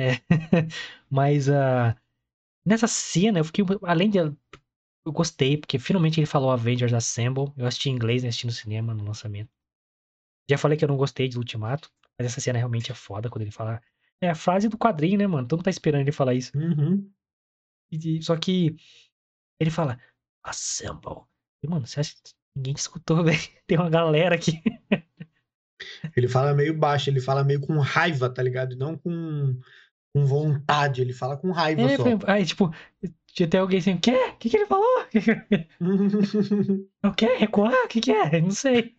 [0.00, 0.12] É,
[1.10, 1.94] mas ah,
[2.66, 4.18] nessa cena eu fiquei, além de.
[5.06, 7.52] Eu gostei, porque finalmente ele falou Avengers Assemble.
[7.56, 9.50] Eu assisti em inglês, né, assisti no cinema, no lançamento.
[10.48, 13.42] Já falei que eu não gostei de Ultimato, mas essa cena realmente é foda quando
[13.42, 13.80] ele fala.
[14.20, 15.46] É a frase do quadrinho, né, mano?
[15.46, 16.56] Todo mundo tá esperando ele falar isso.
[16.56, 17.10] Uhum.
[17.90, 18.76] E- só que
[19.60, 19.98] ele fala
[20.42, 21.24] Assemble.
[21.62, 23.38] E, mano, você acha que ninguém te escutou, velho?
[23.66, 24.62] Tem uma galera aqui.
[26.16, 28.76] Ele fala meio baixo, ele fala meio com raiva, tá ligado?
[28.76, 29.58] Não com,
[30.14, 32.04] com vontade, ele fala com raiva É, só.
[32.26, 32.70] aí, tipo,
[33.34, 34.12] tinha até alguém assim, o quê?
[34.12, 34.86] O que, que ele falou?
[37.04, 37.34] O quê?
[37.36, 37.84] Recuar?
[37.84, 38.40] O que, que é?
[38.40, 38.94] Não sei.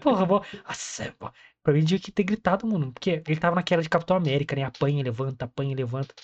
[0.00, 0.44] Porra, bom.
[0.64, 1.30] Assemble.
[1.62, 2.92] Pra mim, tinha que ter gritado, mano.
[2.92, 4.62] Porque ele tava naquela de Capitão América, né?
[4.62, 6.14] Apanha, levanta, apanha, levanta.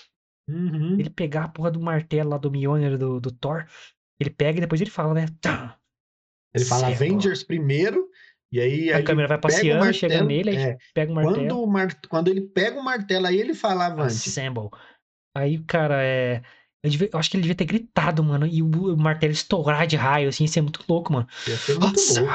[0.47, 0.97] Uhum.
[0.99, 3.65] Ele pegar a porra do martelo lá do Mjolnir do, do Thor.
[4.19, 5.25] Ele pega e depois ele fala, né?
[6.53, 6.87] Ele fala.
[6.87, 8.07] Avengers primeiro,
[8.53, 11.63] e aí, A aí câmera vai passeando, chega nele, aí é, pega o quando, martelo.
[11.63, 11.99] o mar...
[12.07, 14.13] quando ele pega o martelo, aí ele fala avante.
[14.13, 14.69] Assemble.
[15.35, 16.41] Aí, cara, é.
[16.83, 18.45] Eu, devia- eu acho que ele devia ter gritado, mano.
[18.45, 21.27] E o, o martelo estourar de raio, assim, isso é muito louco, mano.
[21.47, 22.29] Ia ser muito louco.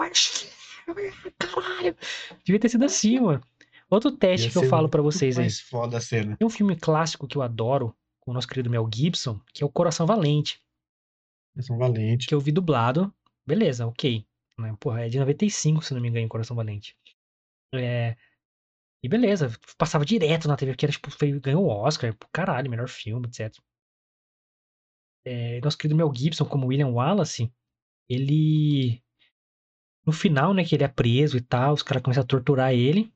[0.00, 1.12] Assemble!
[1.38, 1.96] Caralho!
[2.44, 3.42] Devia ter sido assim, mano.
[3.90, 5.44] Outro teste que eu falo pra muito vocês aí.
[5.44, 6.36] mais foda a cena.
[6.36, 9.66] Tem um filme clássico que eu adoro, com o nosso querido Mel Gibson, que é
[9.66, 10.60] O Coração Valente,
[11.60, 12.26] São Valente.
[12.26, 13.12] que eu vi dublado.
[13.46, 14.24] Beleza, ok.
[14.58, 14.74] Né?
[14.80, 16.96] Porra, é de 95, se não me engano, Coração Valente.
[17.74, 18.16] É.
[19.02, 22.88] E beleza, passava direto na TV, porque era, tipo, foi, ganhou o Oscar, caralho, melhor
[22.88, 23.64] filme, etc.
[25.24, 27.52] É, nosso querido Mel Gibson, como William Wallace,
[28.08, 29.02] ele.
[30.06, 33.12] No final, né, que ele é preso e tal, os caras começam a torturar ele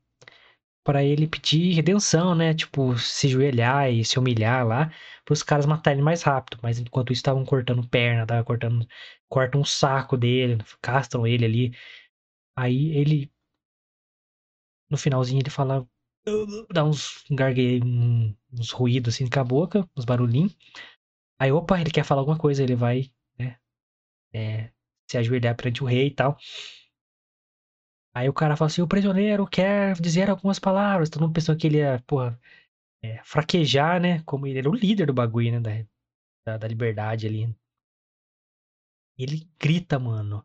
[0.85, 2.55] pra ele pedir redenção, né?
[2.55, 4.93] Tipo, se joelhar e se humilhar lá,
[5.25, 6.59] pros caras matarem ele mais rápido.
[6.63, 8.87] Mas enquanto isso, estavam cortando perna, estavam cortando.
[9.29, 11.75] Cortam um saco dele, castram ele ali.
[12.57, 13.33] Aí ele.
[14.91, 15.87] No finalzinho ele fala.
[16.73, 20.57] Dá uns gargue, um- uns ruídos assim com a boca, uns barulhinhos.
[21.39, 23.59] Aí, opa, ele quer falar alguma coisa, ele vai, né?
[24.35, 24.71] é,
[25.11, 26.39] se ajoelhar perante o rei e tal.
[28.15, 31.09] Aí o cara fala assim: o prisioneiro quer dizer algumas palavras.
[31.11, 32.39] Todo mundo pensou que ele ia, porra,
[33.03, 34.23] é, fraquejar, né?
[34.25, 35.61] Como ele era o líder do bagulho, né?
[36.47, 37.55] Da, da, da liberdade ali.
[39.19, 40.43] Ele grita, mano.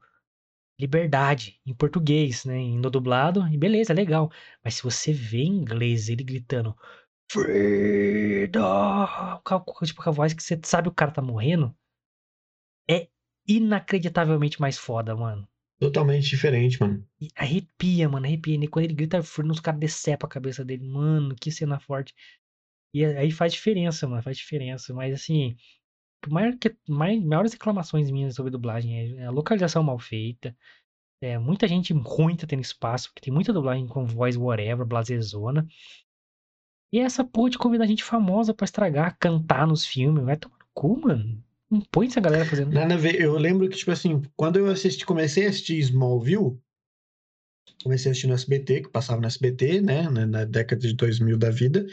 [0.81, 2.57] Liberdade, em português, né?
[2.75, 4.31] No dublado, e beleza, legal.
[4.63, 6.75] Mas se você vê em inglês ele gritando
[7.31, 9.05] Freedom!
[9.85, 11.73] Tipo, com a voz que você sabe o cara tá morrendo.
[12.89, 13.07] É
[13.47, 15.47] inacreditavelmente mais foda, mano.
[15.79, 17.07] Totalmente diferente, mano.
[17.19, 18.55] E arrepia, mano, arrepia.
[18.55, 20.85] E quando ele grita Freedom, os caras decepam a cabeça dele.
[20.85, 22.13] Mano, que cena forte.
[22.93, 24.93] E aí faz diferença, mano, faz diferença.
[24.93, 25.55] Mas assim,
[26.29, 30.55] maior que, mai- maiores reclamações minhas sobre dublagem é a localização mal feita.
[31.23, 35.67] É, muita gente ruim tá tendo espaço, porque tem muita dublagem com voz whatever, blasezona.
[36.91, 40.65] E essa porra de convidar gente famosa pra estragar, cantar nos filmes, vai tomar no
[40.73, 41.43] cu, mano.
[41.69, 42.73] Não põe essa galera fazendo.
[42.73, 43.21] Nada a ver.
[43.21, 46.59] Eu lembro que, tipo assim, quando eu assisti, comecei a assistir Smallville,
[47.81, 51.49] comecei a assistir no SBT, que passava no SBT, né, na década de 2000 da
[51.49, 51.87] vida,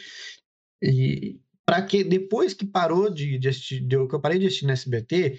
[0.83, 4.73] e para que depois que parou de, de assistir, que eu parei de assistir no
[4.73, 5.39] SBT,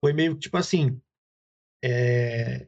[0.00, 1.00] foi meio tipo assim,
[1.84, 2.66] é,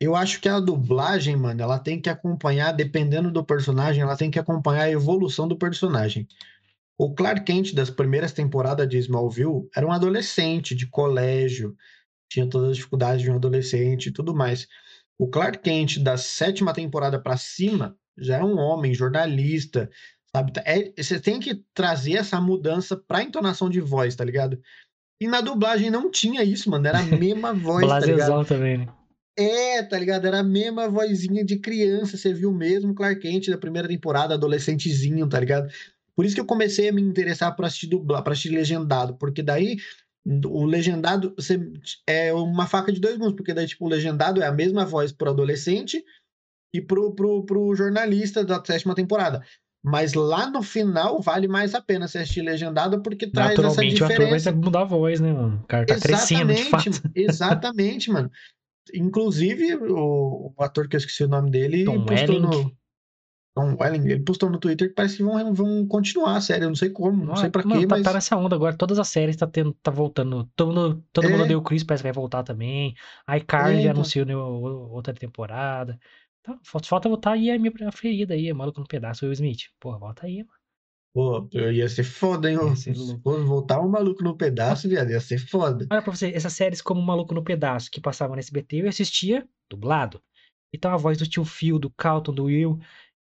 [0.00, 4.30] eu acho que a dublagem, mano, ela tem que acompanhar, dependendo do personagem, ela tem
[4.30, 6.28] que acompanhar a evolução do personagem.
[6.96, 11.76] O Clark Kent das primeiras temporadas de Smallville era um adolescente de colégio,
[12.30, 14.68] tinha todas as dificuldades de um adolescente e tudo mais.
[15.18, 19.90] O Clark Kent da sétima temporada para cima já é um homem, jornalista,
[20.34, 20.52] sabe?
[20.64, 24.60] É, você tem que trazer essa mudança pra entonação de voz, tá ligado?
[25.20, 26.86] E na dublagem não tinha isso, mano.
[26.86, 28.44] Era a mesma voz, tá ligado?
[28.44, 28.88] Também, né?
[29.36, 30.26] É, tá ligado?
[30.26, 32.16] Era a mesma vozinha de criança.
[32.16, 35.72] Você viu mesmo Clark Kent da primeira temporada, adolescentezinho, tá ligado?
[36.16, 39.42] Por isso que eu comecei a me interessar por assistir dublar, para assistir legendado, porque
[39.42, 39.78] daí
[40.46, 41.60] o legendado você,
[42.06, 45.12] é uma faca de dois gumes, porque daí tipo o legendado é a mesma voz
[45.12, 46.02] pro adolescente
[46.72, 49.44] e pro, pro, pro jornalista da sétima temporada.
[49.86, 54.02] Mas lá no final vale mais a pena você assistir legendado porque traz essa Naturalmente
[54.02, 54.52] o ator vai diferença.
[54.52, 55.60] mudar a voz, né, mano?
[55.62, 56.84] O cara tá crescendo, de fato.
[57.14, 58.30] exatamente, mano.
[58.94, 62.40] Inclusive, o, o ator que eu esqueci o nome dele Tom postou Welling.
[62.64, 62.76] no.
[63.56, 66.64] Tom Welling, ele postou no Twitter que parece que vão, vão continuar a série.
[66.64, 68.04] Eu não sei como, não sei pra Mano, quê, tá, mas.
[68.04, 68.76] tá nessa onda agora.
[68.76, 70.50] Todas as séries tá, tendo, tá voltando.
[70.56, 71.30] Todo mundo, todo É.
[71.30, 72.94] mundo deu o Chris, parece que vai voltar também.
[73.26, 73.92] A iCarly É, já então.
[73.92, 75.98] anunciou né, outra temporada.
[76.44, 79.70] Então, falta, voltar aí a minha preferida aí, Maluco no Pedaço, Will Smith.
[79.80, 80.50] Porra, volta aí, mano.
[81.14, 82.58] Pô, eu ia ser foda, hein?
[82.58, 85.86] Ia ser Se fosse voltar um maluco no pedaço, viado, ia ser foda.
[85.90, 89.48] Olha pra você, essas séries como Maluco no Pedaço, que passavam no SBT, eu assistia
[89.70, 90.20] dublado.
[90.74, 92.80] Então a voz do tio Phil, do Calton, do Will,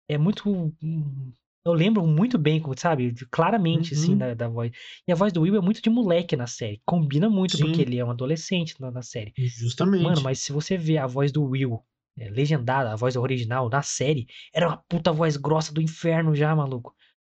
[0.09, 0.51] é muito.
[0.83, 1.33] hum,
[1.67, 3.15] Eu lembro muito bem, sabe?
[3.31, 4.19] Claramente, assim, Uhum.
[4.19, 4.73] da, da voz.
[5.07, 6.81] E a voz do Will é muito de moleque na série.
[6.87, 7.65] Combina muito, Sim.
[7.65, 9.35] porque ele é um adolescente na, na série.
[9.37, 10.03] Justamente.
[10.03, 11.85] Mano, mas se você vê a voz do Will
[12.17, 16.95] legendada, a voz original na série, era uma puta voz grossa do inferno já, maluco.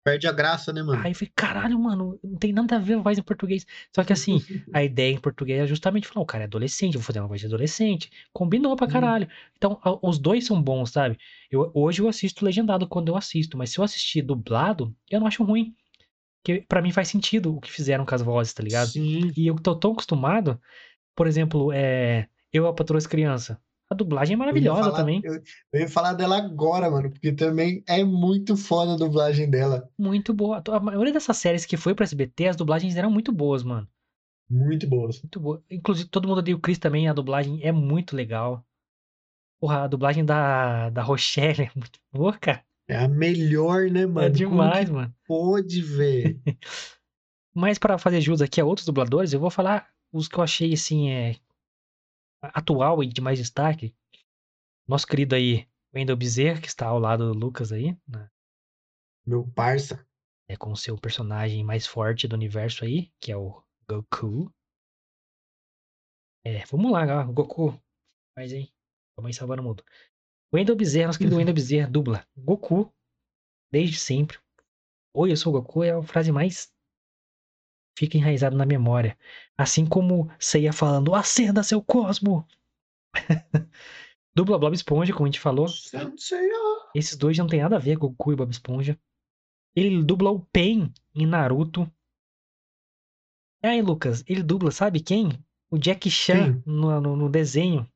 [0.05, 1.01] Perde a graça, né, mano?
[1.01, 3.65] Aí eu falei, caralho, mano, não tem nada a ver a voz em português.
[3.95, 4.41] Só que assim,
[4.73, 7.39] a ideia em português é justamente falar, o cara é adolescente, vou fazer uma voz
[7.39, 8.09] de adolescente.
[8.33, 8.89] Combinou pra Hum.
[8.89, 9.29] caralho.
[9.55, 11.17] Então, a- os dois são bons, sabe?
[11.49, 15.27] Eu, hoje eu assisto legendado quando eu assisto, mas se eu assistir dublado, eu não
[15.27, 15.73] acho ruim.
[16.43, 18.89] Porque pra mim faz sentido o que fizeram com as vozes, tá ligado?
[18.89, 19.31] Sim.
[19.37, 20.59] E eu tô tão acostumado,
[21.15, 23.55] por exemplo, é, eu a Patroa as Crianças.
[23.93, 25.21] A dublagem é Eu maravilhosa falar- também.
[25.23, 25.35] Eu,
[25.73, 29.89] eu ia falar dela agora, mano, porque também é muito foda a dublagem dela.
[29.97, 30.61] Muito boa.
[30.67, 33.87] A maioria dessas séries que foi pra SBT, as dublagens eram muito boas, mano.
[34.49, 35.21] Muito boas.
[35.21, 35.63] Muito boa.
[35.69, 38.65] Inclusive, todo mundo odeia o Chris também, a dublagem é muito legal.
[39.61, 42.63] Porra, a dublagem da, da Rochelle é muito boa, cara.
[42.87, 44.27] É a melhor, né, mano?
[44.27, 45.13] é demais, mano.
[45.25, 46.37] pode, velho?
[47.55, 50.73] Mas pra fazer jus aqui a outros dubladores, eu vou falar os que eu achei,
[50.73, 51.35] assim, é
[52.49, 53.95] atual e de mais destaque.
[54.87, 58.29] Nosso querido aí, Wendell Bezerra, que está ao lado do Lucas aí, né?
[59.25, 60.05] Meu parça.
[60.49, 64.53] é com o seu personagem mais forte do universo aí, que é o Goku.
[66.45, 67.79] É, vamos lá, Goku.
[68.35, 68.69] Faz aí.
[69.15, 69.83] Vamos aí salvando o mundo.
[70.53, 72.93] Wendell Bezerra, nosso querido Wendell Bezerra, dubla Goku,
[73.71, 74.37] desde sempre.
[75.15, 76.72] Oi, eu sou o Goku é a frase mais
[77.97, 79.17] fica enraizada na memória.
[79.57, 82.47] Assim como Seiya falando, acenda seu cosmo!
[84.35, 85.67] dubla Bob Esponja, como a gente falou.
[86.95, 88.99] Esses dois não tem nada a ver, Goku e Bob Esponja.
[89.75, 91.91] Ele dubla o Pain em Naruto.
[93.63, 95.31] E aí, Lucas, ele dubla, sabe quem?
[95.71, 97.89] O Jack Chan no, no, no desenho.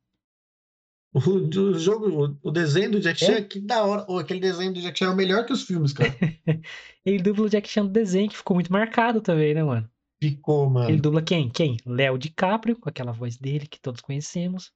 [1.18, 3.28] O, o jogo, o, desenho do Jack É?
[3.28, 4.06] Chan, que da hora.
[4.08, 6.14] Ô, aquele desenho do Jack Chan é o melhor que os filmes, cara.
[7.04, 9.90] Ele dubla o Jack Chan do desenho, que ficou muito marcado também, né, mano?
[10.22, 10.90] Ficou, mano.
[10.90, 11.50] Ele dubla quem?
[11.50, 11.78] Quem?
[11.86, 14.72] Léo DiCaprio, com aquela voz dele que todos conhecemos.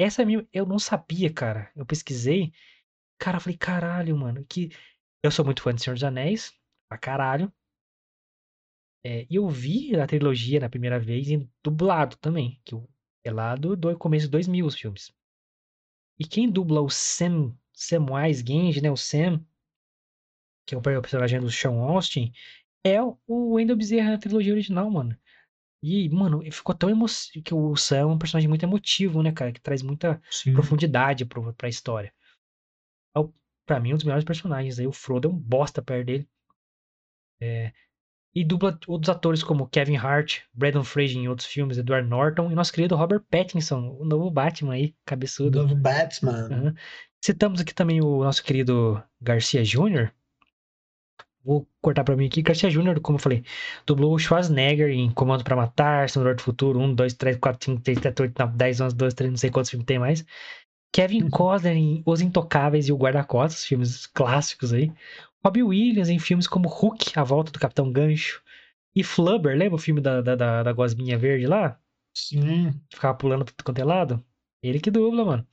[0.00, 0.46] Essa é minha.
[0.52, 1.70] Eu não sabia, cara.
[1.76, 2.52] Eu pesquisei.
[3.18, 4.44] Cara, eu falei, caralho, mano.
[4.48, 4.70] Que...
[5.22, 6.52] Eu sou muito fã de Senhor dos Anéis.
[6.88, 7.52] Pra caralho.
[9.04, 12.60] É, e eu vi a trilogia na primeira vez em dublado também.
[12.64, 12.74] Que
[13.24, 15.12] é lá do, do começo de 2000 os filmes.
[16.18, 18.90] E quem dubla o Sam, Samwise Gamgee, né?
[18.90, 19.44] O Sam,
[20.66, 22.32] que é o personagem do Sean Austin,
[22.84, 23.18] é o
[23.54, 25.16] Wendell Bezerra na trilogia original, mano.
[25.82, 29.52] E, mano, ficou tão emocionante que o Sam é um personagem muito emotivo, né, cara?
[29.52, 30.52] Que traz muita Sim.
[30.52, 32.12] profundidade pro, pra história.
[33.16, 33.20] É
[33.64, 34.78] Pra mim, um dos melhores personagens.
[34.78, 36.28] Aí o Frodo é um bosta perto dele.
[37.40, 37.72] É,
[38.34, 42.54] E dubla outros atores como Kevin Hart, Brandon Fraser em outros filmes, Edward Norton e
[42.54, 45.62] nosso querido Robert Pattinson, o novo Batman aí, cabeçudo.
[45.62, 46.48] Novo Batman.
[46.50, 46.74] Uhum.
[47.24, 50.12] Citamos aqui também o nosso querido Garcia Jr.,
[51.48, 52.42] Vou cortar pra mim aqui.
[52.42, 53.42] Garcia Jr., como eu falei,
[53.86, 57.82] dublou o Schwarzenegger em Comando pra Matar, Senhor do Futuro, 1, 2, 3, 4, 5,
[57.86, 60.26] 6, 7, 8, 9, 10, 11, 12, 13, não sei quantos filmes tem mais.
[60.92, 61.30] Kevin Uhum.
[61.30, 64.92] Costner em Os Intocáveis e o Guarda-Costas, filmes clássicos aí.
[65.44, 68.42] Robbie Williams em filmes como Hook, A Volta do Capitão Gancho.
[68.94, 71.78] E Flubber, lembra o filme da, da, da, da Gosminha Verde lá?
[72.16, 72.72] Sim.
[72.88, 74.24] Que ficava pulando tudo quanto é lado?
[74.62, 75.46] Ele que dubla, mano.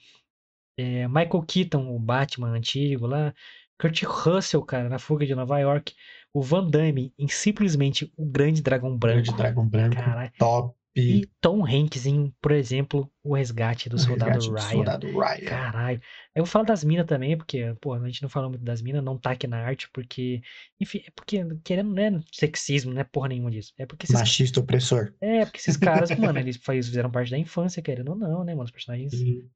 [0.78, 3.34] É, Michael Keaton, o Batman antigo lá.
[3.80, 5.94] Kurt Russell, cara, na Fuga de Nova York.
[6.34, 9.22] O Van Damme em simplesmente O Grande Dragão Branco.
[9.24, 9.96] Grande Dragão Branco.
[9.96, 10.32] Caralho.
[10.38, 10.76] Top.
[10.96, 14.70] E Tom Hanks em, por exemplo, O Resgate do O Soldado Resgate do Ryan.
[14.70, 15.46] Soldado Ryan.
[15.46, 16.02] Caralho.
[16.34, 19.04] Eu vou falar das minas também, porque, pô, a gente não falou muito das minas,
[19.04, 20.42] não tá aqui na arte, porque.
[20.80, 23.74] Enfim, é porque, querendo, não é sexismo, não é porra nenhuma disso.
[23.78, 25.14] É porque esses, Machista opressor.
[25.20, 28.64] é, porque esses caras, mano, eles fizeram parte da infância, querendo ou não, né, mano?
[28.64, 29.12] Os personagens.
[29.12, 29.50] Sim.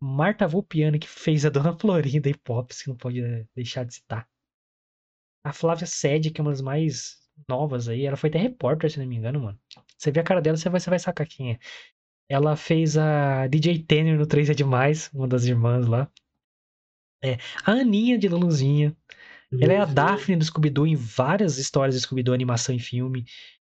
[0.00, 3.94] Marta Volpiani, que fez a Dona Florinda e Pops, que não pode eh, deixar de
[3.94, 4.26] citar.
[5.44, 7.16] A Flávia Sede, que é uma das mais
[7.48, 9.58] novas aí, ela foi até repórter, se não me engano, mano.
[9.98, 11.58] Você vê a cara dela, você vai, você vai sacar quem é.
[12.28, 16.10] Ela fez a DJ Tanner no 3 é Demais, uma das irmãs lá.
[17.22, 18.96] É, a Aninha de Luluzinha.
[19.60, 23.24] Ela é a Daphne do Scooby-Doo em várias histórias de Scooby-Doo, animação e filme.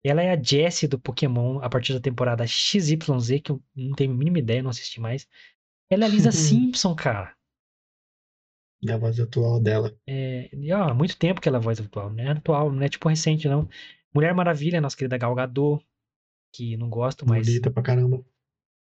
[0.03, 4.11] Ela é a Jessie do Pokémon a partir da temporada XYZ, que eu não tenho
[4.11, 5.27] a mínima ideia, não assisti mais.
[5.89, 7.35] Ela é a Lisa Simpson, cara.
[8.81, 9.95] E a voz atual dela.
[10.07, 12.71] É, e, ó, há muito tempo que ela é a voz atual, não é atual,
[12.71, 13.69] não é tipo recente, não.
[14.13, 15.85] Mulher Maravilha, nossa querida Gal Gadot,
[16.51, 17.47] que não gosto, mas...
[17.47, 18.23] Bonita pra caramba.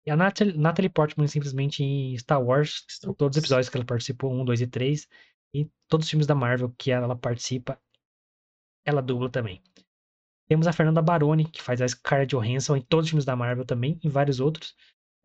[0.06, 3.86] E a Natalie, Natalie Portman simplesmente em Star Wars, Star todos os episódios que ela
[3.86, 5.08] participou, 1, 2 e 3,
[5.54, 7.80] e todos os filmes da Marvel que ela participa,
[8.86, 9.62] ela dubla também.
[10.48, 13.66] Temos a Fernanda Baroni, que faz a Scarlett Johansson em todos os filmes da Marvel
[13.66, 14.76] também, e vários outros.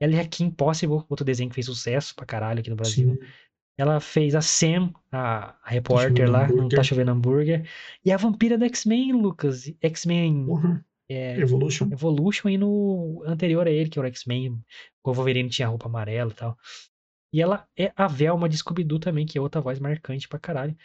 [0.01, 3.19] Ela é a Kim Possible, outro desenho que fez sucesso pra caralho aqui no Brasil.
[3.21, 3.29] Sim.
[3.77, 6.77] Ela fez a Sam, a, a repórter lá, não Hambúrguer.
[6.77, 7.69] tá chovendo hambúrguer.
[8.05, 9.73] E a vampira da X-Men, Lucas.
[9.81, 10.87] X-Men Porra.
[11.13, 11.89] É, Evolution.
[11.93, 14.59] Evolution e no anterior a ele, que era o X-Men,
[15.05, 16.57] o Wolverine tinha roupa amarela e tal.
[17.33, 20.77] E ela é a Velma de Scooby-Doo também, que é outra voz marcante pra caralho.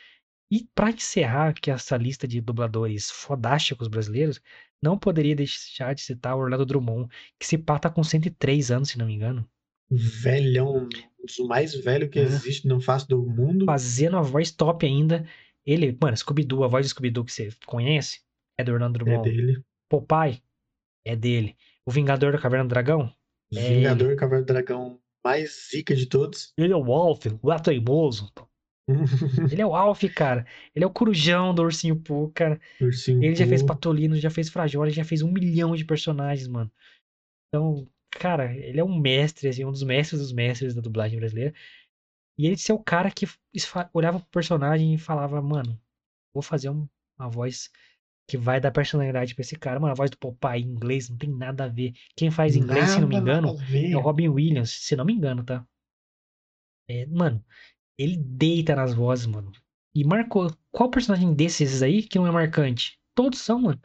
[0.51, 4.39] E pra encerrar aqui essa lista de dubladores fodásticos brasileiros,
[4.81, 8.89] não poderia deixar de citar o Orlando Drummond, que se pá tá com 103 anos,
[8.89, 9.47] se não me engano.
[9.89, 10.87] Velhão.
[11.19, 12.23] Um dos mais velhos que É.
[12.23, 13.65] existe no face do mundo.
[13.65, 15.27] Fazendo a voz top ainda.
[15.65, 18.19] Ele, mano, Scooby-Doo, a voz de Scooby-Doo que você conhece,
[18.57, 19.29] é do Orlando É Drummond.
[19.29, 19.63] dele.
[19.89, 20.41] Popeye,
[21.05, 21.55] é dele.
[21.85, 23.13] O Vingador da Caverna do Dragão,
[23.53, 26.53] É Vingador Cavaleiro do Dragão mais zica de todos.
[26.57, 28.31] ele é o Wolf, o teimoso.
[29.51, 30.45] Ele é o Alf, cara.
[30.75, 32.61] Ele é o corujão do Ursinho Pooh, cara.
[32.79, 33.63] Ursinho Ele já fez.
[33.63, 36.71] Patolino, já fez Frajola, já fez um milhão de personagens, mano.
[37.47, 41.51] Então, cara, ele é um mestre, assim, um dos mestres dos mestres da dublagem brasileira.
[42.37, 43.25] E ele ser o cara que
[43.93, 45.79] olhava pro personagem e falava, mano,
[46.33, 46.87] vou fazer um-
[47.17, 47.71] uma voz
[48.27, 49.79] que vai dar personalidade pra esse cara.
[49.79, 51.93] Mano, a voz do Popeye em inglês não tem nada a ver.
[52.15, 55.05] Quem faz inglês, se não me Nada, engano, nada é o Robin Williams, se não
[55.05, 55.65] me engano, tá?
[56.87, 57.43] É, mano,
[57.97, 59.51] ele deita nas vozes, mano.
[59.93, 60.51] E marcou.
[60.71, 62.99] Qual personagem desses aí que não é marcante?
[63.15, 63.79] Todos são, mano.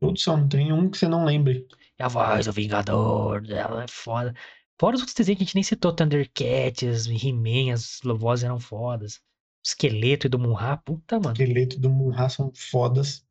[0.00, 1.66] Todos são, não tem um que você não lembre.
[1.98, 4.34] É a voz do Vingador, ela é foda.
[4.78, 9.20] Fora os outros desenhos que a gente nem citou, Thundercats, He-Man, as vozes eram fodas.
[9.64, 11.32] Esqueleto e do Munra, puta, mano.
[11.32, 13.24] Esqueleto do Munra são fodas.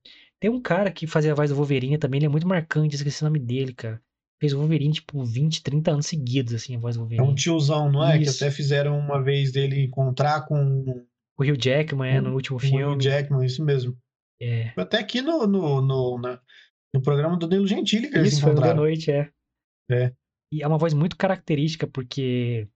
[0.44, 3.22] Tem um cara que fazia a voz do Wolverine também, ele é muito marcante, esqueci
[3.24, 4.02] o nome dele, cara.
[4.42, 7.30] Fez o Wolverine, tipo, 20, 30 anos seguidos, assim, a voz do É Wolverine.
[7.30, 8.18] um tiozão, não é?
[8.20, 8.38] Isso.
[8.40, 10.84] Que até fizeram uma vez dele encontrar com
[11.40, 13.02] O Hugh Jackman, é, no último com o Hugh filme.
[13.02, 13.98] Jackman, isso mesmo.
[14.42, 14.74] É.
[14.76, 16.42] Até aqui no, no, no, na-
[16.94, 19.32] no programa do Danilo Gentili que eles Isso, foi da noite, é.
[19.90, 20.14] É.
[20.52, 22.68] E é uma voz muito característica, porque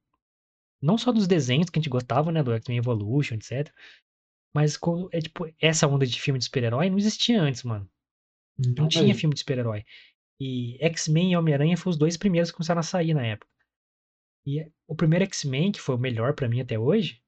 [0.82, 3.70] não só dos desenhos que a gente gostava, né, do X-Men Evolution, etc.
[4.54, 4.80] Mas
[5.12, 7.90] é tipo, essa onda de filme de super-herói não existia antes, mano.
[8.58, 9.86] Não, Não tinha filme de super-herói.
[10.40, 13.52] E X-Men e Homem-Aranha foram os dois primeiros que começaram a sair na época.
[14.46, 17.22] E o primeiro X-Men, que foi o melhor pra mim até hoje,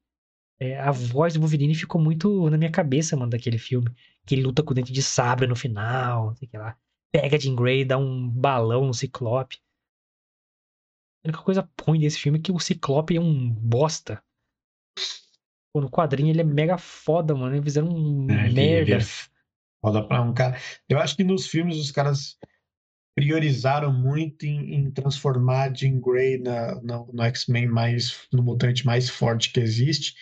[0.59, 3.89] é, a voz do Wolverine ficou muito na minha cabeça, mano, daquele filme.
[4.25, 6.77] Que ele luta com o dente de sabre no final, sei o que lá.
[7.11, 9.57] Pega Jean Grey, dá um balão no Ciclope.
[11.23, 14.23] A única coisa ruim desse filme é que o Ciclope é um bosta.
[15.73, 17.53] Pô, no quadrinho ele é mega foda, mano.
[17.55, 18.97] Eles fizeram um É, ele- merda.
[18.97, 18.99] é
[19.81, 20.57] Foda pra um cara.
[20.89, 22.37] Eu acho que nos filmes os caras
[23.15, 29.09] priorizaram muito em, em transformar Jean Grey na, na- no X-Men mais, no mutante mais
[29.09, 30.15] forte que existe.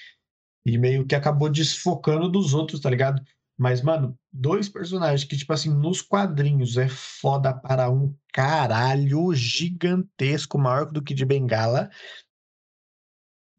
[0.66, 3.22] E meio que acabou desfocando dos outros, tá ligado?
[3.58, 10.60] Mas, mano, dois personagens que, tipo assim, nos quadrinhos é foda para um caralho gigantesco,
[10.60, 11.90] maior do que de Bengala.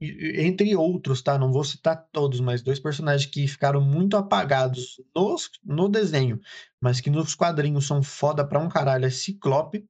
[0.01, 1.39] Entre outros, tá?
[1.39, 6.41] Não vou citar todos, mas dois personagens que ficaram muito apagados nos, no desenho,
[6.81, 9.85] mas que nos quadrinhos são foda pra um caralho, é Ciclope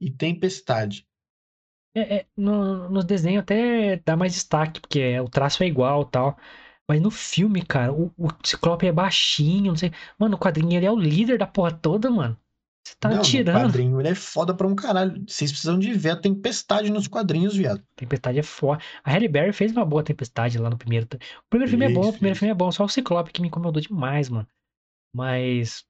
[0.00, 1.06] e Tempestade.
[1.96, 6.04] É, é, no, nos desenhos até dá mais destaque, porque é- o traço é igual
[6.04, 6.36] tal.
[6.88, 9.92] Mas no filme, cara, o, o Ciclope é baixinho, não sei.
[10.18, 12.38] Mano, no quadrinho ele é o líder da porra toda, mano.
[12.86, 13.62] Você tá Não, tirando.
[13.62, 15.24] quadrinho ele é foda pra um caralho.
[15.26, 17.82] Vocês precisam de ver a Tempestade nos quadrinhos, viado.
[17.96, 18.82] Tempestade é foda.
[19.02, 21.06] A Halle Berry fez uma boa Tempestade lá no primeiro.
[21.06, 22.38] O primeiro filme é bom, o primeiro fez.
[22.38, 24.46] filme é bom, só o Ciclope que me incomodou demais, mano.
[25.14, 25.84] Mas.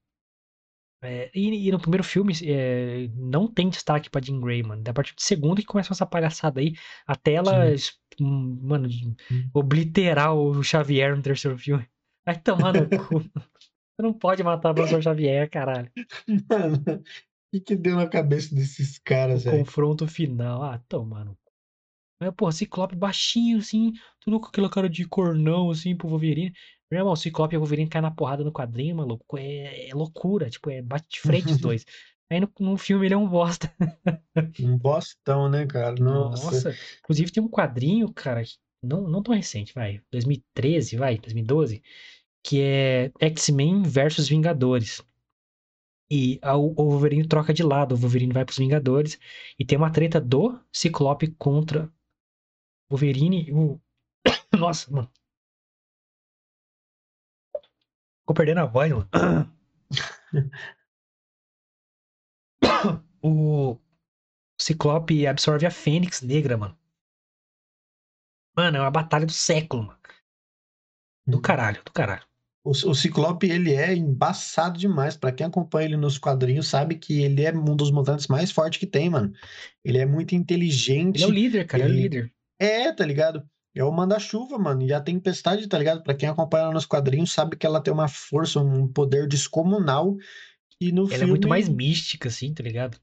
[1.03, 4.83] é, e, e no primeiro filme é, não tem destaque pra Jean Grey, mano.
[4.89, 6.75] A partir do segundo que começa essa palhaçada aí,
[7.07, 7.95] até ela, Sim.
[8.63, 8.89] mano,
[9.31, 9.51] Hum.
[9.53, 11.87] obliterar o Xavier no terceiro filme.
[12.25, 13.21] Vai tomar no cu.
[13.97, 15.91] Você não pode matar o professor Xavier, caralho.
[16.51, 17.05] Mano, o
[17.53, 19.65] que, que deu na cabeça desses O caras, velho?
[19.65, 20.63] confronto final.
[20.63, 21.53] Ah, toma no cu.
[22.21, 26.53] Mas, pô, Ciclope baixinho, assim, tudo com aquela cara de cornão, assim, pro Wolverine.
[26.91, 29.37] Meu irmão, Ciclope e o Wolverine caem na porrada no quadrinho, maluco.
[29.39, 31.85] É, é loucura, tipo, é bate de frente os dois.
[32.31, 33.73] Aí no, no filme ele é um bosta.
[34.59, 35.95] Um bostão, né, cara?
[36.01, 36.45] Nossa.
[36.47, 36.75] Nossa.
[37.01, 38.43] Inclusive tem um quadrinho, cara,
[38.83, 40.01] não, não tão recente, vai.
[40.11, 41.83] 2013, vai, 2012,
[42.45, 45.03] que é X-Men versus Vingadores.
[46.11, 49.19] E o Wolverine troca de lado, o Wolverine vai pros Vingadores
[49.59, 51.91] e tem uma treta do Ciclope contra o
[52.91, 53.81] Wolverine o.
[54.57, 55.11] Nossa, mano.
[58.21, 59.09] Ficou perdendo a voz, mano.
[63.27, 63.79] O
[64.61, 66.79] Ciclope absorve a Fênix Negra, mano.
[68.55, 69.99] Mano, é uma batalha do século, mano.
[71.27, 72.27] Do caralho, do caralho.
[72.65, 75.17] O, o Ciclope, ele é embaçado demais.
[75.17, 78.81] Pra quem acompanha ele nos quadrinhos, sabe que ele é um dos mutantes mais fortes
[78.81, 79.33] que tem, mano.
[79.85, 81.17] Ele é muito inteligente.
[81.17, 82.33] Ele é o líder, cara, ele é o líder.
[82.59, 83.47] É, tá ligado?
[83.75, 84.83] É o manda-chuva, mano.
[84.83, 86.03] E a Tempestade, tá ligado?
[86.03, 90.17] Pra quem acompanha ela nos quadrinhos, sabe que ela tem uma força, um poder descomunal.
[90.81, 91.25] E no Ela filme.
[91.25, 92.99] é muito mais mística, assim, tá ligado?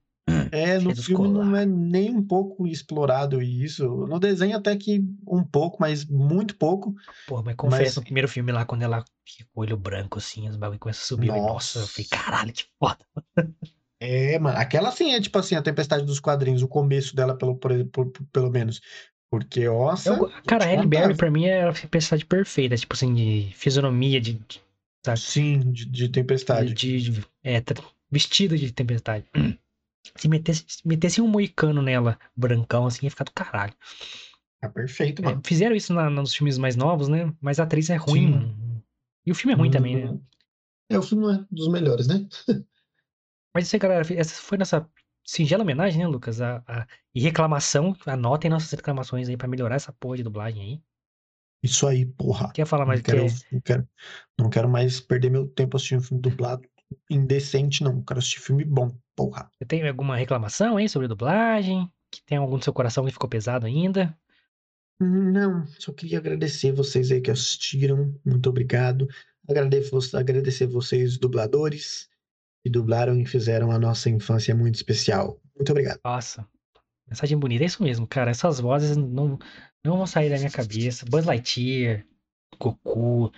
[0.52, 3.86] É, no filme não é nem um pouco explorado isso.
[4.08, 6.96] No desenho até que um pouco, mas muito pouco.
[7.28, 10.18] Porra, mas confesso Mas- no primeiro filme lá, quando ela fica com o olho branco,
[10.18, 11.28] assim, os bagulho começam a subir.
[11.28, 12.24] eu falei, Nossa, eu falei, Nossa.
[12.24, 13.06] caralho, que foda.
[14.04, 17.56] É, mano, aquela sim é tipo assim, a Tempestade dos Quadrinhos, o começo dela, pelo,
[17.56, 18.82] por- por- pelo menos.
[19.30, 20.10] Porque, nossa.
[20.10, 24.20] Eu cara, a Halle Berry, pra mim, é a tempestade perfeita, tipo assim, de fisionomia,
[24.20, 24.34] de.
[24.34, 24.60] de,
[25.06, 25.20] sabe?
[25.20, 26.74] Sim, de, de Tempestade.
[26.74, 27.62] de, de- é,
[28.10, 29.24] vestido de tempestade.
[30.16, 33.74] Se metesse, se metesse um moicano nela, brancão, assim, ia ficar do caralho.
[34.60, 35.42] Tá perfeito, É, mano.
[35.46, 37.34] fizeram isso na- nos filmes mais novos, né?
[37.42, 38.32] Mas a atriz é ruim, Sim.
[38.32, 38.84] mano.
[39.26, 40.12] E o filme é ruim também, né?
[40.12, 40.22] Hum,
[40.90, 42.28] É, o filme não é dos melhores, né?
[43.54, 44.90] Mas isso aí, galera, essa foi nossa
[45.26, 46.42] singela homenagem, né, Lucas?
[46.42, 50.84] A, a- e reclamação, anotem nossas reclamações aí pra melhorar essa porra de dublagem aí.
[51.64, 52.52] Isso aí, porra.
[52.54, 53.90] Quer falar mais Não do que quero, não quero,
[54.40, 56.68] não quero mais perder meu tempo assistindo filme dublado
[57.10, 58.02] indecente, não.
[58.04, 59.50] Quero assistir filme bom, porra.
[59.58, 61.90] Você tem alguma reclamação aí sobre dublagem?
[62.12, 64.18] Que tem algum do seu coração que ficou pesado ainda?
[65.00, 68.14] Não, só queria agradecer vocês aí que assistiram.
[68.24, 69.08] Muito obrigado.
[69.50, 72.08] Agradeço, agradecer vocês, dubladores,
[72.64, 75.42] que dublaram e fizeram a nossa infância muito especial.
[75.56, 76.00] Muito obrigado.
[76.06, 76.48] Nossa,
[77.08, 77.64] mensagem bonita.
[77.64, 78.30] É isso mesmo, cara.
[78.30, 79.40] Essas vozes não,
[79.84, 81.06] não vão sair da minha cabeça.
[81.10, 82.06] Buzz Lightyear,
[82.60, 83.32] Goku,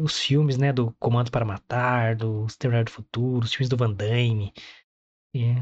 [0.00, 3.92] os filmes, né, do Comando para Matar, do Exterminador do Futuro, os filmes do Van
[3.92, 4.52] Damme.
[5.34, 5.54] É,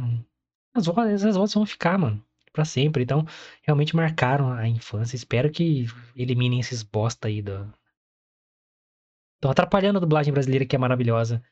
[0.72, 3.02] as vozes, essas vozes vão ficar, mano, pra sempre.
[3.02, 3.26] Então,
[3.62, 5.16] realmente marcaram a infância.
[5.16, 5.86] Espero que
[6.16, 7.72] eliminem esses bosta aí do...
[9.36, 11.42] Estão atrapalhando a dublagem brasileira, que é maravilhosa.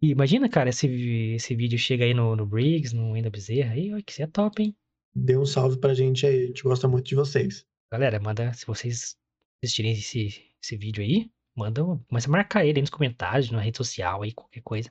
[0.00, 0.86] E imagina, cara, esse,
[1.34, 4.26] esse vídeo chega aí no, no Briggs, no Wendel Bezerra, aí, ó, que isso é
[4.26, 4.74] top, hein?
[5.14, 6.44] Dê um salve pra gente aí.
[6.44, 7.66] A gente gosta muito de vocês.
[7.92, 9.18] Galera, manda, se vocês
[9.62, 11.28] assistirem esse, esse vídeo aí,
[11.60, 14.90] manda, a marcar ele aí nos comentários, na rede social aí, qualquer coisa.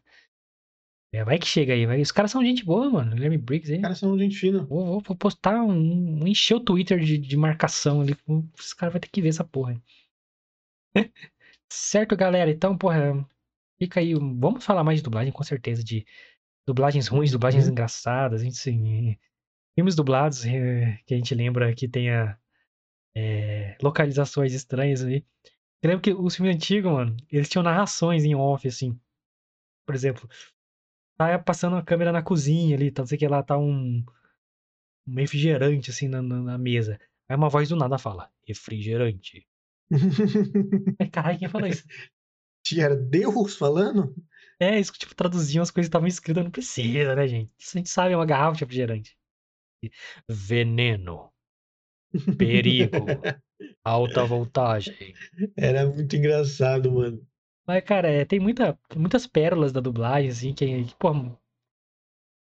[1.12, 2.02] É, vai que chega aí, vai.
[2.02, 3.16] Os caras são gente boa, mano.
[3.16, 3.78] Guilherme Briggs aí.
[3.78, 4.64] Os caras são gente fina.
[4.66, 8.16] Vou, vou- vou postar um, encher o Twitter de, de marcação ali.
[8.60, 9.72] Os caras vão ter que ver essa porra.
[9.74, 9.82] aí.
[11.72, 12.52] certo, galera?
[12.52, 13.26] Então, porra,
[13.80, 14.14] fica aí.
[14.16, 16.06] Vamos falar mais de dublagem, com certeza, de
[16.68, 17.72] dublagens ruins, dublagens Uhum.
[17.72, 19.18] engraçadas, assim.
[19.76, 22.38] Filmes dublados eh, que a gente lembra que tenha
[23.16, 25.26] eh, localizações estranhas aí.
[25.82, 29.00] Eu lembro que os filmes antigos, mano, eles tinham narrações em off, assim.
[29.86, 30.30] Por exemplo,
[31.18, 34.04] tá passando a câmera na cozinha ali, tá, não sei o que lá, tá um,
[35.08, 37.00] um refrigerante, assim, na, na, na mesa.
[37.28, 39.48] Aí uma voz do nada fala, refrigerante.
[41.12, 41.84] Caralho, quem falou isso?
[42.78, 44.14] Era Deus falando?
[44.60, 47.52] É, isso que, tipo, traduziam as coisas que estavam escritas, não precisa, né, gente?
[47.58, 49.18] Isso a gente sabe, é uma garrafa de refrigerante.
[50.28, 51.32] Veneno.
[52.38, 52.98] Perigo.
[53.84, 54.96] Alta voltagem.
[55.58, 57.26] Era muito engraçado, mano.
[57.68, 61.12] Mas, cara, é, tem muita, muitas pérolas da dublagem, assim, que, que, pô,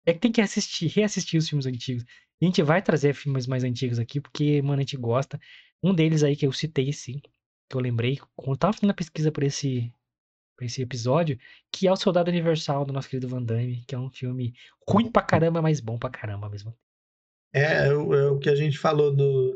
[0.05, 2.03] é que tem que assistir, reassistir os filmes antigos.
[2.41, 5.39] A gente vai trazer filmes mais antigos aqui, porque, mano, a gente gosta.
[5.81, 7.21] Um deles aí que eu citei, sim,
[7.69, 9.93] que eu lembrei, quando eu tava fazendo a pesquisa por esse,
[10.57, 11.39] por esse episódio,
[11.71, 14.53] que é O Soldado Universal, do nosso querido Van Damme, que é um filme
[14.87, 16.75] ruim pra caramba, mas bom pra caramba mesmo.
[17.53, 19.53] É, é o, é o que a gente falou no,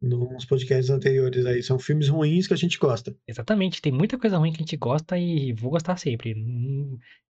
[0.00, 1.62] nos podcasts anteriores aí.
[1.62, 3.16] São filmes ruins que a gente gosta.
[3.26, 6.34] Exatamente, tem muita coisa ruim que a gente gosta e vou gostar sempre.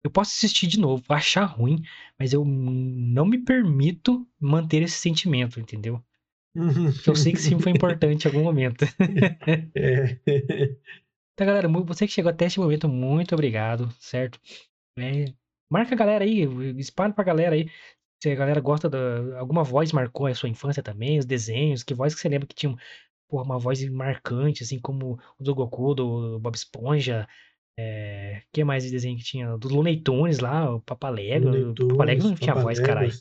[0.03, 1.81] Eu posso assistir de novo, achar ruim,
[2.19, 6.03] mas eu não me permito manter esse sentimento, entendeu?
[6.53, 8.85] Porque eu sei que filme foi importante em algum momento.
[9.75, 10.19] É.
[11.35, 14.39] Então, galera, você que chegou até este momento, muito obrigado, certo?
[14.99, 15.25] É,
[15.67, 16.43] marca a galera aí,
[16.77, 17.67] espalha pra galera aí.
[18.23, 19.37] Se a galera gosta da.
[19.37, 22.55] Alguma voz marcou a sua infância também, os desenhos, que voz que você lembra que
[22.55, 22.73] tinha
[23.27, 27.27] porra, uma voz marcante, assim como o do Goku, do Bob Esponja.
[27.77, 29.57] É, que mais de desenho que tinha?
[29.57, 31.49] Do Looney Tunes lá, o Papalego.
[31.83, 33.11] O Papalego não tinha voz, caralho.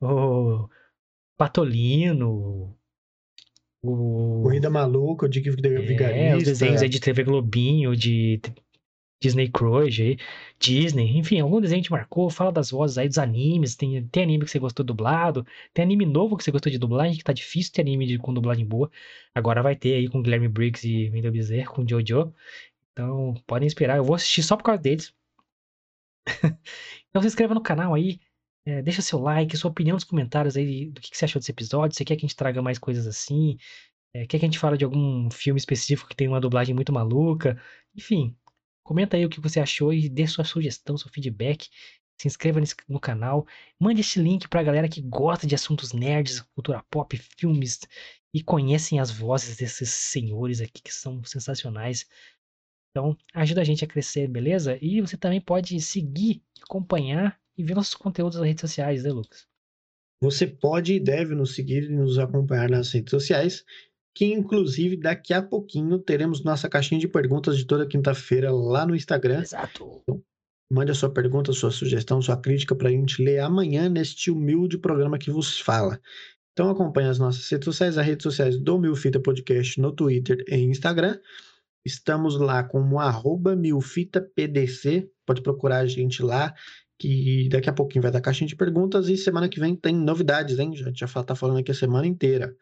[0.00, 0.68] O
[1.38, 2.76] Patolino.
[3.80, 4.40] O...
[4.42, 6.02] Corrida Maluca, o Dick Vigarista.
[6.02, 8.40] É, os desenhos aí de TV Globinho, de
[9.20, 10.18] Disney Cruise,
[10.58, 14.44] Disney, enfim, algum desenho te marcou, fala das vozes aí dos animes, tem, tem anime
[14.44, 17.72] que você gostou dublado, tem anime novo que você gostou de dublagem, que tá difícil
[17.72, 18.90] ter anime de, com dublagem boa,
[19.34, 22.34] agora vai ter aí com Guilherme Briggs e Wendell Bezerra, com Jojo,
[22.92, 25.14] então podem esperar, eu vou assistir só por causa deles.
[27.08, 28.20] então se inscreva no canal aí,
[28.66, 31.52] é, deixa seu like, sua opinião nos comentários aí do que, que, você achou desse
[31.52, 31.96] episódio.
[31.96, 33.56] Você quer que a gente traga mais coisas assim?
[34.14, 36.92] É, quer que a gente fale de algum filme específico que tem uma dublagem muito
[36.92, 37.60] maluca?
[37.94, 38.36] Enfim,
[38.86, 41.68] comenta aí o que você achou e dê sua sugestão, seu feedback.
[42.18, 43.46] Se inscreva no canal.
[43.78, 47.80] Mande esse link pra galera que gosta de assuntos nerds, cultura pop, filmes
[48.32, 52.06] e conhecem as vozes desses senhores aqui que são sensacionais.
[52.90, 54.78] Então, ajuda a gente a crescer, beleza?
[54.80, 59.46] E você também pode seguir, acompanhar e ver nossos conteúdos nas redes sociais, né, Lucas?
[60.22, 63.64] Você pode e deve nos seguir e nos acompanhar nas redes sociais,
[64.16, 68.96] que inclusive daqui a pouquinho teremos nossa caixinha de perguntas de toda quinta-feira lá no
[68.96, 69.42] Instagram.
[69.42, 70.00] Exato.
[70.02, 70.22] Então,
[70.72, 74.78] mande a sua pergunta, sua sugestão, sua crítica para a gente ler amanhã neste humilde
[74.78, 76.00] programa que vos fala.
[76.54, 80.60] Então acompanhe as nossas redes sociais, as redes sociais do Milfita Podcast no Twitter e
[80.60, 81.20] Instagram.
[81.84, 86.54] Estamos lá como arroba milfitapdc, pode procurar a gente lá
[86.98, 90.58] que daqui a pouquinho vai dar caixinha de perguntas e semana que vem tem novidades,
[90.58, 90.74] hein?
[90.74, 92.56] Já, já tá falando aqui a semana inteira.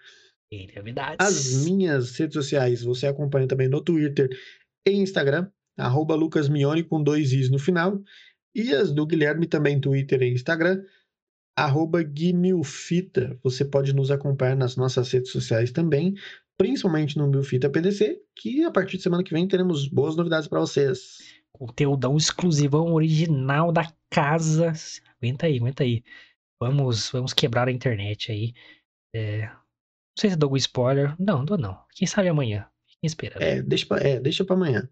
[0.77, 1.16] Novidades.
[1.19, 4.29] As minhas redes sociais você acompanha também no Twitter
[4.87, 8.01] e Instagram, arroba lucasmione com dois i's no final.
[8.55, 10.83] E as do Guilherme também Twitter e Instagram,
[11.57, 13.39] arroba guimilfita.
[13.43, 16.15] Você pode nos acompanhar nas nossas redes sociais também,
[16.57, 20.61] principalmente no Milfita PDC, que a partir de semana que vem teremos boas novidades para
[20.61, 21.19] vocês.
[21.53, 24.73] Conteúdão exclusivão original da casa.
[25.19, 26.03] Aguenta aí, aguenta aí.
[26.61, 28.53] Vamos, vamos quebrar a internet aí.
[29.15, 29.51] É...
[30.16, 31.15] Não sei se dou algum spoiler.
[31.19, 31.85] Não, dou não.
[31.95, 32.69] Quem sabe amanhã.
[33.01, 33.43] Quem espera?
[33.43, 34.89] É, deixa pra, é, deixa pra amanhã.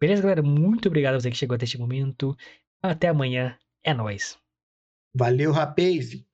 [0.00, 0.42] Beleza, galera?
[0.42, 2.36] Muito obrigado a você que chegou até este momento.
[2.82, 3.58] Até amanhã.
[3.82, 4.38] É nóis.
[5.14, 6.25] Valeu, rapaz!